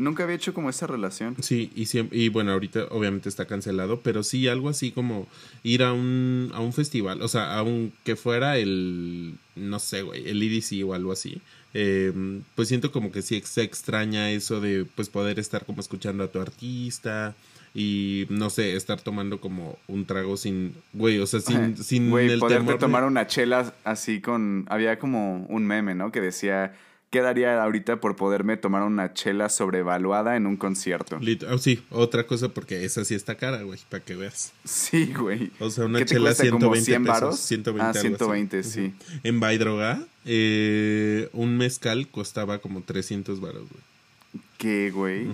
Nunca 0.00 0.22
había 0.24 0.36
hecho 0.36 0.54
como 0.54 0.70
esa 0.70 0.86
relación. 0.86 1.36
Sí, 1.40 1.70
y, 1.74 1.86
y 2.12 2.28
bueno, 2.30 2.52
ahorita 2.52 2.86
obviamente 2.90 3.28
está 3.28 3.44
cancelado, 3.46 4.00
pero 4.00 4.22
sí 4.22 4.48
algo 4.48 4.68
así 4.68 4.90
como 4.92 5.28
ir 5.62 5.82
a 5.82 5.92
un, 5.92 6.50
a 6.54 6.60
un 6.60 6.72
festival, 6.72 7.20
o 7.22 7.28
sea, 7.28 7.56
aunque 7.58 8.16
fuera 8.16 8.56
el, 8.58 9.34
no 9.56 9.78
sé, 9.78 10.02
güey, 10.02 10.28
el 10.28 10.42
EDC 10.42 10.84
o 10.86 10.94
algo 10.94 11.12
así, 11.12 11.40
eh, 11.74 12.12
pues 12.54 12.68
siento 12.68 12.90
como 12.92 13.12
que 13.12 13.22
sí 13.22 13.40
se 13.44 13.62
extraña 13.62 14.30
eso 14.30 14.60
de 14.60 14.86
pues 14.94 15.08
poder 15.08 15.38
estar 15.38 15.64
como 15.64 15.80
escuchando 15.80 16.24
a 16.24 16.28
tu 16.28 16.40
artista 16.40 17.34
y 17.72 18.26
no 18.30 18.50
sé, 18.50 18.74
estar 18.74 19.00
tomando 19.00 19.40
como 19.40 19.78
un 19.86 20.04
trago 20.04 20.36
sin, 20.36 20.74
güey, 20.92 21.20
o 21.20 21.26
sea, 21.26 21.40
sin, 21.40 21.76
sin 21.76 22.10
Güey, 22.10 22.28
el 22.28 22.40
poderte 22.40 22.58
temor 22.62 22.74
de- 22.74 22.80
tomar 22.80 23.04
una 23.04 23.28
chela 23.28 23.72
así 23.84 24.20
con... 24.20 24.64
Había 24.68 24.98
como 24.98 25.44
un 25.48 25.64
meme, 25.66 25.94
¿no? 25.94 26.10
Que 26.10 26.20
decía, 26.20 26.74
¿qué 27.10 27.20
daría 27.20 27.62
ahorita 27.62 28.00
por 28.00 28.16
poderme 28.16 28.56
tomar 28.56 28.82
una 28.82 29.12
chela 29.12 29.48
sobrevaluada 29.48 30.36
en 30.36 30.46
un 30.46 30.56
concierto? 30.56 31.20
Ah, 31.48 31.58
sí, 31.58 31.82
otra 31.90 32.26
cosa 32.26 32.48
porque 32.48 32.84
esa 32.84 33.04
sí 33.04 33.14
está 33.14 33.34
cara, 33.34 33.62
güey, 33.62 33.78
para 33.88 34.02
que 34.02 34.16
veas. 34.16 34.52
Sí, 34.64 35.12
güey. 35.12 35.50
O 35.58 35.70
sea, 35.70 35.84
una 35.86 35.98
¿Qué 35.98 36.04
te 36.04 36.14
chela 36.14 36.30
cuesta, 36.30 36.50
como 36.50 36.74
120 36.74 36.84
100 36.84 37.02
pesos, 37.04 37.20
varos? 37.20 37.40
120 37.40 37.82
Ah, 37.82 37.90
algo 37.90 37.98
así. 37.98 38.08
120, 38.08 38.62
sí. 38.62 38.94
En 39.24 39.40
Baidroga, 39.40 40.02
eh, 40.24 41.28
un 41.32 41.56
mezcal 41.58 42.08
costaba 42.08 42.58
como 42.58 42.82
300 42.82 43.40
varos, 43.40 43.64
güey. 43.68 44.42
¿Qué, 44.58 44.90
güey? 44.90 45.26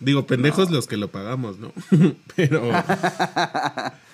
Digo, 0.00 0.26
pendejos 0.26 0.70
los 0.70 0.86
que 0.86 0.96
lo 0.96 1.08
pagamos, 1.08 1.58
¿no? 1.58 1.72
pero... 2.36 2.70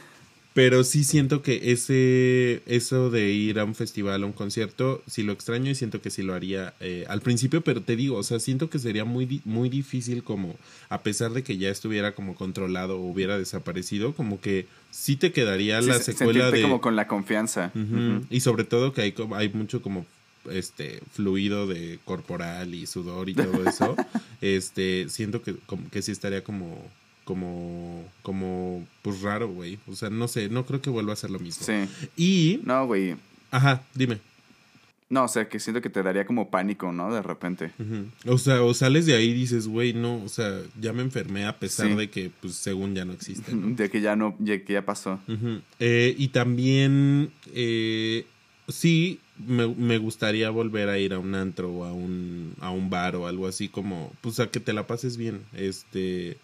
Pero 0.54 0.84
sí 0.84 1.02
siento 1.04 1.40
que 1.40 1.72
ese 1.72 2.62
eso 2.66 3.10
de 3.10 3.30
ir 3.30 3.58
a 3.58 3.64
un 3.64 3.74
festival, 3.74 4.22
a 4.22 4.26
un 4.26 4.32
concierto, 4.32 5.02
sí 5.06 5.22
lo 5.22 5.32
extraño 5.32 5.70
y 5.70 5.74
siento 5.74 6.02
que 6.02 6.10
sí 6.10 6.22
lo 6.22 6.34
haría 6.34 6.74
eh, 6.80 7.06
al 7.08 7.22
principio, 7.22 7.62
pero 7.62 7.80
te 7.80 7.96
digo, 7.96 8.16
o 8.18 8.22
sea, 8.22 8.38
siento 8.38 8.68
que 8.68 8.78
sería 8.78 9.06
muy, 9.06 9.40
muy 9.46 9.70
difícil 9.70 10.22
como, 10.22 10.56
a 10.90 11.02
pesar 11.02 11.32
de 11.32 11.42
que 11.42 11.56
ya 11.56 11.70
estuviera 11.70 12.14
como 12.14 12.34
controlado 12.34 12.98
o 12.98 13.06
hubiera 13.06 13.38
desaparecido, 13.38 14.14
como 14.14 14.40
que 14.42 14.66
sí 14.90 15.16
te 15.16 15.32
quedaría 15.32 15.80
Sí, 15.80 15.88
la 15.88 15.94
se- 15.98 16.12
secuela 16.12 16.50
de... 16.50 16.60
como 16.60 16.80
con 16.82 16.96
la 16.96 17.08
confianza. 17.08 17.72
Y 18.28 18.40
sobre 18.40 18.64
todo 18.64 18.92
que 18.92 19.00
hay, 19.00 19.12
como- 19.12 19.36
hay 19.36 19.48
mucho 19.48 19.80
como 19.80 20.04
este 20.50 21.00
fluido 21.12 21.66
de 21.66 21.98
corporal 22.04 22.74
y 22.74 22.86
sudor 22.86 23.28
y 23.30 23.34
todo 23.34 23.66
eso. 23.66 23.96
este, 24.42 25.08
siento 25.08 25.40
que, 25.40 25.54
como, 25.66 25.88
que 25.88 26.02
sí 26.02 26.12
estaría 26.12 26.44
como 26.44 26.84
como 27.24 28.04
como 28.22 28.86
pues 29.02 29.20
raro, 29.22 29.48
güey. 29.48 29.78
O 29.86 29.94
sea, 29.96 30.10
no 30.10 30.28
sé, 30.28 30.48
no 30.48 30.64
creo 30.66 30.80
que 30.80 30.90
vuelva 30.90 31.12
a 31.12 31.16
ser 31.16 31.30
lo 31.30 31.38
mismo. 31.38 31.64
Sí. 31.66 31.88
Y 32.16 32.60
No, 32.64 32.86
güey. 32.86 33.16
ajá, 33.50 33.82
dime. 33.94 34.18
No, 35.10 35.24
o 35.24 35.28
sea, 35.28 35.46
que 35.46 35.60
siento 35.60 35.82
que 35.82 35.90
te 35.90 36.02
daría 36.02 36.24
como 36.24 36.48
pánico, 36.48 36.90
¿no? 36.90 37.12
De 37.12 37.20
repente. 37.20 37.70
O 38.24 38.38
sea, 38.38 38.62
o 38.62 38.72
sales 38.72 39.04
de 39.04 39.14
ahí 39.14 39.28
y 39.28 39.34
dices, 39.34 39.68
güey, 39.68 39.92
no, 39.92 40.22
o 40.24 40.28
sea, 40.30 40.58
ya 40.80 40.94
me 40.94 41.02
enfermé 41.02 41.44
a 41.44 41.58
pesar 41.58 41.88
Sí. 41.88 41.94
de 41.96 42.08
que 42.08 42.30
pues 42.40 42.54
según 42.54 42.94
ya 42.94 43.04
no 43.04 43.12
existe, 43.12 43.52
¿no? 43.54 43.74
De 43.76 43.90
que 43.90 44.00
ya 44.00 44.16
no, 44.16 44.34
ya 44.38 44.64
que 44.64 44.72
ya 44.72 44.86
pasó. 44.86 45.20
Eh, 45.80 46.14
y 46.16 46.28
también, 46.28 47.30
eh, 47.52 48.24
sí, 48.68 49.20
me, 49.46 49.66
me 49.68 49.98
gustaría 49.98 50.48
volver 50.48 50.88
a 50.88 50.98
ir 50.98 51.12
a 51.12 51.18
un 51.18 51.34
antro 51.34 51.70
o 51.70 51.84
a 51.84 51.92
un, 51.92 52.54
a 52.60 52.70
un 52.70 52.88
bar 52.88 53.14
o 53.16 53.26
algo 53.26 53.46
así 53.46 53.68
como, 53.68 54.14
pues 54.22 54.40
a 54.40 54.50
que 54.50 54.60
te 54.60 54.72
la 54.72 54.86
pases 54.86 55.18
bien. 55.18 55.42
Este, 55.52 56.38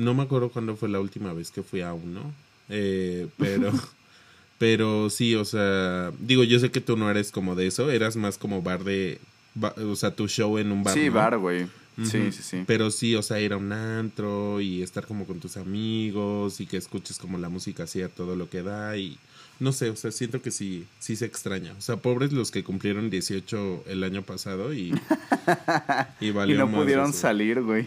no 0.00 0.14
me 0.14 0.22
acuerdo 0.22 0.50
cuándo 0.50 0.76
fue 0.76 0.88
la 0.88 1.00
última 1.00 1.32
vez 1.32 1.50
que 1.50 1.62
fui 1.62 1.80
a 1.82 1.92
uno, 1.94 2.32
eh, 2.68 3.28
pero, 3.38 3.72
pero 4.58 5.10
sí, 5.10 5.34
o 5.34 5.44
sea, 5.44 6.12
digo, 6.18 6.44
yo 6.44 6.58
sé 6.58 6.70
que 6.70 6.80
tú 6.80 6.96
no 6.96 7.10
eres 7.10 7.30
como 7.30 7.54
de 7.54 7.66
eso, 7.66 7.90
eras 7.90 8.16
más 8.16 8.38
como 8.38 8.62
bar 8.62 8.84
de, 8.84 9.18
ba- 9.54 9.74
o 9.76 9.96
sea, 9.96 10.10
tu 10.14 10.28
show 10.28 10.58
en 10.58 10.72
un 10.72 10.82
bar. 10.82 10.94
sí, 10.94 11.06
¿no? 11.06 11.12
bar, 11.14 11.38
güey. 11.38 11.66
Sí, 12.02 12.32
sí, 12.32 12.42
sí. 12.42 12.64
Pero 12.66 12.90
sí, 12.90 13.14
o 13.14 13.22
sea, 13.22 13.40
ir 13.40 13.52
a 13.52 13.58
un 13.58 13.72
antro 13.72 14.60
y 14.62 14.80
estar 14.82 15.06
como 15.06 15.26
con 15.26 15.38
tus 15.38 15.58
amigos 15.58 16.58
y 16.60 16.66
que 16.66 16.78
escuches 16.78 17.18
como 17.18 17.36
la 17.36 17.50
música 17.50 17.82
así 17.82 18.00
a 18.00 18.08
todo 18.08 18.36
lo 18.36 18.48
que 18.48 18.62
da 18.62 18.96
y 18.96 19.18
no 19.58 19.72
sé, 19.72 19.90
o 19.90 19.96
sea, 19.96 20.10
siento 20.10 20.40
que 20.40 20.50
sí, 20.50 20.86
sí 20.98 21.14
se 21.16 21.26
extraña. 21.26 21.74
O 21.76 21.80
sea, 21.82 21.96
pobres 21.96 22.32
los 22.32 22.50
que 22.50 22.64
cumplieron 22.64 23.10
18 23.10 23.84
el 23.86 24.02
año 24.04 24.22
pasado 24.22 24.72
y, 24.72 24.94
y 26.20 26.28
Y 26.28 26.54
no 26.54 26.70
pudieron 26.70 27.12
salir, 27.12 27.60
güey. 27.60 27.86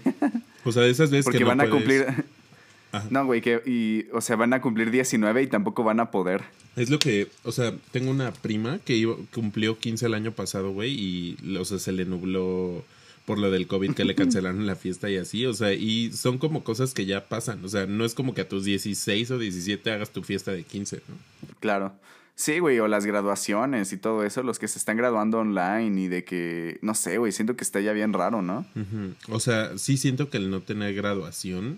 O 0.66 0.72
sea, 0.72 0.84
de 0.84 0.90
esas 0.92 1.10
veces 1.12 1.26
Porque 1.26 1.40
que 1.40 1.44
no 1.44 1.50
van 1.50 1.62
a 1.62 1.64
puedes- 1.66 1.76
cumplir. 1.76 2.06
Ajá. 2.92 3.08
No, 3.10 3.26
güey, 3.26 3.42
que. 3.42 3.62
Y, 3.66 4.06
o 4.16 4.22
sea, 4.22 4.36
van 4.36 4.54
a 4.54 4.62
cumplir 4.62 4.92
19 4.92 5.42
y 5.42 5.48
tampoco 5.48 5.84
van 5.84 6.00
a 6.00 6.12
poder. 6.12 6.42
Es 6.76 6.90
lo 6.92 7.00
que, 7.00 7.28
o 7.44 7.52
sea, 7.52 7.74
tengo 7.92 8.12
una 8.12 8.32
prima 8.32 8.80
que 8.86 8.96
iba- 8.96 9.16
cumplió 9.34 9.80
15 9.80 10.06
el 10.06 10.14
año 10.14 10.32
pasado, 10.32 10.72
güey, 10.72 10.92
y, 10.94 11.58
o 11.58 11.66
sea, 11.66 11.80
se 11.80 11.92
le 11.92 12.06
nubló 12.06 12.84
por 13.26 13.40
lo 13.40 13.50
del 13.52 13.68
COVID 13.68 13.94
que 13.94 14.06
le 14.06 14.16
cancelaron 14.16 14.66
la 14.68 14.76
fiesta 14.76 15.10
y 15.10 15.18
así, 15.18 15.46
o 15.46 15.54
sea, 15.54 15.74
y 15.74 16.12
son 16.12 16.38
como 16.38 16.64
cosas 16.64 16.94
que 16.94 17.06
ya 17.06 17.26
pasan, 17.30 17.64
o 17.64 17.70
sea, 17.70 17.86
no 17.88 18.06
es 18.06 18.14
como 18.14 18.34
que 18.34 18.42
a 18.42 18.50
tus 18.50 18.64
16 18.66 19.32
o 19.32 19.40
17 19.40 19.92
hagas 19.92 20.10
tu 20.12 20.22
fiesta 20.24 20.52
de 20.52 20.64
15, 20.64 20.98
¿no? 21.08 21.16
Claro. 21.60 21.94
Sí, 22.36 22.60
güey, 22.60 22.80
o 22.80 22.88
las 22.88 23.06
graduaciones 23.06 23.94
y 23.94 23.98
todo 23.98 24.24
eso, 24.24 24.42
los 24.42 24.58
que 24.58 24.68
se 24.68 24.80
están 24.80 24.98
graduando 24.98 25.40
online 25.40 26.02
y 26.02 26.08
de 26.08 26.24
que. 26.24 26.80
No 26.82 26.96
sé, 26.96 27.18
güey, 27.18 27.32
siento 27.32 27.56
que 27.56 27.64
está 27.64 27.80
ya 27.80 27.94
bien 27.94 28.12
raro, 28.12 28.42
¿no? 28.42 28.66
O 29.30 29.40
sea, 29.40 29.78
sí 29.78 29.98
siento 29.98 30.30
que 30.30 30.38
el 30.38 30.50
no 30.50 30.62
tener 30.62 30.96
graduación, 30.96 31.78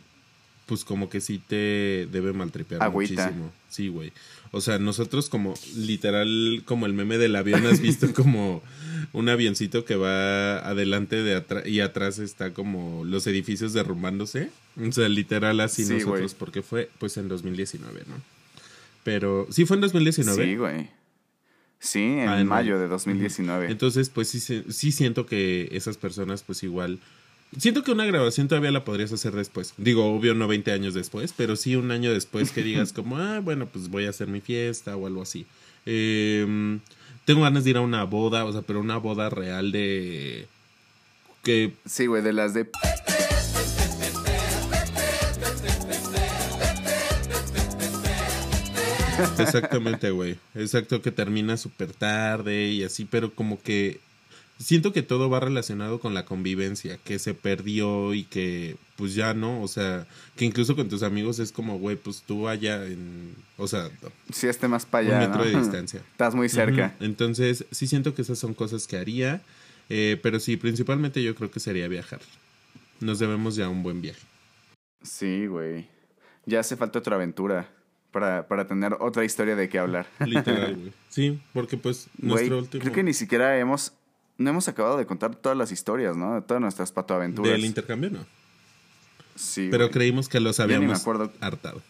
pues 0.66 0.86
como 0.86 1.10
que 1.10 1.20
sí 1.20 1.42
te 1.46 2.08
debe 2.10 2.32
maltripear 2.32 2.82
Agüita. 2.82 3.26
muchísimo. 3.26 3.52
Sí, 3.70 3.90
güey. 3.90 4.14
O 4.52 4.62
sea, 4.62 4.80
nosotros 4.80 5.30
como 5.30 5.56
literal, 5.76 6.62
como 6.64 6.86
el 6.86 6.94
meme 6.94 7.18
del 7.18 7.36
avión, 7.36 7.66
has 7.66 7.82
visto 7.82 8.08
como 8.16 8.64
un 9.12 9.28
avioncito 9.28 9.84
que 9.84 9.98
va 9.98 10.60
adelante 10.60 11.22
de 11.22 11.36
atrás 11.36 11.68
y 11.68 11.82
atrás 11.82 12.20
está 12.20 12.54
como 12.54 13.04
los 13.04 13.28
edificios 13.28 13.74
derrumbándose. 13.74 14.50
O 14.82 14.92
sea, 14.94 15.10
literal 15.10 15.60
así 15.60 15.84
Sí, 15.84 15.96
nosotros, 15.96 16.34
porque 16.34 16.62
fue 16.62 16.90
pues 16.98 17.18
en 17.18 17.28
2019, 17.28 18.04
¿no? 18.08 18.35
Pero, 19.06 19.46
¿sí 19.52 19.66
fue 19.68 19.78
en 19.78 19.82
2019? 19.82 20.44
Sí, 20.44 20.56
güey. 20.56 20.90
Sí, 21.78 22.02
en, 22.02 22.28
Ah, 22.28 22.44
mayo 22.44 22.80
de 22.80 22.88
2019. 22.88 23.70
Entonces, 23.70 24.10
pues 24.10 24.30
sí, 24.30 24.40
sí 24.40 24.92
siento 24.92 25.28
que 25.28 25.70
esas 25.74 25.96
personas, 25.98 26.42
pues 26.42 26.64
igual. 26.64 26.98
Siento 27.56 27.84
que 27.84 27.92
una 27.92 28.08
grabación 28.08 28.48
todavía 28.48 28.72
la 28.72 28.84
podrías 28.84 29.14
hacer 29.14 29.34
después. 29.34 29.76
Digo, 29.78 30.12
obvio, 30.12 30.34
no 30.34 30.48
20 30.48 30.72
años 30.72 30.96
después, 30.96 31.36
pero 31.38 31.56
sí 31.56 31.76
un 31.76 31.92
año 31.92 32.12
después 32.12 32.50
que 32.50 32.64
digas, 32.64 32.94
como, 32.94 33.20
ah, 33.20 33.42
bueno, 33.42 33.68
pues 33.68 33.90
voy 33.90 34.08
a 34.08 34.10
hacer 34.10 34.28
mi 34.28 34.42
fiesta 34.42 34.96
o 34.96 35.06
algo 35.06 35.22
así. 35.22 35.46
Eh, 35.86 36.80
tengo 37.26 37.44
ganas 37.44 37.64
de 37.64 37.70
ir 37.70 37.78
a 37.78 37.82
una 37.82 38.06
boda, 38.06 38.44
o 38.44 38.52
sea, 38.54 38.64
pero 38.64 38.80
una 38.80 38.98
boda 38.98 39.30
real 39.30 39.72
de. 39.72 40.48
que 41.44 41.74
Sí, 41.86 42.08
güey, 42.08 42.24
de 42.24 42.34
las 42.34 42.56
de... 42.56 42.68
Exactamente, 49.40 50.12
güey. 50.12 50.38
Exacto, 50.56 51.02
que 51.02 51.12
termina 51.12 51.58
súper 51.58 51.92
tarde 51.94 52.68
y 52.70 52.84
así, 52.84 53.06
pero 53.06 53.34
como 53.34 53.62
que 53.62 54.00
siento 54.58 54.94
que 54.94 55.02
todo 55.02 55.30
va 55.30 55.40
relacionado 55.40 56.00
con 56.00 56.14
la 56.14 56.26
convivencia, 56.26 56.98
que 57.04 57.20
se 57.20 57.34
perdió 57.34 58.14
y 58.14 58.24
que 58.24 58.78
pues 58.96 59.14
ya 59.14 59.34
no, 59.34 59.62
o 59.62 59.68
sea, 59.68 60.08
que 60.38 60.46
incluso 60.46 60.76
con 60.76 60.88
tus 60.88 61.04
amigos 61.04 61.40
es 61.40 61.52
como, 61.52 61.78
güey, 61.80 61.98
pues 61.98 62.24
tú 62.26 62.48
allá 62.48 62.86
en, 62.86 63.36
o 63.58 63.68
sea, 63.68 63.90
Sí, 64.32 64.48
este 64.48 64.68
más 64.68 64.86
para 64.86 65.06
un 65.08 65.14
allá, 65.14 65.28
metro 65.28 65.44
¿no? 65.44 65.52
de 65.52 65.58
distancia. 65.58 66.02
Estás 66.12 66.34
muy 66.36 66.48
cerca. 66.50 66.96
Entonces, 67.00 67.66
sí 67.72 67.88
siento 67.88 68.16
que 68.16 68.22
esas 68.22 68.40
son 68.40 68.54
cosas 68.54 68.88
que 68.88 68.98
haría, 68.98 69.42
eh, 69.90 70.18
pero 70.24 70.40
sí, 70.40 70.56
principalmente 70.58 71.22
yo 71.22 71.36
creo 71.36 71.52
que 71.52 71.60
sería 71.60 71.88
viajar. 71.88 72.22
Nos 73.02 73.20
debemos 73.20 73.56
ya 73.58 73.68
un 73.68 73.84
buen 73.84 74.02
viaje. 74.02 74.22
Sí, 75.04 75.46
güey. 75.48 75.88
Ya 76.46 76.62
hace 76.62 76.78
falta 76.78 77.00
otra 77.00 77.16
aventura 77.18 77.70
para, 78.16 78.48
para 78.48 78.66
tener 78.66 78.96
otra 79.02 79.26
historia 79.26 79.58
de 79.58 79.68
qué 79.68 79.78
hablar. 79.78 80.08
Literal, 80.26 80.74
güey. 80.74 80.94
Sí, 81.10 81.42
porque 81.52 81.76
pues 81.76 82.08
nuestro 82.18 82.60
último... 82.60 82.82
creo 82.82 82.94
que 82.94 83.04
ni 83.04 83.14
siquiera 83.14 83.60
hemos... 83.60 83.92
No 84.38 84.50
hemos 84.50 84.70
acabado 84.70 84.96
de 84.98 85.06
contar 85.06 85.36
todas 85.36 85.58
las 85.58 85.74
historias, 85.74 86.16
¿no? 86.16 86.36
De 86.36 86.42
todas 86.42 86.62
nuestras 86.62 86.94
patoaventuras. 86.94 87.52
Del 87.52 87.66
intercambio, 87.66 88.12
no. 88.12 88.26
Sí, 89.36 89.68
Pero 89.70 89.92
creímos 89.92 90.30
que 90.30 90.40
los 90.40 90.58
ni 90.60 90.66
me 90.66 90.76
habíamos 90.76 91.02
acuerdo. 91.02 91.30
hartado. 91.42 91.82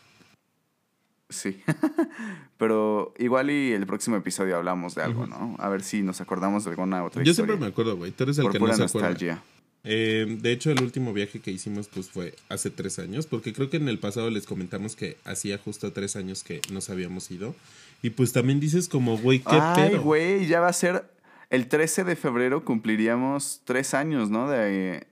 Sí. 1.30 1.61
Pero 2.57 3.13
igual 3.19 3.51
y 3.51 3.73
el 3.73 3.86
próximo 3.86 4.15
episodio 4.15 4.55
hablamos 4.57 4.95
de 4.95 5.03
algo, 5.03 5.28
¿no? 5.28 5.55
A 5.59 5.69
ver 5.69 5.84
si 5.84 6.01
nos 6.01 6.21
acordamos 6.21 6.63
de 6.63 6.71
alguna 6.71 7.03
otra 7.03 7.21
Yo 7.21 7.30
historia. 7.32 7.49
siempre 7.49 7.67
me 7.67 7.71
acuerdo, 7.71 7.97
güey. 7.97 8.11
Tú 8.11 8.23
eres 8.23 8.39
el 8.39 8.43
Por 8.45 8.51
que 8.51 8.57
no 8.59 8.65
pura 8.65 8.76
se 8.76 8.84
acuerda. 8.84 9.43
Eh, 9.86 10.25
de 10.41 10.51
hecho, 10.51 10.71
el 10.71 10.81
último 10.81 11.13
viaje 11.13 11.39
que 11.39 11.51
hicimos 11.51 11.88
pues 11.88 12.09
fue 12.09 12.33
hace 12.49 12.69
tres 12.71 12.97
años, 12.99 13.27
porque 13.27 13.53
creo 13.53 13.69
que 13.69 13.77
en 13.77 13.88
el 13.88 13.99
pasado 13.99 14.29
les 14.31 14.45
comentamos 14.45 14.95
que 14.95 15.17
hacía 15.25 15.57
justo 15.59 15.93
tres 15.93 16.15
años 16.15 16.43
que 16.43 16.59
nos 16.71 16.89
habíamos 16.89 17.29
ido. 17.31 17.55
Y 18.01 18.09
pues 18.09 18.33
también 18.33 18.59
dices 18.59 18.89
como, 18.89 19.17
güey, 19.17 19.39
qué 19.39 19.45
Ay, 19.49 19.89
pedo. 19.91 20.01
güey, 20.01 20.47
ya 20.47 20.59
va 20.59 20.67
a 20.69 20.73
ser... 20.73 21.05
El 21.51 21.67
13 21.67 22.03
de 22.03 22.15
febrero 22.15 22.65
cumpliríamos 22.65 23.61
tres 23.65 23.93
años, 23.93 24.31
¿no? 24.31 24.49
De 24.49 24.95
eh, 24.97 25.03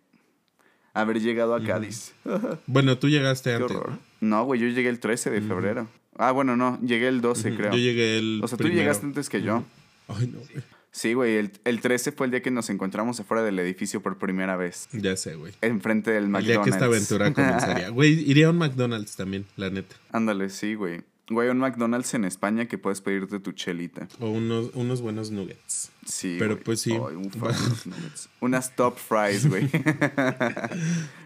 haber 0.93 1.21
llegado 1.21 1.53
a 1.55 1.63
Cádiz. 1.63 2.13
Bueno, 2.65 2.97
tú 2.97 3.07
llegaste 3.07 3.51
Qué 3.51 3.55
antes. 3.57 3.71
horror. 3.77 3.99
¿no? 4.19 4.43
Güey, 4.45 4.59
yo 4.59 4.67
llegué 4.67 4.89
el 4.89 4.99
13 4.99 5.29
de 5.29 5.41
febrero. 5.41 5.87
Ah, 6.17 6.31
bueno, 6.31 6.55
no, 6.57 6.79
llegué 6.81 7.07
el 7.07 7.21
12, 7.21 7.49
Ujú. 7.49 7.57
creo. 7.57 7.71
Yo 7.71 7.77
llegué 7.77 8.17
el 8.17 8.41
O 8.43 8.47
sea, 8.47 8.57
tú 8.57 8.67
llegaste 8.67 9.05
antes 9.05 9.29
que 9.29 9.41
yo. 9.43 9.63
Ay, 10.07 10.27
no, 10.33 10.39
güey. 10.39 10.63
Sí, 10.95 11.13
güey, 11.13 11.37
el, 11.37 11.51
el 11.65 11.81
13 11.81 12.11
fue 12.11 12.27
el 12.27 12.31
día 12.31 12.43
que 12.43 12.51
nos 12.51 12.69
encontramos 12.69 13.19
afuera 13.19 13.41
del 13.41 13.57
edificio 13.57 14.01
por 14.03 14.19
primera 14.19 14.55
vez. 14.55 14.87
Ya 14.91 15.17
sé, 15.17 15.33
güey. 15.33 15.51
Enfrente 15.61 16.11
del 16.11 16.25
El 16.25 16.29
McDonald's. 16.29 16.47
día 16.47 16.61
que 16.63 16.69
esta 16.69 16.85
aventura 16.85 17.33
comenzaría. 17.33 17.89
Güey, 17.93 18.29
iría 18.29 18.45
a 18.47 18.49
un 18.51 18.59
McDonald's 18.59 19.15
también, 19.15 19.45
la 19.57 19.71
neta. 19.71 19.95
Ándale, 20.11 20.49
sí, 20.51 20.75
güey. 20.75 21.01
Güey, 21.29 21.49
un 21.49 21.59
McDonald's 21.59 22.13
en 22.15 22.25
España 22.25 22.67
que 22.67 22.77
puedes 22.77 22.99
pedirte 22.99 23.39
tu 23.39 23.53
chelita. 23.53 24.07
O 24.19 24.29
unos, 24.29 24.71
unos 24.73 25.01
buenos 25.01 25.31
nuggets. 25.31 25.89
Sí. 26.05 26.35
Pero 26.37 26.55
güey. 26.55 26.63
pues 26.65 26.81
sí. 26.81 26.91
Un 26.91 27.31
nuggets. 27.85 28.29
Unas 28.41 28.75
top 28.75 28.97
fries, 28.97 29.47
güey. 29.47 29.69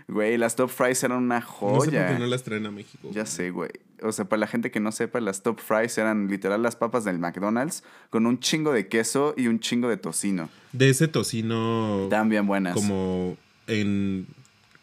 Güey, 0.09 0.37
las 0.37 0.55
top 0.55 0.69
fries 0.69 1.03
eran 1.03 1.17
una 1.23 1.41
No 1.41 1.45
sé 1.45 1.51
por 1.59 1.85
joya. 1.85 2.07
qué 2.13 2.19
no 2.19 2.27
las 2.27 2.43
traen 2.43 2.65
a 2.65 2.71
México. 2.71 3.09
Ya 3.11 3.25
sé, 3.25 3.51
güey. 3.51 3.71
O 4.01 4.13
sea, 4.13 4.23
para 4.23 4.39
la 4.39 4.47
gente 4.47 4.71
que 4.71 4.79
no 4.79 4.93
sepa, 4.93 5.19
las 5.19 5.43
top 5.43 5.59
fries 5.59 5.97
eran 5.97 6.29
literal 6.29 6.63
las 6.63 6.77
papas 6.77 7.03
del 7.03 7.19
McDonald's 7.19 7.83
con 8.09 8.25
un 8.25 8.39
chingo 8.39 8.71
de 8.71 8.87
queso 8.87 9.33
y 9.35 9.47
un 9.47 9.59
chingo 9.59 9.89
de 9.89 9.97
tocino. 9.97 10.49
De 10.71 10.89
ese 10.89 11.09
tocino 11.09 12.07
bien 12.27 12.47
buenas. 12.47 12.73
como 12.73 13.35
en, 13.67 14.27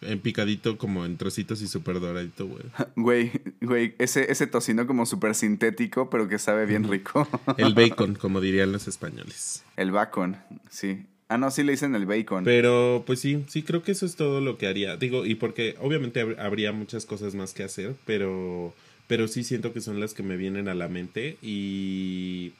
en 0.06 0.20
picadito, 0.20 0.78
como 0.78 1.04
en 1.04 1.16
trocitos 1.16 1.60
y 1.62 1.68
súper 1.68 2.00
doradito, 2.00 2.46
güey. 2.46 2.62
Güey, 2.96 3.32
güey, 3.60 3.94
ese, 3.98 4.30
ese 4.30 4.46
tocino 4.46 4.86
como 4.86 5.06
súper 5.06 5.34
sintético, 5.34 6.10
pero 6.10 6.28
que 6.28 6.38
sabe 6.38 6.66
bien 6.66 6.88
rico. 6.88 7.26
El 7.58 7.74
bacon, 7.74 8.14
como 8.14 8.40
dirían 8.40 8.72
los 8.72 8.88
españoles. 8.88 9.64
el 9.76 9.90
bacon, 9.90 10.36
sí. 10.70 11.04
Ah, 11.28 11.38
no, 11.38 11.50
sí 11.50 11.62
le 11.62 11.72
dicen 11.72 11.94
el 11.94 12.04
bacon. 12.06 12.44
Pero 12.44 13.02
pues 13.06 13.18
sí, 13.18 13.44
sí 13.48 13.62
creo 13.62 13.82
que 13.82 13.92
eso 13.92 14.04
es 14.04 14.14
todo 14.14 14.40
lo 14.42 14.58
que 14.58 14.66
haría. 14.66 14.96
Digo, 14.98 15.24
y 15.24 15.34
porque 15.34 15.74
obviamente 15.80 16.22
hab- 16.24 16.38
habría 16.38 16.70
muchas 16.72 17.06
cosas 17.06 17.34
más 17.34 17.54
que 17.54 17.62
hacer, 17.64 17.94
pero 18.04 18.74
pero 19.08 19.26
sí 19.26 19.42
siento 19.42 19.72
que 19.72 19.80
son 19.80 20.00
las 20.00 20.12
que 20.14 20.22
me 20.22 20.36
vienen 20.36 20.68
a 20.68 20.74
la 20.74 20.86
mente 20.88 21.38
y 21.42 22.52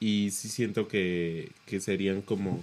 y 0.00 0.30
sí 0.32 0.48
siento 0.48 0.86
que 0.86 1.50
que 1.66 1.80
serían 1.80 2.20
como 2.20 2.62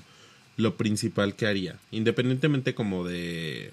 lo 0.57 0.75
principal 0.77 1.35
que 1.35 1.47
haría, 1.47 1.79
independientemente 1.89 2.75
como 2.75 3.03
de 3.03 3.71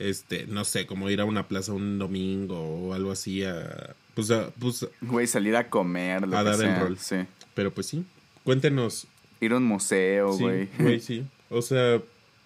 este, 0.00 0.46
no 0.48 0.64
sé, 0.64 0.86
como 0.86 1.08
ir 1.10 1.20
a 1.20 1.24
una 1.24 1.46
plaza 1.48 1.72
un 1.72 1.98
domingo 1.98 2.58
o 2.58 2.94
algo 2.94 3.12
así 3.12 3.44
a 3.44 3.94
pues 4.14 4.30
a, 4.30 4.50
pues 4.58 4.86
Güey, 5.00 5.26
salir 5.26 5.54
a 5.56 5.68
comer, 5.70 6.26
lo 6.26 6.36
A 6.36 6.40
que 6.42 6.44
dar 6.50 6.54
el 6.54 6.60
sea, 6.60 6.80
rol. 6.80 6.98
Sí. 6.98 7.16
pero 7.54 7.70
pues 7.72 7.86
sí. 7.86 8.04
Cuéntenos 8.44 9.06
Ir 9.40 9.52
a 9.52 9.56
un 9.58 9.64
museo, 9.64 10.32
Sí, 10.32 10.42
güey. 10.42 10.68
güey, 10.78 11.00
sí. 11.00 11.24
O 11.48 11.62
sea, 11.62 12.00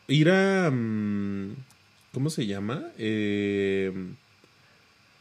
ir 0.09 0.31
a. 0.31 0.71
mm, 0.71 1.55
¿Cómo 2.13 2.31
se 2.31 2.47
llama? 2.47 2.83
Eh, 2.99 3.93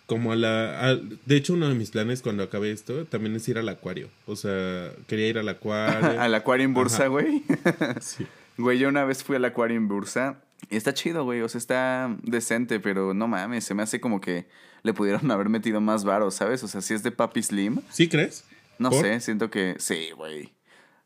como 0.05 0.31
a 0.31 0.35
la. 0.35 0.89
a- 0.89 0.95
de 0.95 1.35
hecho, 1.35 1.53
uno 1.53 1.69
de 1.69 1.75
mis 1.75 1.89
planes 1.91 2.21
cuando 2.21 2.43
acabe 2.43 2.71
esto 2.71 3.05
también 3.05 3.35
es 3.35 3.47
ir 3.49 3.57
al 3.57 3.69
acuario. 3.69 4.09
O 4.27 4.35
sea, 4.35 4.91
quería 5.07 5.27
ir 5.29 5.37
al 5.39 5.49
acuario. 5.49 6.21
Al 6.21 6.35
acuario 6.35 6.65
en 6.65 6.73
Bursa, 6.73 6.97
Ajá. 7.03 7.07
güey. 7.07 7.43
Sí. 8.01 8.25
Güey, 8.57 8.77
yo 8.77 8.89
una 8.89 9.03
vez 9.05 9.23
fui 9.23 9.35
al 9.37 9.45
acuario 9.45 9.77
en 9.77 9.87
Bursa 9.87 10.35
está 10.69 10.93
chido, 10.93 11.23
güey. 11.23 11.41
O 11.41 11.49
sea, 11.49 11.59
está 11.59 12.15
decente, 12.23 12.79
pero 12.79 13.13
no 13.13 13.27
mames, 13.27 13.63
se 13.63 13.73
me 13.73 13.83
hace 13.83 13.99
como 13.99 14.21
que 14.21 14.47
le 14.83 14.93
pudieron 14.93 15.29
haber 15.31 15.49
metido 15.49 15.81
más 15.81 16.03
varo, 16.03 16.31
¿sabes? 16.31 16.63
O 16.63 16.67
sea, 16.67 16.81
si 16.81 16.93
es 16.93 17.03
de 17.03 17.11
Papi 17.11 17.43
Slim, 17.43 17.81
¿Sí 17.89 18.07
crees? 18.09 18.45
no 18.79 18.89
¿Por? 18.89 19.01
sé, 19.01 19.19
siento 19.19 19.49
que 19.49 19.75
sí, 19.79 20.09
güey. 20.15 20.53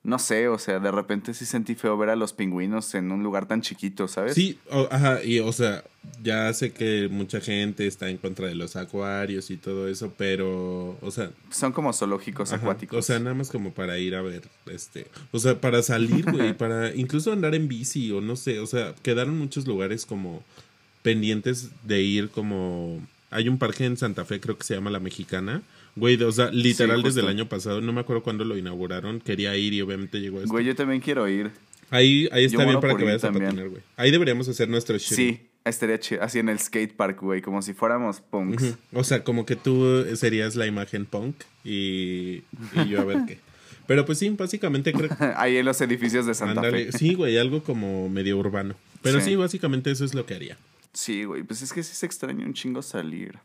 No 0.07 0.19
sé, 0.19 0.47
o 0.47 0.57
sea, 0.57 0.79
de 0.79 0.89
repente 0.89 1.33
sí 1.33 1.45
sentí 1.45 1.75
feo 1.75 1.97
ver 1.97 2.09
a 2.09 2.15
los 2.15 2.31
pingüinos 2.31 2.95
en 2.95 3.11
un 3.11 3.23
lugar 3.23 3.45
tan 3.45 3.61
chiquito, 3.61 4.07
¿sabes? 4.07 4.35
Sí, 4.35 4.57
o- 4.71 4.87
ajá, 4.89 5.21
y 5.21 5.39
o 5.39 5.51
sea, 5.51 5.83
ya 6.23 6.53
sé 6.53 6.71
que 6.71 7.09
mucha 7.11 7.41
gente 7.41 7.85
está 7.87 8.09
en 8.09 8.15
contra 8.17 8.47
de 8.47 8.55
los 8.55 8.77
acuarios 8.77 9.51
y 9.51 9.57
todo 9.57 9.89
eso, 9.89 10.13
pero, 10.17 10.97
o 11.01 11.11
sea, 11.11 11.29
Son 11.51 11.73
como 11.73 11.91
zoológicos 11.91 12.53
Ajá, 12.53 12.61
acuáticos. 12.61 12.97
O 12.97 13.01
sea, 13.01 13.19
nada 13.19 13.35
más 13.35 13.49
como 13.49 13.73
para 13.73 13.99
ir 13.99 14.15
a 14.15 14.21
ver, 14.21 14.43
este, 14.71 15.07
o 15.31 15.39
sea, 15.39 15.59
para 15.59 15.83
salir, 15.83 16.23
güey, 16.31 16.53
para 16.57 16.95
incluso 16.95 17.33
andar 17.33 17.53
en 17.53 17.67
bici 17.67 18.09
o 18.13 18.21
no 18.21 18.37
sé, 18.37 18.59
o 18.59 18.65
sea, 18.65 18.95
quedaron 19.03 19.37
muchos 19.37 19.67
lugares 19.67 20.05
como 20.05 20.41
pendientes 21.01 21.69
de 21.83 22.01
ir 22.01 22.29
como 22.29 23.05
hay 23.29 23.49
un 23.49 23.57
parque 23.57 23.85
en 23.85 23.97
Santa 23.97 24.23
Fe, 24.25 24.39
creo 24.39 24.57
que 24.57 24.63
se 24.63 24.73
llama 24.75 24.89
La 24.89 24.99
Mexicana. 25.01 25.61
Güey, 25.97 26.21
o 26.21 26.31
sea, 26.31 26.51
literal 26.51 26.97
Sí, 26.97 27.03
desde 27.03 27.21
el 27.21 27.27
año 27.27 27.49
pasado, 27.49 27.81
no 27.81 27.91
me 27.91 28.01
acuerdo 28.01 28.21
cuándo 28.21 28.45
lo 28.45 28.55
inauguraron, 28.55 29.19
quería 29.19 29.55
ir 29.57 29.73
y 29.73 29.81
obviamente 29.81 30.19
llegó 30.19 30.37
esto. 30.37 30.51
Güey, 30.51 30.65
yo 30.65 30.75
también 30.75 31.01
quiero 31.01 31.27
ir. 31.27 31.51
ahí 31.89 32.29
ahí 32.31 32.45
está 32.45 32.63
yo 32.63 32.69
bien 32.69 32.79
para 32.79 32.95
que 32.95 33.03
vayas 33.03 33.23
a 33.23 33.31
patinar, 33.31 33.69
güey. 33.69 33.81
Ahí 33.95 34.11
deberíamos 34.11 34.47
hacer 34.47 34.69
nuestro 34.69 34.97
show. 34.99 35.15
Sí, 35.15 35.41
estaría 35.65 35.99
chido. 35.99 36.21
Así 36.21 36.37
en 36.37 36.49
el 36.49 36.59
skate 36.59 36.93
park, 36.95 37.21
güey, 37.21 37.41
como 37.41 37.63
si 37.63 37.73
fuéramos 37.73 38.21
punks. 38.21 38.75
O 38.93 39.03
sea, 39.03 39.23
como 39.23 39.45
que 39.45 39.55
tú 39.55 40.05
serías 40.15 40.55
la 40.55 40.67
imagen 40.67 41.05
punk 41.05 41.35
y, 41.63 42.43
y 42.75 42.87
yo 42.87 43.01
a 43.01 43.05
ver 43.05 43.17
qué. 43.27 43.39
Pero 43.87 44.05
pues 44.05 44.19
sí, 44.19 44.29
básicamente 44.29 44.93
creo 44.93 45.09
Ahí 45.37 45.57
en 45.57 45.65
los 45.65 45.81
edificios 45.81 46.25
de 46.25 46.35
Santa 46.35 46.61
Fe. 46.61 46.91
sí, 46.91 47.15
güey, 47.15 47.37
algo 47.37 47.63
como 47.63 48.09
medio 48.09 48.37
urbano. 48.37 48.75
Pero 49.01 49.19
sí. 49.19 49.31
Sí. 49.31 49.35
básicamente 49.35 49.89
eso 49.89 50.05
es 50.05 50.13
lo 50.13 50.25
que 50.25 50.35
haría. 50.35 50.57
Sí, 50.93 51.23
güey, 51.23 51.43
pues 51.43 51.61
es 51.61 51.73
que 51.73 51.81
sí 51.81 51.95
se 51.95 52.05
extraña 52.05 52.45
un 52.45 52.53
chingo 52.53 52.81
salir. 52.81 53.39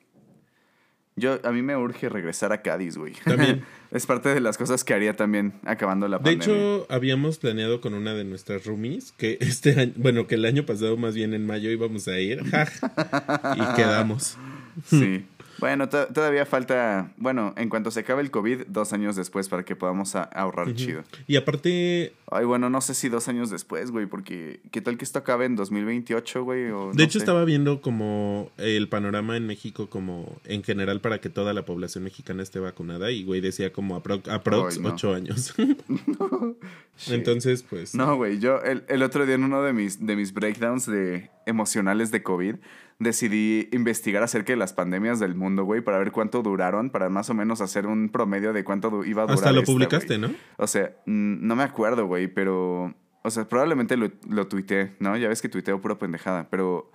Yo, 1.14 1.38
a 1.44 1.52
mí 1.52 1.60
me 1.62 1.76
urge 1.76 2.08
regresar 2.08 2.52
a 2.52 2.62
Cádiz, 2.62 2.96
güey. 2.96 3.12
También. 3.24 3.62
es 3.90 4.06
parte 4.06 4.30
de 4.30 4.40
las 4.40 4.56
cosas 4.56 4.82
que 4.82 4.94
haría 4.94 5.14
también 5.14 5.52
acabando 5.64 6.08
la 6.08 6.18
De 6.18 6.24
pandemia. 6.24 6.44
hecho, 6.44 6.86
habíamos 6.88 7.38
planeado 7.38 7.80
con 7.82 7.92
una 7.94 8.14
de 8.14 8.24
nuestras 8.24 8.64
roomies 8.64 9.12
que 9.12 9.36
este 9.40 9.78
año, 9.78 9.92
bueno, 9.96 10.26
que 10.26 10.36
el 10.36 10.44
año 10.46 10.64
pasado, 10.64 10.96
más 10.96 11.14
bien 11.14 11.34
en 11.34 11.46
mayo, 11.46 11.70
íbamos 11.70 12.08
a 12.08 12.18
ir. 12.18 12.40
y 12.42 13.74
quedamos. 13.76 14.38
Sí. 14.86 15.26
Bueno, 15.62 15.88
to- 15.88 16.08
todavía 16.08 16.44
falta, 16.44 17.12
bueno, 17.16 17.54
en 17.56 17.68
cuanto 17.68 17.92
se 17.92 18.00
acabe 18.00 18.20
el 18.20 18.32
COVID, 18.32 18.62
dos 18.66 18.92
años 18.92 19.14
después 19.14 19.48
para 19.48 19.64
que 19.64 19.76
podamos 19.76 20.16
ahorrar 20.16 20.74
chido. 20.74 21.04
Y 21.28 21.36
aparte, 21.36 22.12
Ay, 22.32 22.44
bueno, 22.46 22.68
no 22.68 22.80
sé 22.80 22.94
si 22.94 23.08
dos 23.08 23.28
años 23.28 23.48
después, 23.48 23.92
güey, 23.92 24.06
porque 24.06 24.58
¿qué 24.72 24.80
tal 24.80 24.98
que 24.98 25.04
esto 25.04 25.20
acabe 25.20 25.44
en 25.44 25.54
2028, 25.54 26.42
güey? 26.42 26.70
O 26.70 26.88
de 26.90 26.94
no 26.96 27.02
hecho, 27.04 27.12
sé. 27.12 27.18
estaba 27.18 27.44
viendo 27.44 27.80
como 27.80 28.50
el 28.58 28.88
panorama 28.88 29.36
en 29.36 29.46
México, 29.46 29.88
como 29.88 30.36
en 30.46 30.64
general, 30.64 31.00
para 31.00 31.20
que 31.20 31.28
toda 31.28 31.52
la 31.52 31.64
población 31.64 32.02
mexicana 32.04 32.42
esté 32.42 32.58
vacunada. 32.58 33.12
Y, 33.12 33.22
güey, 33.22 33.40
decía 33.40 33.72
como 33.72 34.02
apro- 34.02 34.28
aprox 34.32 34.78
Ay, 34.78 34.82
no. 34.82 34.88
ocho 34.94 35.14
años. 35.14 35.54
Entonces, 37.08 37.62
pues. 37.62 37.94
No, 37.94 38.16
güey, 38.16 38.38
yo 38.38 38.60
el, 38.62 38.84
el 38.88 39.02
otro 39.02 39.26
día 39.26 39.34
en 39.34 39.44
uno 39.44 39.62
de 39.62 39.72
mis, 39.72 40.04
de 40.04 40.16
mis 40.16 40.32
breakdowns 40.32 40.86
de 40.86 41.30
emocionales 41.46 42.10
de 42.10 42.22
COVID, 42.22 42.56
decidí 43.02 43.68
investigar 43.72 44.22
acerca 44.22 44.52
de 44.52 44.56
las 44.56 44.72
pandemias 44.72 45.20
del 45.20 45.34
mundo, 45.34 45.64
güey, 45.64 45.80
para 45.80 45.98
ver 45.98 46.12
cuánto 46.12 46.42
duraron, 46.42 46.90
para 46.90 47.08
más 47.08 47.30
o 47.30 47.34
menos 47.34 47.60
hacer 47.60 47.86
un 47.86 48.08
promedio 48.08 48.52
de 48.52 48.64
cuánto 48.64 49.04
iba 49.04 49.22
a 49.22 49.26
durar. 49.26 49.38
Hasta 49.38 49.52
lo 49.52 49.60
esta, 49.60 49.72
publicaste, 49.72 50.18
güey. 50.18 50.30
¿no? 50.30 50.36
O 50.56 50.66
sea, 50.66 50.96
no 51.06 51.56
me 51.56 51.62
acuerdo, 51.62 52.06
güey, 52.06 52.28
pero 52.28 52.94
O 53.22 53.30
sea, 53.30 53.48
probablemente 53.48 53.96
lo, 53.96 54.10
lo 54.28 54.48
tuiteé, 54.48 54.96
¿no? 54.98 55.16
Ya 55.16 55.28
ves 55.28 55.42
que 55.42 55.48
tuiteo 55.48 55.80
pura 55.80 55.98
pendejada, 55.98 56.48
pero 56.50 56.90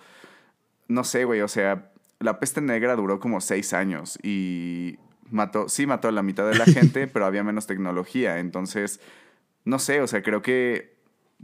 no 0.87 1.03
sé, 1.03 1.25
güey, 1.25 1.41
o 1.41 1.47
sea, 1.47 1.91
la 2.19 2.39
peste 2.39 2.61
negra 2.61 2.95
duró 2.95 3.19
como 3.19 3.41
seis 3.41 3.73
años 3.73 4.17
y 4.23 4.97
mató, 5.29 5.69
sí 5.69 5.85
mató 5.85 6.07
a 6.07 6.11
la 6.11 6.23
mitad 6.23 6.49
de 6.49 6.57
la 6.57 6.65
gente, 6.65 7.07
pero 7.07 7.25
había 7.25 7.43
menos 7.43 7.67
tecnología. 7.67 8.39
Entonces, 8.39 8.99
no 9.65 9.79
sé, 9.79 10.01
o 10.01 10.07
sea, 10.07 10.23
creo 10.23 10.41
que, 10.41 10.96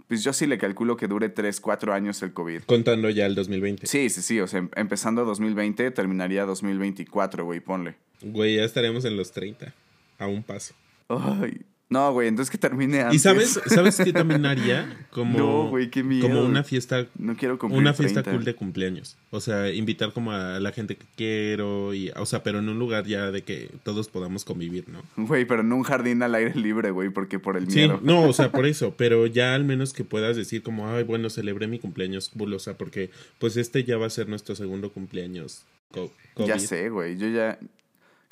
pues 0.07 0.23
yo 0.23 0.33
sí 0.33 0.47
le 0.47 0.57
calculo 0.57 0.97
que 0.97 1.07
dure 1.07 1.29
tres, 1.29 1.59
cuatro 1.59 1.93
años 1.93 2.21
el 2.23 2.33
COVID. 2.33 2.63
Contando 2.63 3.09
ya 3.09 3.25
el 3.25 3.35
2020. 3.35 3.85
Sí, 3.87 4.09
sí, 4.09 4.21
sí, 4.21 4.39
o 4.39 4.47
sea, 4.47 4.59
em- 4.59 4.69
empezando 4.75 5.25
2020, 5.25 5.91
terminaría 5.91 6.45
2024, 6.45 7.45
güey, 7.45 7.59
ponle. 7.59 7.95
Güey, 8.21 8.55
ya 8.57 8.63
estaremos 8.63 9.05
en 9.05 9.17
los 9.17 9.31
30. 9.31 9.73
A 10.19 10.27
un 10.27 10.43
paso. 10.43 10.73
Ay, 11.09 11.61
no, 11.93 12.11
güey, 12.11 12.27
entonces 12.27 12.51
que 12.51 12.57
termine 12.57 13.01
antes. 13.01 13.15
¿Y 13.15 13.19
sabes, 13.19 13.59
sabes 13.67 13.97
qué 14.03 14.11
también 14.11 14.45
haría? 14.47 15.05
Como, 15.11 15.37
No, 15.37 15.69
güey, 15.69 15.89
qué 15.89 16.03
miedo. 16.03 16.27
Como 16.27 16.43
una 16.43 16.63
fiesta 16.63 17.05
No 17.17 17.35
quiero 17.37 17.57
cumplir 17.59 17.79
una 17.79 17.93
fiesta 17.93 18.23
30. 18.23 18.31
cool 18.37 18.45
de 18.45 18.55
cumpleaños. 18.55 19.15
O 19.31 19.39
sea, 19.39 19.71
invitar 19.71 20.11
como 20.13 20.31
a 20.31 20.59
la 20.59 20.71
gente 20.71 20.95
que 20.97 21.05
quiero 21.15 21.93
y, 21.93 22.09
o 22.15 22.25
sea, 22.25 22.43
pero 22.43 22.59
en 22.59 22.69
un 22.69 22.79
lugar 22.79 23.05
ya 23.05 23.31
de 23.31 23.43
que 23.43 23.69
todos 23.83 24.09
podamos 24.09 24.43
convivir, 24.45 24.85
¿no? 24.89 25.01
Güey, 25.15 25.45
pero 25.45 25.61
en 25.61 25.71
un 25.71 25.83
jardín 25.83 26.21
al 26.23 26.35
aire 26.35 26.55
libre, 26.55 26.91
güey, 26.91 27.09
porque 27.09 27.39
por 27.39 27.57
el 27.57 27.69
Sí, 27.69 27.79
miedo. 27.79 27.99
no, 28.03 28.23
o 28.23 28.33
sea, 28.33 28.51
por 28.51 28.65
eso, 28.65 28.95
pero 28.97 29.25
ya 29.27 29.53
al 29.55 29.63
menos 29.63 29.93
que 29.93 30.03
puedas 30.03 30.35
decir 30.35 30.63
como, 30.63 30.89
ay, 30.89 31.03
bueno, 31.03 31.29
celebré 31.29 31.67
mi 31.67 31.79
cumpleaños 31.79 32.29
cool, 32.29 32.53
o 32.53 32.59
sea, 32.59 32.73
porque 32.77 33.09
pues 33.39 33.57
este 33.57 33.83
ya 33.83 33.97
va 33.97 34.07
a 34.07 34.09
ser 34.09 34.27
nuestro 34.27 34.55
segundo 34.55 34.91
cumpleaños 34.91 35.63
co- 35.91 36.11
COVID. 36.33 36.47
Ya 36.47 36.59
sé, 36.59 36.89
güey, 36.89 37.17
yo 37.17 37.27
ya... 37.27 37.59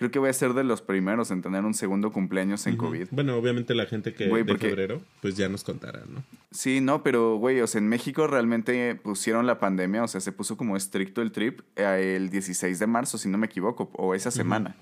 Creo 0.01 0.09
que 0.09 0.17
voy 0.17 0.29
a 0.29 0.33
ser 0.33 0.55
de 0.55 0.63
los 0.63 0.81
primeros 0.81 1.29
en 1.29 1.43
tener 1.43 1.63
un 1.63 1.75
segundo 1.75 2.11
cumpleaños 2.11 2.65
en. 2.65 2.75
COVID. 2.75 3.09
Bueno, 3.11 3.35
obviamente 3.35 3.75
la 3.75 3.85
gente 3.85 4.15
que 4.15 4.29
Güey, 4.29 4.41
de 4.41 4.47
porque- 4.51 4.69
febrero, 4.69 4.99
pues 5.21 5.37
ya 5.37 5.47
nos 5.47 5.63
contará, 5.63 6.01
¿no? 6.11 6.23
Sí, 6.49 6.81
no, 6.81 7.03
pero, 7.03 7.35
güey, 7.35 7.61
o 7.61 7.67
sea, 7.67 7.77
en 7.77 7.87
México 7.87 8.25
realmente 8.25 8.95
pusieron 8.95 9.45
la 9.45 9.59
pandemia, 9.59 10.03
o 10.03 10.07
sea, 10.07 10.19
se 10.19 10.31
puso 10.31 10.57
como 10.57 10.75
estricto 10.75 11.21
el 11.21 11.31
trip 11.31 11.59
eh, 11.75 12.15
el 12.17 12.31
16 12.31 12.79
de 12.79 12.87
marzo, 12.87 13.19
si 13.19 13.29
no 13.29 13.37
me 13.37 13.45
equivoco, 13.45 13.91
o 13.93 14.15
esa 14.15 14.31
semana. 14.31 14.75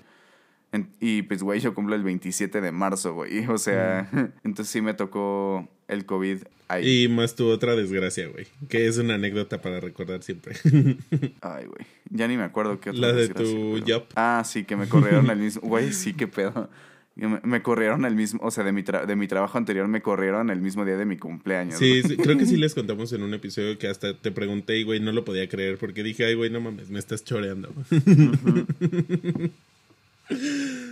En- 0.72 0.88
y 1.00 1.22
pues, 1.22 1.42
güey, 1.42 1.60
yo 1.60 1.74
cumplo 1.74 1.94
el 1.96 2.02
27 2.02 2.60
de 2.60 2.72
marzo, 2.72 3.14
güey. 3.14 3.44
O 3.48 3.58
sea, 3.58 4.08
entonces 4.44 4.68
sí 4.72 4.80
me 4.80 4.94
tocó 4.94 5.68
el 5.88 6.06
COVID 6.06 6.38
ahí. 6.68 7.04
Y 7.04 7.08
más 7.08 7.34
tu 7.34 7.48
otra 7.48 7.74
desgracia, 7.74 8.28
güey, 8.28 8.46
que 8.68 8.86
es 8.86 8.96
una 8.98 9.14
anécdota 9.14 9.60
para 9.60 9.80
recordar 9.80 10.22
siempre. 10.22 10.54
Ay, 11.40 11.66
güey. 11.66 11.86
Ya 12.10 12.28
ni 12.28 12.36
me 12.36 12.44
acuerdo 12.44 12.78
qué 12.80 12.90
otra 12.90 13.08
La 13.08 13.12
de 13.12 13.28
tu 13.28 13.34
pero- 13.82 13.84
job. 14.00 14.04
Ah, 14.14 14.42
sí, 14.46 14.64
que 14.64 14.76
me 14.76 14.88
corrieron 14.88 15.28
al 15.30 15.38
mismo. 15.38 15.62
Güey, 15.62 15.92
sí, 15.92 16.12
qué 16.14 16.26
pedo. 16.28 16.68
Me, 17.16 17.40
me 17.42 17.60
corrieron 17.60 18.04
el 18.06 18.14
mismo, 18.14 18.40
o 18.42 18.50
sea, 18.50 18.64
de 18.64 18.72
mi, 18.72 18.82
tra- 18.82 19.04
de 19.04 19.14
mi 19.16 19.26
trabajo 19.28 19.58
anterior 19.58 19.86
me 19.88 20.00
corrieron 20.00 20.48
el 20.48 20.60
mismo 20.60 20.86
día 20.86 20.96
de 20.96 21.04
mi 21.04 21.18
cumpleaños. 21.18 21.76
Sí, 21.78 22.02
sí, 22.02 22.16
creo 22.16 22.38
que 22.38 22.46
sí 22.46 22.56
les 22.56 22.72
contamos 22.72 23.12
en 23.12 23.22
un 23.24 23.34
episodio 23.34 23.76
que 23.78 23.88
hasta 23.88 24.16
te 24.16 24.30
pregunté 24.30 24.78
y, 24.78 24.84
güey, 24.84 25.00
no 25.00 25.12
lo 25.12 25.24
podía 25.24 25.46
creer 25.48 25.76
porque 25.76 26.02
dije, 26.02 26.24
ay, 26.24 26.34
güey, 26.34 26.48
no 26.50 26.60
mames, 26.60 26.88
me 26.88 26.98
estás 27.00 27.22
choreando. 27.24 27.74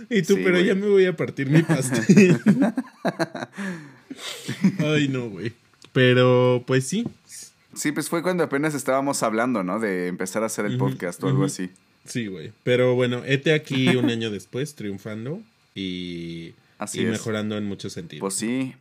Y 0.09 0.21
tú, 0.23 0.35
Sí, 0.35 0.41
pero 0.43 0.55
güey. 0.55 0.65
ya 0.65 0.75
me 0.75 0.87
voy 0.87 1.05
a 1.05 1.15
partir 1.15 1.49
mi 1.49 1.61
pastel. 1.61 2.39
ay, 4.79 5.07
no, 5.07 5.29
güey. 5.29 5.53
Pero, 5.93 6.63
pues 6.67 6.87
sí. 6.87 7.05
Sí, 7.73 7.91
pues 7.91 8.09
fue 8.09 8.21
cuando 8.21 8.43
apenas 8.43 8.73
estábamos 8.73 9.23
hablando, 9.23 9.63
¿no? 9.63 9.79
De 9.79 10.07
empezar 10.07 10.43
a 10.43 10.47
hacer 10.47 10.65
el 10.65 10.77
podcast 10.77 11.23
o 11.23 11.27
algo 11.27 11.45
así. 11.45 11.69
Sí, 12.05 12.27
güey. 12.27 12.51
Pero 12.63 12.95
bueno, 12.95 13.23
hete 13.25 13.53
aquí 13.53 13.95
un 13.95 14.09
año 14.09 14.31
después, 14.31 14.75
triunfando 14.75 15.41
y, 15.75 16.53
Así 16.77 17.01
y 17.01 17.05
mejorando 17.05 17.57
en 17.57 17.65
muchos 17.65 17.93
sentidos. 17.93 18.21
Pues 18.21 18.33
sí, 18.33 18.73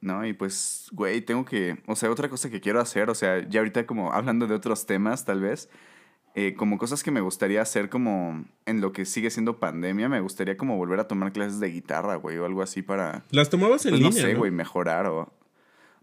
¿no? 0.00 0.26
Y 0.26 0.32
pues, 0.32 0.86
güey, 0.92 1.20
tengo 1.20 1.44
que, 1.44 1.78
o 1.86 1.96
sea, 1.96 2.10
otra 2.10 2.28
cosa 2.28 2.50
que 2.50 2.60
quiero 2.60 2.80
hacer, 2.80 3.08
o 3.08 3.14
sea, 3.14 3.48
ya 3.48 3.60
ahorita 3.60 3.86
como 3.86 4.12
hablando 4.12 4.46
de 4.46 4.54
otros 4.54 4.84
temas, 4.84 5.24
tal 5.24 5.40
vez, 5.40 5.68
eh, 6.34 6.54
como 6.54 6.78
cosas 6.78 7.02
que 7.02 7.10
me 7.10 7.20
gustaría 7.20 7.60
hacer 7.62 7.88
como 7.90 8.44
en 8.66 8.80
lo 8.80 8.92
que 8.92 9.04
sigue 9.04 9.30
siendo 9.30 9.58
pandemia, 9.58 10.08
me 10.08 10.20
gustaría 10.20 10.56
como 10.56 10.76
volver 10.76 10.98
a 11.00 11.08
tomar 11.08 11.32
clases 11.32 11.60
de 11.60 11.68
guitarra, 11.70 12.16
güey, 12.16 12.38
o 12.38 12.46
algo 12.46 12.62
así 12.62 12.82
para, 12.82 13.24
Las 13.30 13.50
tomabas 13.50 13.84
en 13.86 13.90
pues 13.90 14.00
no 14.02 14.08
línea, 14.08 14.22
sé, 14.24 14.32
¿no? 14.32 14.38
güey, 14.40 14.50
mejorar 14.50 15.06
o... 15.06 15.32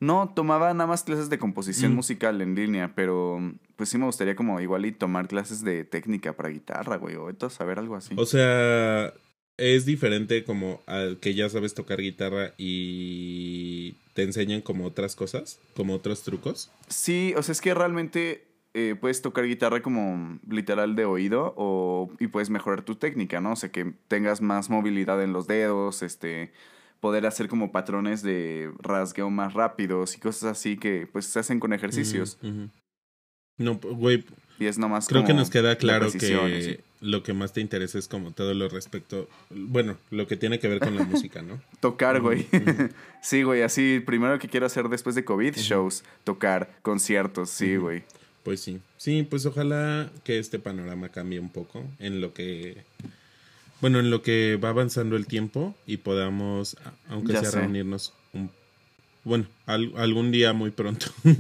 No, 0.02 0.32
tomaba 0.34 0.74
nada 0.74 0.88
más 0.88 1.04
clases 1.04 1.30
de 1.30 1.38
composición 1.40 1.92
Mm. 1.92 1.96
musical 1.96 2.42
en 2.42 2.56
línea, 2.56 2.94
pero 2.96 3.40
pues 3.76 3.90
sí 3.90 3.98
me 3.98 4.06
gustaría 4.06 4.34
como 4.36 4.62
igual 4.62 4.86
y 4.86 4.94
tomar 4.94 5.28
clases 5.28 5.62
de 5.64 5.84
técnica 5.84 6.32
para 6.34 6.50
guitarra, 6.50 6.96
güey, 6.98 7.16
o 7.16 7.30
entonces 7.30 7.58
saber 7.58 7.80
algo 7.80 7.96
así. 7.98 8.14
O 8.18 8.26
sea, 8.26 9.12
es 9.58 9.86
diferente 9.86 10.46
como 10.46 10.80
al 10.86 11.18
que 11.20 11.34
ya 11.34 11.50
sabes 11.50 11.74
tocar 11.74 12.00
guitarra 12.00 12.54
y 12.58 13.96
te 14.14 14.24
enseñan 14.24 14.62
como 14.62 14.86
otras 14.86 15.16
cosas, 15.18 15.60
como 15.76 15.96
otros 15.96 16.24
trucos. 16.24 16.72
Sí, 16.88 17.34
o 17.36 17.44
sea, 17.44 17.52
es 17.52 17.60
que 17.62 17.74
realmente 17.74 18.46
eh, 18.74 18.96
puedes 19.00 19.22
tocar 19.22 19.46
guitarra 19.46 19.82
como 19.82 20.40
literal 20.48 20.96
de 20.96 21.06
oído 21.06 21.54
o, 21.58 22.12
y 22.20 22.28
puedes 22.28 22.50
mejorar 22.50 22.84
tu 22.84 22.96
técnica, 22.96 23.42
¿no? 23.42 23.54
O 23.54 23.56
sea, 23.56 23.72
que 23.72 23.94
tengas 24.08 24.42
más 24.42 24.70
movilidad 24.70 25.24
en 25.24 25.34
los 25.34 25.48
dedos, 25.48 26.04
este, 26.04 26.52
poder 27.00 27.26
hacer 27.26 27.48
como 27.48 27.72
patrones 27.72 28.22
de 28.22 28.72
rasgueo 28.80 29.30
más 29.30 29.54
rápidos 29.54 30.16
y 30.16 30.20
cosas 30.20 30.52
así 30.52 30.78
que 30.78 31.08
pues 31.12 31.26
se 31.26 31.40
hacen 31.40 31.60
con 31.60 31.74
ejercicios. 31.74 32.38
No, 33.58 33.76
güey, 33.76 34.24
Y 34.60 34.68
es 34.68 34.78
nomás 34.78 35.08
creo 35.08 35.26
que 35.26 35.34
nos 35.34 35.50
queda 35.50 35.70
la 35.70 35.76
claro 35.76 36.12
que 36.12 36.80
lo 37.02 37.24
que 37.24 37.34
más 37.34 37.54
te 37.54 37.62
interesa 37.62 37.98
es 37.98 38.08
como 38.08 38.32
todo 38.32 38.54
lo 38.54 38.70
respecto, 38.70 39.30
bueno, 39.50 39.98
lo 40.12 40.28
que 40.28 40.38
tiene 40.38 40.60
que 40.60 40.68
ver 40.68 40.80
con 40.80 40.96
la 40.96 41.04
música, 41.06 41.42
¿no? 41.42 41.60
Tocar, 41.80 42.22
güey. 42.22 42.48
sí, 43.22 43.44
güey, 43.44 43.64
así 43.64 44.02
primero 44.06 44.38
que 44.38 44.48
quiero 44.48 44.66
hacer 44.66 44.90
después 44.90 45.16
de 45.16 45.26
COVID, 45.26 45.56
shows, 45.56 46.04
tocar, 46.24 46.70
conciertos, 46.82 47.50
sí, 47.50 47.78
güey. 47.78 48.04
Pues 48.44 48.62
sí, 48.62 48.80
sí, 48.98 49.24
pues 49.30 49.46
ojalá 49.46 50.10
que 50.24 50.40
este 50.40 50.60
panorama 50.60 51.10
cambie 51.10 51.40
un 51.40 51.50
poco 51.50 51.84
en 52.00 52.22
lo 52.22 52.34
que, 52.34 52.78
bueno, 53.82 54.00
en 54.00 54.10
lo 54.10 54.22
que 54.22 54.58
va 54.64 54.70
avanzando 54.70 55.16
el 55.18 55.28
tiempo 55.28 55.76
y 55.86 55.98
podamos, 55.98 56.78
aunque 57.10 57.34
Ya 57.34 57.42
sea 57.42 57.52
sé. 57.52 57.60
reunirnos, 57.60 58.14
un, 58.34 58.50
bueno, 59.24 59.46
al- 59.66 59.94
algún 59.98 60.32
día 60.32 60.54
muy 60.54 60.72
pronto. 60.72 61.08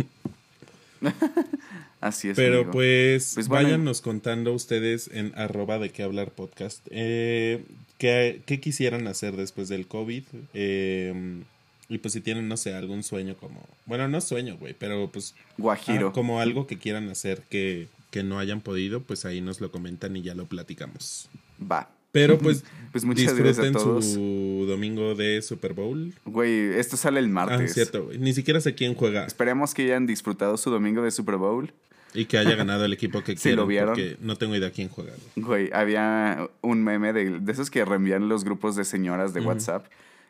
Así 2.01 2.29
es. 2.29 2.35
Pero 2.37 2.57
amigo. 2.59 2.71
pues, 2.71 3.31
Pues 3.35 3.47
bueno. 3.47 3.63
váyanos 3.65 4.01
contando 4.01 4.53
ustedes 4.53 5.09
en 5.13 5.33
arroba 5.35 5.79
de 5.79 5.89
qué 5.91 6.03
hablar 6.03 6.31
podcast 6.31 6.85
eh, 6.91 7.63
qué, 7.97 8.41
qué 8.45 8.59
quisieran 8.59 9.07
hacer 9.07 9.35
después 9.35 9.69
del 9.69 9.87
COVID. 9.87 10.23
eh, 10.53 11.41
y 11.89 11.97
pues 11.97 12.13
si 12.13 12.21
tienen, 12.21 12.47
no 12.47 12.55
sé, 12.55 12.73
algún 12.75 13.03
sueño 13.03 13.35
como, 13.35 13.61
bueno, 13.85 14.07
no 14.07 14.21
sueño, 14.21 14.55
güey, 14.57 14.73
pero 14.77 15.09
pues 15.11 15.33
Guajiro. 15.57 16.09
Ah, 16.09 16.13
como 16.13 16.39
algo 16.39 16.67
que 16.67 16.77
quieran 16.77 17.09
hacer 17.09 17.41
que, 17.49 17.87
que 18.11 18.23
no 18.23 18.39
hayan 18.39 18.61
podido, 18.61 19.01
pues 19.01 19.25
ahí 19.25 19.41
nos 19.41 19.59
lo 19.59 19.71
comentan 19.71 20.15
y 20.15 20.21
ya 20.21 20.35
lo 20.35 20.45
platicamos. 20.45 21.29
Va. 21.59 21.89
Pero 22.11 22.37
pues, 22.39 22.63
Pues 22.91 23.05
muchas 23.05 23.35
gracias 23.35 23.59
a 23.59 23.63
disfruten 23.63 23.73
todos. 23.73 24.05
su 24.05 24.65
domingo 24.67 25.13
de 25.15 25.41
Super 25.43 25.73
Bowl. 25.73 26.13
Güey, 26.25 26.73
esto 26.79 26.97
sale 26.97 27.19
el 27.19 27.25
Ah, 27.25 27.29
martes. 27.29 27.73
cierto, 27.73 28.05
güey. 28.05 28.17
Ni 28.17 28.33
siquiera 28.33 28.59
sé 28.61 28.73
quién 28.73 28.95
juega 28.95 29.25
Esperemos 29.25 29.73
que 29.75 29.83
hayan 29.83 30.07
disfrutado 30.07 30.57
su 30.57 30.71
domingo 30.71 31.03
de 31.03 31.11
Super 31.11 31.35
Bowl. 31.37 31.71
y 32.15 32.25
que 32.25 32.39
haya 32.39 32.55
ganado 32.55 32.85
el 32.85 32.93
equipo 32.93 33.23
que 33.23 33.37
Sí, 33.37 33.51
lo 33.51 33.67
vieron. 33.67 33.89
Porque 33.89 34.17
no 34.21 34.35
tengo 34.37 34.55
idea 34.55 34.71
quién 34.71 34.89
juega. 34.89 35.13
güey. 35.35 35.45
Güey, 35.45 35.69
había 35.71 36.49
un 36.61 36.83
meme 36.83 37.13
de, 37.13 37.39
de 37.39 37.51
esos 37.51 37.69
que 37.69 37.85
reenvían 37.85 38.27
los 38.27 38.43
grupos 38.43 38.75
de 38.75 38.85
señoras 38.85 39.33
de 39.35 39.41
WhatsApp 39.41 39.85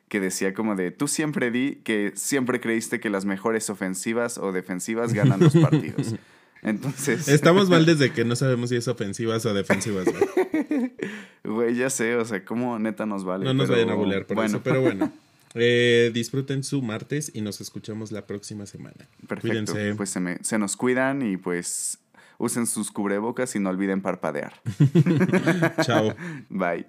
que 0.10 0.20
decía 0.20 0.53
como 0.53 0.76
de, 0.76 0.91
tú 0.91 1.07
siempre 1.07 1.51
di 1.51 1.76
que 1.84 2.12
siempre 2.16 2.60
creíste 2.60 2.99
que 2.99 3.10
las 3.10 3.26
mejores 3.26 3.70
ofensivas 3.70 4.38
o 4.38 4.51
defensivas 4.51 5.14
ganan 5.14 5.39
los 5.39 5.55
partidos. 5.55 6.16
Entonces, 6.62 7.28
Estamos 7.30 7.70
mal 7.70 7.86
desde 7.86 8.12
que 8.12 8.26
no 8.26 8.36
sabemos 8.36 8.70
si 8.70 8.76
es 8.76 8.88
ofensivas 8.88 9.45
o 9.45 9.53
defensivas, 9.53 10.05
güey. 10.05 10.91
güey, 11.43 11.76
ya 11.76 11.89
sé, 11.89 12.16
o 12.16 12.26
sea, 12.26 12.43
cómo 12.43 12.78
neta 12.80 13.05
nos 13.05 13.24
vale. 13.24 13.45
No 13.45 13.53
nos 13.53 13.68
pero 13.70 13.80
vayan 13.80 13.89
a 13.91 13.95
bulear 13.95 14.26
por 14.26 14.36
bueno, 14.36 14.49
eso, 14.57 14.62
pero 14.64 14.82
bueno. 14.82 15.12
Eh, 15.55 16.12
disfruten 16.14 16.64
su 16.64 16.82
martes 16.82 17.32
y 17.34 17.41
nos 17.41 17.62
escuchamos 17.62 18.12
la 18.12 18.28
próxima 18.28 18.66
semana. 18.66 19.07
Perfecto. 19.28 19.47
Cuídense. 19.47 19.95
Pues 19.95 20.10
se, 20.10 20.20
me- 20.20 20.38
se 20.43 20.60
nos 20.60 20.76
cuidan 20.76 21.22
y 21.22 21.38
pues 21.38 21.97
usen 22.38 22.68
sus 22.68 22.91
cubrebocas 22.91 23.55
y 23.55 23.60
no 23.60 23.70
olviden 23.70 24.01
parpadear. 24.01 24.53
Chao. 25.84 26.14
Bye. 26.49 26.86